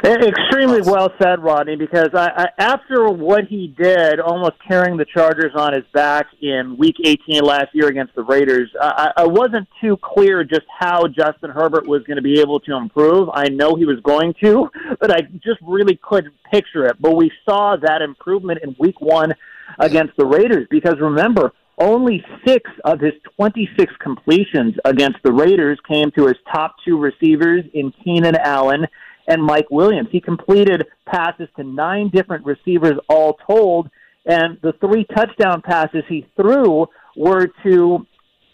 Extremely 0.05 0.81
well 0.81 1.11
said, 1.21 1.43
Rodney. 1.43 1.75
Because 1.75 2.09
I, 2.13 2.29
I, 2.35 2.47
after 2.59 3.09
what 3.09 3.45
he 3.45 3.73
did, 3.77 4.19
almost 4.19 4.53
carrying 4.67 4.97
the 4.97 5.05
Chargers 5.05 5.51
on 5.55 5.73
his 5.73 5.83
back 5.93 6.27
in 6.41 6.77
Week 6.77 6.95
18 7.03 7.41
last 7.41 7.69
year 7.73 7.87
against 7.87 8.13
the 8.15 8.23
Raiders, 8.23 8.69
I, 8.79 9.11
I 9.17 9.25
wasn't 9.25 9.67
too 9.81 9.97
clear 10.01 10.43
just 10.43 10.65
how 10.79 11.07
Justin 11.07 11.49
Herbert 11.49 11.87
was 11.87 12.03
going 12.03 12.17
to 12.17 12.21
be 12.21 12.39
able 12.39 12.59
to 12.61 12.75
improve. 12.75 13.29
I 13.33 13.49
know 13.49 13.75
he 13.75 13.85
was 13.85 13.99
going 14.01 14.33
to, 14.43 14.69
but 14.99 15.11
I 15.11 15.21
just 15.43 15.59
really 15.63 15.99
couldn't 16.03 16.35
picture 16.51 16.85
it. 16.85 16.97
But 16.99 17.15
we 17.15 17.31
saw 17.47 17.75
that 17.81 18.01
improvement 18.01 18.59
in 18.63 18.75
Week 18.79 19.01
One 19.01 19.33
against 19.79 20.15
the 20.17 20.25
Raiders. 20.25 20.67
Because 20.69 20.95
remember, 20.99 21.51
only 21.79 22.23
six 22.45 22.69
of 22.85 22.99
his 22.99 23.13
26 23.35 23.93
completions 23.99 24.75
against 24.85 25.17
the 25.23 25.31
Raiders 25.31 25.79
came 25.89 26.11
to 26.11 26.27
his 26.27 26.37
top 26.51 26.75
two 26.85 26.97
receivers 26.97 27.65
in 27.73 27.91
Keenan 28.03 28.35
Allen 28.35 28.87
and 29.27 29.43
Mike 29.43 29.69
Williams. 29.71 30.09
He 30.11 30.21
completed 30.21 30.85
passes 31.05 31.47
to 31.57 31.63
nine 31.63 32.09
different 32.09 32.45
receivers 32.45 32.93
all 33.09 33.37
told, 33.47 33.89
and 34.25 34.57
the 34.61 34.73
three 34.73 35.05
touchdown 35.15 35.61
passes 35.61 36.03
he 36.07 36.27
threw 36.35 36.87
were 37.15 37.47
to 37.63 38.05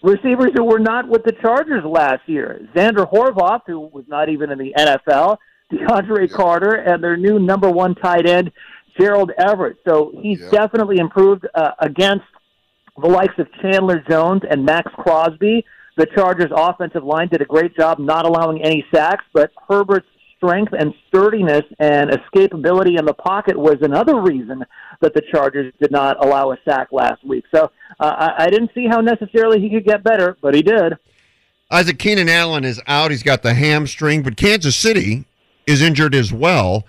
receivers 0.04 0.52
who 0.56 0.64
were 0.64 0.80
not 0.80 1.08
with 1.08 1.24
the 1.24 1.34
Chargers 1.34 1.84
last 1.86 2.28
year. 2.28 2.68
Zander 2.76 3.10
Horvath, 3.10 3.62
who 3.68 3.80
was 3.80 4.06
not 4.08 4.30
even 4.30 4.52
in 4.52 4.58
the 4.58 4.74
NFL, 4.78 5.38
DeAndre 5.72 6.32
Carter, 6.32 6.74
and 6.74 7.04
their 7.04 7.18
new 7.18 7.40
number 7.40 7.70
one 7.70 7.96
tight 7.96 8.28
end, 8.28 8.52
Gerald 9.00 9.32
Everett. 9.38 9.78
So 9.88 10.12
he's 10.22 10.42
yeah. 10.42 10.50
definitely 10.52 10.98
improved 10.98 11.48
uh, 11.56 11.72
against 11.80 12.26
the 13.02 13.08
likes 13.08 13.34
of 13.38 13.48
Chandler 13.62 14.04
Jones 14.10 14.42
and 14.50 14.66
Maxx 14.66 14.92
Crosby. 14.96 15.66
The 15.98 16.08
Chargers' 16.08 16.52
offensive 16.56 17.04
line 17.04 17.28
did 17.30 17.42
a 17.42 17.46
great 17.46 17.76
job 17.76 18.00
not 18.00 18.26
allowing 18.26 18.64
any 18.64 18.86
sacks, 18.94 19.24
but 19.34 19.52
Herbert's 19.68 20.08
strength 20.42 20.74
and 20.78 20.94
sturdiness 21.08 21.64
and 21.80 22.10
escapability 22.10 22.98
in 22.98 23.06
the 23.06 23.14
pocket 23.14 23.58
was 23.58 23.78
another 23.82 24.20
reason 24.20 24.64
that 25.02 25.14
the 25.14 25.22
Chargers 25.32 25.72
did 25.80 25.92
not 25.92 26.24
allow 26.24 26.52
a 26.52 26.58
sack 26.66 26.88
last 26.92 27.24
week. 27.24 27.46
So 27.54 27.72
uh, 28.00 28.04
I, 28.04 28.46
I 28.46 28.50
didn't 28.50 28.72
see 28.74 28.88
how 28.88 29.02
necessarily 29.02 29.60
he 29.60 29.70
could 29.70 29.86
get 29.86 30.04
better, 30.04 30.38
but 30.42 30.56
he 30.56 30.64
did. 30.64 30.94
Isaac 31.70 32.00
Keenan 32.00 32.28
Allen 32.28 32.66
is 32.66 32.82
out. 32.88 33.12
He's 33.12 33.24
got 33.24 33.44
the 33.44 33.54
hamstring, 33.54 34.24
but 34.24 34.36
Kansas 34.36 34.76
City 34.76 35.26
is 35.68 35.82
injured 35.82 36.16
as 36.16 36.34
well. 36.34 36.86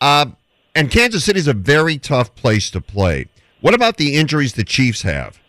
Uh, 0.00 0.26
and 0.74 0.90
Kansas 0.90 1.24
City 1.24 1.38
is 1.38 1.48
a 1.48 1.52
very 1.52 1.98
tough 1.98 2.34
place 2.34 2.70
to 2.70 2.80
play. 2.80 3.28
What 3.60 3.74
about 3.74 3.96
the 3.96 4.14
injuries 4.14 4.54
the 4.54 4.64
Chiefs 4.64 5.02
have? 5.02 5.41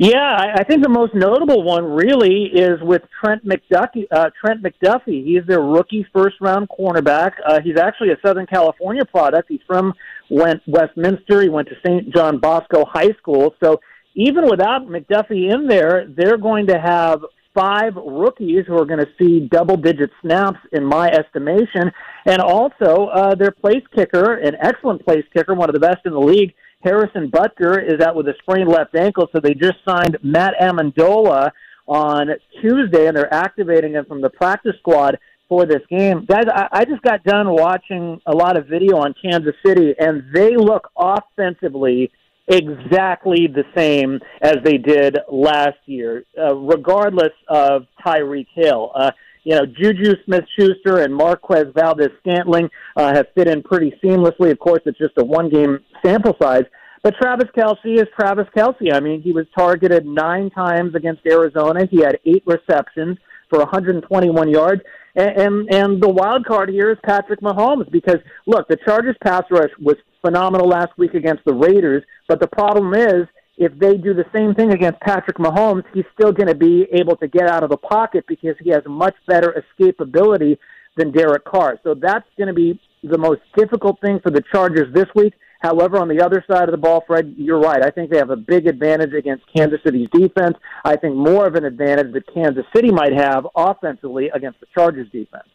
Yeah, 0.00 0.16
I, 0.20 0.60
I 0.60 0.64
think 0.64 0.84
the 0.84 0.88
most 0.88 1.12
notable 1.12 1.64
one 1.64 1.84
really 1.84 2.44
is 2.44 2.80
with 2.82 3.02
Trent 3.20 3.44
McDuffie. 3.44 4.06
Uh, 4.12 4.30
Trent 4.40 4.62
McDuffie. 4.62 5.24
He's 5.24 5.44
their 5.48 5.60
rookie 5.60 6.06
first 6.14 6.36
round 6.40 6.68
cornerback. 6.68 7.32
Uh, 7.44 7.58
he's 7.60 7.76
actually 7.76 8.10
a 8.10 8.16
Southern 8.24 8.46
California 8.46 9.04
product. 9.04 9.48
He's 9.48 9.60
from 9.66 9.92
went 10.30 10.62
Westminster. 10.68 11.42
He 11.42 11.48
went 11.48 11.68
to 11.68 11.74
St. 11.84 12.14
John 12.14 12.38
Bosco 12.38 12.84
High 12.84 13.10
School. 13.18 13.56
So 13.60 13.80
even 14.14 14.48
without 14.48 14.86
McDuffie 14.86 15.52
in 15.52 15.66
there, 15.66 16.06
they're 16.16 16.38
going 16.38 16.68
to 16.68 16.78
have 16.78 17.20
five 17.52 17.94
rookies 17.96 18.64
who 18.68 18.78
are 18.78 18.84
going 18.84 19.00
to 19.00 19.10
see 19.18 19.48
double 19.50 19.76
digit 19.76 20.10
snaps 20.22 20.60
in 20.70 20.84
my 20.84 21.08
estimation. 21.08 21.90
And 22.24 22.40
also, 22.40 23.06
uh, 23.06 23.34
their 23.34 23.50
place 23.50 23.82
kicker, 23.96 24.34
an 24.34 24.54
excellent 24.62 25.04
place 25.04 25.24
kicker, 25.34 25.54
one 25.54 25.68
of 25.68 25.74
the 25.74 25.80
best 25.80 25.98
in 26.04 26.12
the 26.12 26.20
league, 26.20 26.54
Harrison 26.82 27.30
Butker, 27.30 27.82
is 27.82 28.00
out 28.00 28.14
with 28.14 28.28
a 28.28 28.34
sprained 28.40 28.68
left 28.68 28.94
ankle. 28.94 29.28
So 29.32 29.40
they 29.40 29.54
just 29.54 29.78
signed 29.86 30.16
Matt 30.22 30.54
Ammendola 30.60 31.50
on 31.86 32.28
Tuesday, 32.60 33.06
and 33.06 33.16
they're 33.16 33.32
activating 33.32 33.94
him 33.94 34.04
from 34.04 34.20
the 34.20 34.30
practice 34.30 34.76
squad 34.78 35.18
for 35.48 35.64
this 35.64 35.82
game. 35.88 36.26
Guys, 36.26 36.44
I, 36.52 36.68
I 36.70 36.84
just 36.84 37.02
got 37.02 37.24
done 37.24 37.50
watching 37.50 38.20
a 38.26 38.32
lot 38.32 38.56
of 38.58 38.66
video 38.66 38.96
on 38.98 39.14
Kansas 39.20 39.54
City, 39.64 39.94
and 39.98 40.24
they 40.32 40.56
look 40.56 40.90
offensively 40.96 42.12
exactly 42.46 43.46
the 43.46 43.64
same 43.76 44.20
as 44.40 44.56
they 44.64 44.78
did 44.78 45.18
last 45.30 45.78
year, 45.86 46.24
uh, 46.38 46.54
regardless 46.54 47.32
of 47.48 47.86
Tyreek 48.04 48.46
Hill. 48.54 48.92
Uh, 48.94 49.10
you 49.48 49.54
know, 49.54 49.64
Juju 49.64 50.14
Smith 50.26 50.44
Schuster 50.58 50.98
and 50.98 51.14
Marquez 51.14 51.68
Valdes 51.74 52.10
Scantling 52.20 52.68
uh, 52.96 53.14
have 53.14 53.28
fit 53.34 53.48
in 53.48 53.62
pretty 53.62 53.94
seamlessly. 54.04 54.50
Of 54.50 54.58
course, 54.58 54.82
it's 54.84 54.98
just 54.98 55.14
a 55.16 55.24
one 55.24 55.48
game 55.48 55.78
sample 56.04 56.36
size. 56.38 56.64
But 57.02 57.14
Travis 57.14 57.48
Kelce 57.56 57.98
is 57.98 58.06
Travis 58.14 58.46
Kelce. 58.54 58.92
I 58.92 59.00
mean, 59.00 59.22
he 59.22 59.32
was 59.32 59.46
targeted 59.56 60.04
nine 60.04 60.50
times 60.50 60.94
against 60.94 61.22
Arizona. 61.26 61.86
He 61.90 62.02
had 62.02 62.18
eight 62.26 62.42
receptions 62.44 63.16
for 63.48 63.60
121 63.60 64.50
yards. 64.50 64.82
And, 65.14 65.40
and, 65.40 65.74
and 65.74 66.02
the 66.02 66.10
wild 66.10 66.44
card 66.44 66.68
here 66.68 66.90
is 66.90 66.98
Patrick 67.02 67.40
Mahomes 67.40 67.90
because, 67.90 68.18
look, 68.46 68.68
the 68.68 68.76
Chargers 68.84 69.16
pass 69.24 69.44
rush 69.50 69.70
was 69.80 69.96
phenomenal 70.20 70.68
last 70.68 70.90
week 70.98 71.14
against 71.14 71.46
the 71.46 71.54
Raiders. 71.54 72.04
But 72.28 72.40
the 72.40 72.48
problem 72.48 72.92
is, 72.92 73.26
if 73.58 73.76
they 73.76 73.96
do 73.96 74.14
the 74.14 74.24
same 74.32 74.54
thing 74.54 74.72
against 74.72 75.00
Patrick 75.00 75.36
Mahomes, 75.36 75.82
he's 75.92 76.04
still 76.14 76.32
going 76.32 76.46
to 76.46 76.54
be 76.54 76.86
able 76.92 77.16
to 77.16 77.26
get 77.26 77.48
out 77.48 77.64
of 77.64 77.70
the 77.70 77.76
pocket 77.76 78.24
because 78.28 78.56
he 78.60 78.70
has 78.70 78.82
much 78.86 79.16
better 79.26 79.62
escapability 79.80 80.58
than 80.96 81.10
Derek 81.10 81.44
Carr. 81.44 81.78
So 81.82 81.94
that's 81.94 82.26
going 82.36 82.46
to 82.46 82.54
be 82.54 82.80
the 83.02 83.18
most 83.18 83.40
difficult 83.56 84.00
thing 84.00 84.20
for 84.20 84.30
the 84.30 84.42
Chargers 84.52 84.92
this 84.94 85.06
week. 85.14 85.34
However, 85.60 85.98
on 85.98 86.06
the 86.06 86.24
other 86.24 86.44
side 86.48 86.68
of 86.68 86.70
the 86.70 86.78
ball, 86.78 87.02
Fred, 87.04 87.34
you're 87.36 87.58
right. 87.58 87.82
I 87.82 87.90
think 87.90 88.10
they 88.10 88.18
have 88.18 88.30
a 88.30 88.36
big 88.36 88.68
advantage 88.68 89.12
against 89.12 89.44
Kansas 89.52 89.80
City's 89.82 90.08
defense. 90.12 90.56
I 90.84 90.94
think 90.94 91.16
more 91.16 91.48
of 91.48 91.56
an 91.56 91.64
advantage 91.64 92.12
that 92.12 92.32
Kansas 92.32 92.64
City 92.74 92.92
might 92.92 93.12
have 93.12 93.44
offensively 93.56 94.28
against 94.28 94.60
the 94.60 94.66
Chargers 94.72 95.10
defense. 95.10 95.48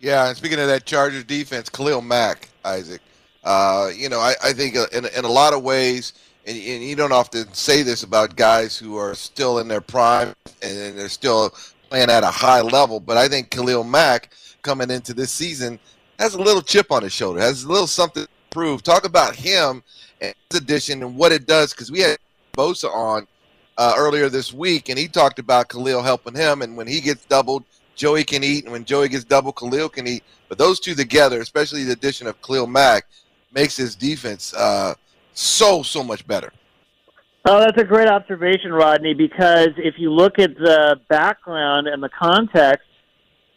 Yeah, 0.00 0.28
and 0.28 0.36
speaking 0.36 0.58
of 0.58 0.66
that 0.68 0.84
Chargers 0.84 1.24
defense, 1.24 1.70
Khalil 1.70 2.02
Mack, 2.02 2.50
Isaac. 2.62 3.00
Uh, 3.42 3.90
you 3.96 4.10
know, 4.10 4.20
I, 4.20 4.34
I 4.44 4.52
think 4.52 4.76
uh, 4.76 4.86
in, 4.92 5.06
in 5.16 5.24
a 5.24 5.30
lot 5.30 5.54
of 5.54 5.62
ways, 5.62 6.12
and, 6.46 6.56
and 6.56 6.82
you 6.82 6.96
don't 6.96 7.12
often 7.12 7.52
say 7.52 7.82
this 7.82 8.02
about 8.02 8.36
guys 8.36 8.76
who 8.76 8.96
are 8.96 9.14
still 9.14 9.58
in 9.58 9.68
their 9.68 9.80
prime 9.80 10.34
and 10.62 10.98
they're 10.98 11.08
still 11.08 11.54
playing 11.88 12.10
at 12.10 12.22
a 12.22 12.30
high 12.30 12.60
level, 12.60 13.00
but 13.00 13.16
I 13.16 13.28
think 13.28 13.50
Khalil 13.50 13.84
Mack 13.84 14.32
coming 14.62 14.90
into 14.90 15.12
this 15.12 15.30
season 15.30 15.78
has 16.18 16.34
a 16.34 16.40
little 16.40 16.62
chip 16.62 16.92
on 16.92 17.02
his 17.02 17.12
shoulder, 17.12 17.40
has 17.40 17.64
a 17.64 17.68
little 17.68 17.86
something 17.86 18.24
to 18.24 18.28
prove. 18.50 18.82
Talk 18.82 19.04
about 19.04 19.34
him 19.34 19.82
and 20.20 20.34
his 20.50 20.60
addition 20.60 21.02
and 21.02 21.16
what 21.16 21.32
it 21.32 21.46
does, 21.46 21.72
because 21.72 21.90
we 21.90 22.00
had 22.00 22.18
Bosa 22.56 22.94
on 22.94 23.26
uh, 23.78 23.94
earlier 23.96 24.28
this 24.28 24.52
week, 24.52 24.88
and 24.88 24.98
he 24.98 25.08
talked 25.08 25.38
about 25.38 25.68
Khalil 25.68 26.02
helping 26.02 26.34
him, 26.34 26.62
and 26.62 26.76
when 26.76 26.86
he 26.86 27.00
gets 27.00 27.24
doubled, 27.24 27.64
Joey 27.96 28.24
can 28.24 28.44
eat, 28.44 28.64
and 28.64 28.72
when 28.72 28.84
Joey 28.84 29.08
gets 29.08 29.24
doubled, 29.24 29.56
Khalil 29.56 29.88
can 29.88 30.06
eat. 30.06 30.22
But 30.48 30.58
those 30.58 30.80
two 30.80 30.94
together, 30.94 31.40
especially 31.40 31.84
the 31.84 31.92
addition 31.92 32.26
of 32.26 32.40
Khalil 32.42 32.66
Mack, 32.66 33.06
makes 33.52 33.76
his 33.76 33.96
defense 33.96 34.54
uh, 34.54 34.94
so 35.32 35.82
so 35.82 36.02
much 36.02 36.26
better. 36.26 36.52
Oh, 37.46 37.58
that's 37.58 37.80
a 37.80 37.84
great 37.84 38.08
observation, 38.08 38.72
Rodney. 38.72 39.14
Because 39.14 39.70
if 39.76 39.94
you 39.98 40.12
look 40.12 40.38
at 40.38 40.54
the 40.56 41.00
background 41.08 41.88
and 41.88 42.02
the 42.02 42.10
context, 42.10 42.86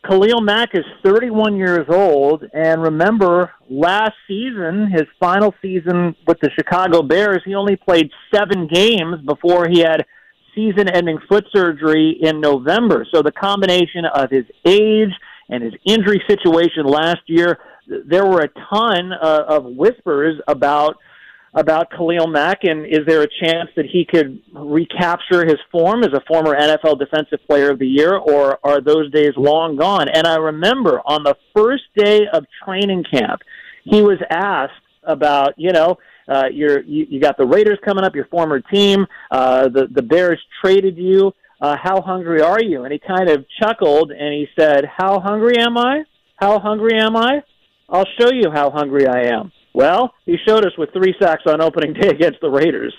Khalil 0.07 0.41
Mack 0.41 0.69
is 0.73 0.83
31 1.03 1.55
years 1.55 1.85
old, 1.89 2.43
and 2.53 2.81
remember, 2.81 3.51
last 3.69 4.15
season, 4.27 4.89
his 4.91 5.03
final 5.19 5.53
season 5.61 6.15
with 6.27 6.39
the 6.41 6.49
Chicago 6.51 7.01
Bears, 7.01 7.41
he 7.45 7.55
only 7.55 7.77
played 7.77 8.09
seven 8.33 8.67
games 8.67 9.21
before 9.25 9.67
he 9.69 9.79
had 9.79 10.05
season-ending 10.55 11.19
foot 11.29 11.45
surgery 11.53 12.17
in 12.21 12.41
November. 12.41 13.07
So 13.13 13.21
the 13.21 13.31
combination 13.31 14.05
of 14.05 14.29
his 14.29 14.45
age 14.65 15.11
and 15.49 15.63
his 15.63 15.73
injury 15.85 16.21
situation 16.27 16.85
last 16.85 17.21
year 17.27 17.59
there 17.87 18.25
were 18.25 18.41
a 18.41 18.49
ton 18.69 19.11
uh, 19.13 19.43
of 19.47 19.65
whispers 19.65 20.39
about 20.47 20.97
about 21.55 21.91
Khalil 21.91 22.27
Mack, 22.27 22.63
and 22.63 22.85
is 22.85 23.01
there 23.05 23.21
a 23.21 23.27
chance 23.41 23.69
that 23.75 23.85
he 23.85 24.05
could 24.05 24.41
recapture 24.53 25.45
his 25.45 25.57
form 25.71 26.03
as 26.03 26.11
a 26.13 26.21
former 26.27 26.55
NFL 26.55 26.97
Defensive 26.97 27.39
Player 27.47 27.71
of 27.71 27.79
the 27.79 27.87
Year, 27.87 28.17
or 28.17 28.59
are 28.63 28.81
those 28.81 29.11
days 29.11 29.33
long 29.37 29.75
gone? 29.75 30.09
And 30.09 30.25
I 30.25 30.37
remember 30.37 31.01
on 31.05 31.23
the 31.23 31.35
first 31.55 31.83
day 31.95 32.21
of 32.31 32.45
training 32.65 33.03
camp, 33.11 33.41
he 33.83 34.01
was 34.01 34.17
asked 34.31 34.73
about, 35.03 35.53
you 35.57 35.71
know, 35.71 35.97
uh, 36.27 36.45
you're, 36.51 36.81
you, 36.83 37.05
you 37.09 37.19
got 37.19 37.37
the 37.37 37.45
Raiders 37.45 37.77
coming 37.85 38.03
up, 38.03 38.15
your 38.15 38.25
former 38.25 38.61
team, 38.61 39.05
uh, 39.29 39.67
the 39.67 39.87
the 39.91 40.01
Bears 40.01 40.41
traded 40.63 40.97
you. 40.97 41.33
Uh, 41.61 41.77
how 41.81 42.01
hungry 42.01 42.41
are 42.41 42.61
you? 42.61 42.83
And 42.83 42.91
he 42.91 42.99
kind 42.99 43.29
of 43.29 43.45
chuckled 43.61 44.11
and 44.11 44.33
he 44.33 44.47
said, 44.57 44.85
"How 44.85 45.19
hungry 45.19 45.57
am 45.57 45.77
I? 45.77 46.03
How 46.37 46.59
hungry 46.59 46.97
am 46.97 47.15
I? 47.15 47.43
I'll 47.89 48.07
show 48.19 48.31
you 48.31 48.51
how 48.51 48.71
hungry 48.71 49.05
I 49.07 49.27
am. 49.33 49.51
Well, 49.73 50.13
he 50.25 50.37
showed 50.47 50.65
us 50.65 50.77
with 50.77 50.91
three 50.93 51.15
sacks 51.19 51.43
on 51.47 51.61
opening 51.61 51.93
day 51.93 52.07
against 52.09 52.41
the 52.41 52.49
Raiders. 52.49 52.93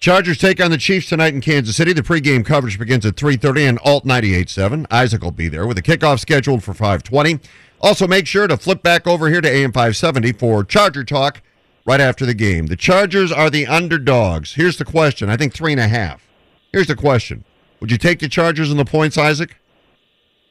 Chargers 0.00 0.38
take 0.38 0.60
on 0.62 0.70
the 0.70 0.78
Chiefs 0.78 1.08
tonight 1.08 1.34
in 1.34 1.40
Kansas 1.40 1.74
City. 1.74 1.92
The 1.92 2.02
pregame 2.02 2.46
coverage 2.46 2.78
begins 2.78 3.04
at 3.04 3.16
3.30 3.16 3.68
on 3.68 3.78
Alt 3.78 4.04
98.7. 4.04 4.86
Isaac 4.92 5.22
will 5.22 5.32
be 5.32 5.48
there 5.48 5.66
with 5.66 5.76
a 5.76 5.82
kickoff 5.82 6.20
scheduled 6.20 6.62
for 6.62 6.72
5.20. 6.72 7.42
Also, 7.80 8.06
make 8.06 8.26
sure 8.26 8.46
to 8.46 8.56
flip 8.56 8.82
back 8.82 9.08
over 9.08 9.28
here 9.28 9.40
to 9.40 9.48
AM 9.48 9.72
570 9.72 10.32
for 10.32 10.62
Charger 10.62 11.02
Talk 11.02 11.42
right 11.84 12.00
after 12.00 12.24
the 12.24 12.34
game. 12.34 12.66
The 12.66 12.76
Chargers 12.76 13.32
are 13.32 13.50
the 13.50 13.66
underdogs. 13.66 14.54
Here's 14.54 14.76
the 14.76 14.84
question. 14.84 15.28
I 15.28 15.36
think 15.36 15.52
three 15.52 15.72
and 15.72 15.80
a 15.80 15.88
half. 15.88 16.28
Here's 16.70 16.86
the 16.86 16.96
question. 16.96 17.44
Would 17.80 17.90
you 17.90 17.98
take 17.98 18.20
the 18.20 18.28
Chargers 18.28 18.70
and 18.70 18.78
the 18.78 18.84
points, 18.84 19.18
Isaac? 19.18 19.56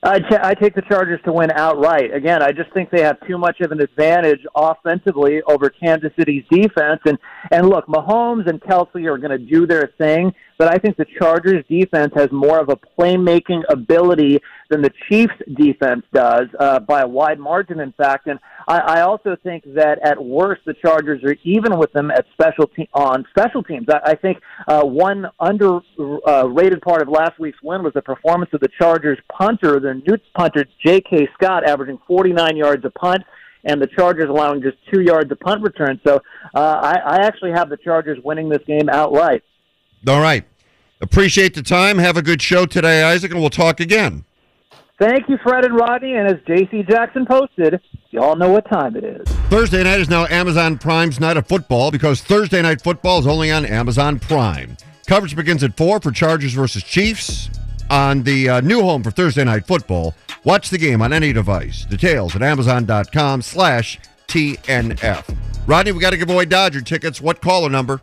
I, 0.03 0.19
t- 0.19 0.37
I 0.39 0.53
take 0.53 0.75
the 0.75 0.83
Chargers 0.83 1.19
to 1.25 1.33
win 1.33 1.49
outright. 1.51 2.13
Again, 2.13 2.43
I 2.43 2.51
just 2.51 2.71
think 2.71 2.91
they 2.91 3.01
have 3.01 3.17
too 3.27 3.37
much 3.37 3.59
of 3.61 3.71
an 3.71 3.81
advantage 3.81 4.39
offensively 4.55 5.41
over 5.47 5.69
Kansas 5.69 6.11
City's 6.17 6.43
defense. 6.51 7.01
And 7.05 7.17
and 7.51 7.67
look, 7.67 7.87
Mahomes 7.87 8.47
and 8.47 8.61
Kelce 8.61 9.05
are 9.05 9.17
going 9.17 9.31
to 9.31 9.39
do 9.39 9.65
their 9.65 9.91
thing, 9.97 10.33
but 10.57 10.71
I 10.71 10.77
think 10.77 10.97
the 10.97 11.05
Chargers 11.19 11.65
defense 11.67 12.13
has 12.15 12.31
more 12.31 12.59
of 12.59 12.69
a 12.69 12.75
playmaking 12.75 13.63
ability 13.69 14.39
than 14.69 14.81
the 14.81 14.91
Chiefs 15.07 15.33
defense 15.55 16.03
does 16.13 16.47
uh, 16.59 16.79
by 16.79 17.01
a 17.01 17.07
wide 17.07 17.39
margin, 17.39 17.79
in 17.79 17.93
fact. 17.93 18.27
And 18.27 18.39
I, 18.67 18.79
I 18.79 19.01
also 19.01 19.37
think 19.43 19.63
that 19.75 19.99
at 20.03 20.21
worst, 20.21 20.61
the 20.65 20.73
Chargers 20.73 21.23
are 21.23 21.35
even 21.43 21.77
with 21.77 21.91
them 21.93 22.11
at 22.11 22.25
special 22.33 22.67
te- 22.67 22.89
on 22.93 23.25
special 23.29 23.63
teams. 23.63 23.87
I, 23.89 24.11
I 24.11 24.15
think 24.15 24.39
uh, 24.67 24.83
one 24.83 25.27
underrated 25.39 26.77
uh, 26.77 26.85
part 26.85 27.01
of 27.01 27.07
last 27.07 27.39
week's 27.39 27.61
win 27.63 27.83
was 27.83 27.93
the 27.93 28.01
performance 28.01 28.51
of 28.53 28.59
the 28.59 28.69
Chargers 28.79 29.19
punter, 29.31 29.79
the 29.87 29.93
new 29.95 30.17
punter 30.35 30.65
J.K. 30.85 31.29
Scott, 31.33 31.67
averaging 31.67 31.99
49 32.07 32.57
yards 32.57 32.85
a 32.85 32.89
punt 32.89 33.23
and 33.63 33.81
the 33.81 33.87
Chargers 33.87 34.29
allowing 34.29 34.61
just 34.61 34.77
two 34.91 35.01
yards 35.01 35.31
of 35.31 35.39
punt 35.39 35.61
return. 35.61 35.99
So 36.05 36.21
uh, 36.55 36.59
I, 36.59 36.95
I 37.05 37.15
actually 37.25 37.51
have 37.51 37.69
the 37.69 37.77
Chargers 37.77 38.17
winning 38.23 38.49
this 38.49 38.63
game 38.65 38.89
outright. 38.89 39.43
All 40.07 40.21
right. 40.21 40.45
Appreciate 41.01 41.53
the 41.53 41.61
time. 41.61 41.97
Have 41.99 42.17
a 42.17 42.21
good 42.21 42.41
show 42.41 42.65
today, 42.65 43.03
Isaac, 43.03 43.31
and 43.31 43.39
we'll 43.39 43.49
talk 43.49 43.79
again. 43.79 44.25
Thank 44.99 45.29
you, 45.29 45.37
Fred 45.43 45.63
and 45.63 45.75
Rodney. 45.75 46.15
And 46.15 46.27
as 46.27 46.37
J.C. 46.47 46.83
Jackson 46.89 47.25
posted, 47.25 47.79
you 48.09 48.19
all 48.19 48.35
know 48.35 48.49
what 48.49 48.67
time 48.67 48.95
it 48.95 49.03
is. 49.03 49.27
Thursday 49.49 49.83
night 49.83 49.99
is 49.99 50.09
now 50.09 50.25
Amazon 50.25 50.79
Prime's 50.79 51.19
night 51.19 51.37
of 51.37 51.47
football 51.47 51.91
because 51.91 52.21
Thursday 52.21 52.63
night 52.63 52.81
football 52.81 53.19
is 53.19 53.27
only 53.27 53.51
on 53.51 53.63
Amazon 53.63 54.17
Prime. 54.17 54.75
Coverage 55.05 55.35
begins 55.35 55.63
at 55.63 55.77
4 55.77 55.99
for 55.99 56.11
Chargers 56.11 56.53
versus 56.53 56.83
Chiefs 56.83 57.49
on 57.89 58.23
the 58.23 58.49
uh, 58.49 58.61
new 58.61 58.81
home 58.81 59.03
for 59.03 59.11
Thursday 59.11 59.43
night 59.43 59.65
football. 59.65 60.13
Watch 60.43 60.69
the 60.69 60.77
game 60.77 61.01
on 61.01 61.13
any 61.13 61.33
device. 61.33 61.85
Details 61.85 62.35
at 62.35 62.41
Amazon.com 62.41 63.41
slash 63.41 63.99
TNF. 64.27 65.35
Rodney, 65.65 65.91
we 65.91 65.99
got 65.99 66.11
to 66.11 66.17
give 66.17 66.29
away 66.29 66.45
Dodger 66.45 66.81
tickets. 66.81 67.19
What 67.21 67.41
caller 67.41 67.69
number? 67.69 67.99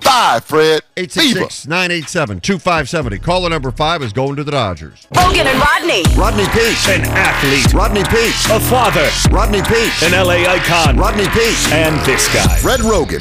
Five, 0.00 0.44
Fred. 0.44 0.82
866 0.96 1.66
987 1.68 2.40
2570. 2.40 3.18
Caller 3.20 3.48
number 3.48 3.70
five 3.70 4.02
is 4.02 4.12
going 4.12 4.34
to 4.36 4.44
the 4.44 4.50
Dodgers. 4.50 5.06
Roggin 5.14 5.46
and 5.46 5.58
Rodney. 5.60 6.02
Rodney 6.18 6.44
Peete. 6.52 6.88
An 6.88 7.02
athlete, 7.16 7.72
Rodney 7.72 8.02
Peete. 8.04 8.34
a 8.50 8.58
father, 8.58 9.08
Rodney 9.30 9.62
Peete. 9.62 10.02
an 10.02 10.12
LA 10.12 10.50
icon, 10.50 10.96
Rodney 10.96 11.28
Peete. 11.28 11.72
and 11.72 11.94
this 12.04 12.26
guy. 12.34 12.56
Fred 12.58 12.80
Roggin. 12.80 13.20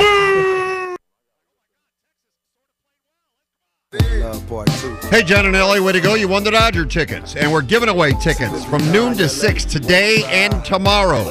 Hey, 4.50 5.22
John 5.22 5.46
and 5.46 5.54
LA, 5.54 5.80
way 5.80 5.92
to 5.92 6.02
go. 6.02 6.16
You 6.16 6.28
won 6.28 6.44
the 6.44 6.50
Dodger 6.50 6.84
tickets. 6.84 7.36
And 7.36 7.52
we're 7.52 7.62
giving 7.62 7.88
away 7.88 8.14
tickets 8.14 8.66
from 8.66 8.92
noon 8.92 9.16
to 9.18 9.30
6 9.30 9.66
today 9.66 10.24
and 10.26 10.66
tomorrow. 10.66 11.24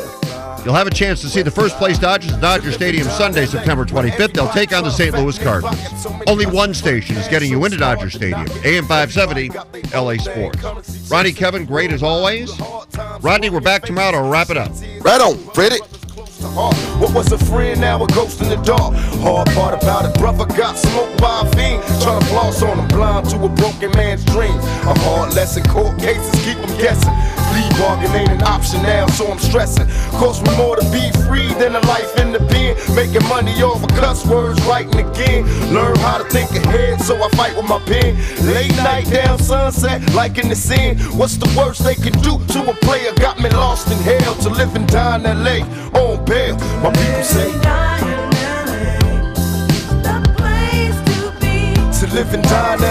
You'll 0.65 0.75
have 0.75 0.87
a 0.87 0.95
chance 0.95 1.21
to 1.23 1.29
see 1.29 1.43
the 1.43 1.51
first 1.51 1.77
place 1.79 1.99
Dodgers 1.99 2.33
at 2.33 2.41
Dodger 2.41 2.71
Stadium 2.71 3.09
Sunday, 3.09 3.47
September 3.47 3.85
25th. 3.85 4.35
They'll 4.35 4.49
take 4.51 4.73
on 4.73 4.85
the 4.85 4.91
St. 4.91 5.15
Louis 5.15 5.37
Cardinals. 5.37 6.07
Only 6.29 6.47
one 6.47 6.73
station 6.75 7.17
is 7.17 7.27
getting 7.27 7.51
you 7.51 7.65
into 7.65 7.77
Dodger 7.77 8.11
Stadium, 8.11 8.47
AM 8.65 8.85
570, 8.87 9.51
LA 9.97 10.17
Sports. 10.19 11.11
Ronnie, 11.11 11.33
Kevin, 11.33 11.65
great 11.65 11.91
as 11.91 12.05
always. 12.05 12.53
Rodney, 13.21 13.51
we're 13.51 13.61
back 13.61 13.83
tomorrow 13.83 14.13
to 14.13 14.31
wrap 14.31 14.51
it 14.51 14.57
up. 14.57 14.71
Right 15.01 15.21
on, 15.21 15.39
Freddie. 15.55 15.79
What 16.41 17.15
was 17.15 17.33
a 17.33 17.39
friend, 17.39 17.81
now 17.81 18.03
a 18.03 18.07
ghost 18.09 18.41
in 18.41 18.49
the 18.49 18.57
dark. 18.57 18.95
Hard 19.23 19.49
part 19.49 19.83
about 19.83 20.05
it, 20.05 20.19
brother 20.19 20.47
got 20.57 20.77
smoked 20.77 21.21
by 21.21 21.43
a 21.43 21.51
fiend. 21.57 21.83
Trying 22.03 22.21
to 22.21 22.27
floss 22.27 22.63
on 22.63 22.79
him, 22.79 22.89
blind 22.89 23.29
to 23.31 23.45
a 23.45 23.49
broken 23.49 23.91
man's 23.93 24.25
dreams. 24.25 24.65
A 24.85 24.99
hard 25.01 25.35
lesson, 25.35 25.65
court 25.65 25.99
cases 25.99 26.31
keep 26.45 26.59
him 26.59 26.79
guessing. 26.79 27.38
Plea 27.59 27.81
bargain 27.81 28.15
ain't 28.15 28.31
an 28.31 28.43
option 28.45 28.81
now, 28.85 29.07
so 29.09 29.27
I'm 29.27 29.39
stressing. 29.39 29.89
Cost 30.21 30.47
me 30.47 30.57
more 30.57 30.77
to 30.77 30.85
be 30.93 31.11
free 31.27 31.53
than 31.55 31.75
a 31.75 31.81
life 31.87 32.17
in 32.19 32.31
the 32.31 32.39
pen. 32.39 32.77
Making 32.95 33.27
money 33.29 33.63
over 33.65 33.87
cuss 33.99 34.25
words, 34.27 34.63
writing 34.63 35.01
again. 35.01 35.43
Learn 35.75 35.97
how 35.97 36.19
to 36.19 36.25
think 36.31 36.51
ahead, 36.53 37.01
so 37.01 37.17
I 37.17 37.29
fight 37.31 37.57
with 37.57 37.69
my 37.69 37.81
pen. 37.81 38.15
Late 38.55 38.77
night 38.77 39.11
down 39.11 39.41
sunset, 39.41 40.01
like 40.15 40.39
in 40.39 40.49
the 40.49 40.55
sin. 40.55 40.99
What's 41.19 41.37
the 41.37 41.53
worst 41.59 41.83
they 41.83 41.97
can 41.97 42.13
do 42.23 42.39
to 42.55 42.71
a 42.71 42.75
player? 42.75 43.13
Got 43.17 43.41
me 43.41 43.51
lost 43.51 43.91
in 43.91 43.99
hell 43.99 44.37
to 44.37 44.51
living 44.51 44.87
down 44.87 45.25
LA 45.25 45.59
on 45.99 46.25
bail. 46.25 46.55
My 46.81 46.93
people 46.93 47.25
say 47.25 47.51
to 51.99 52.07
live 52.15 52.33
and 52.33 52.45
die. 52.45 52.79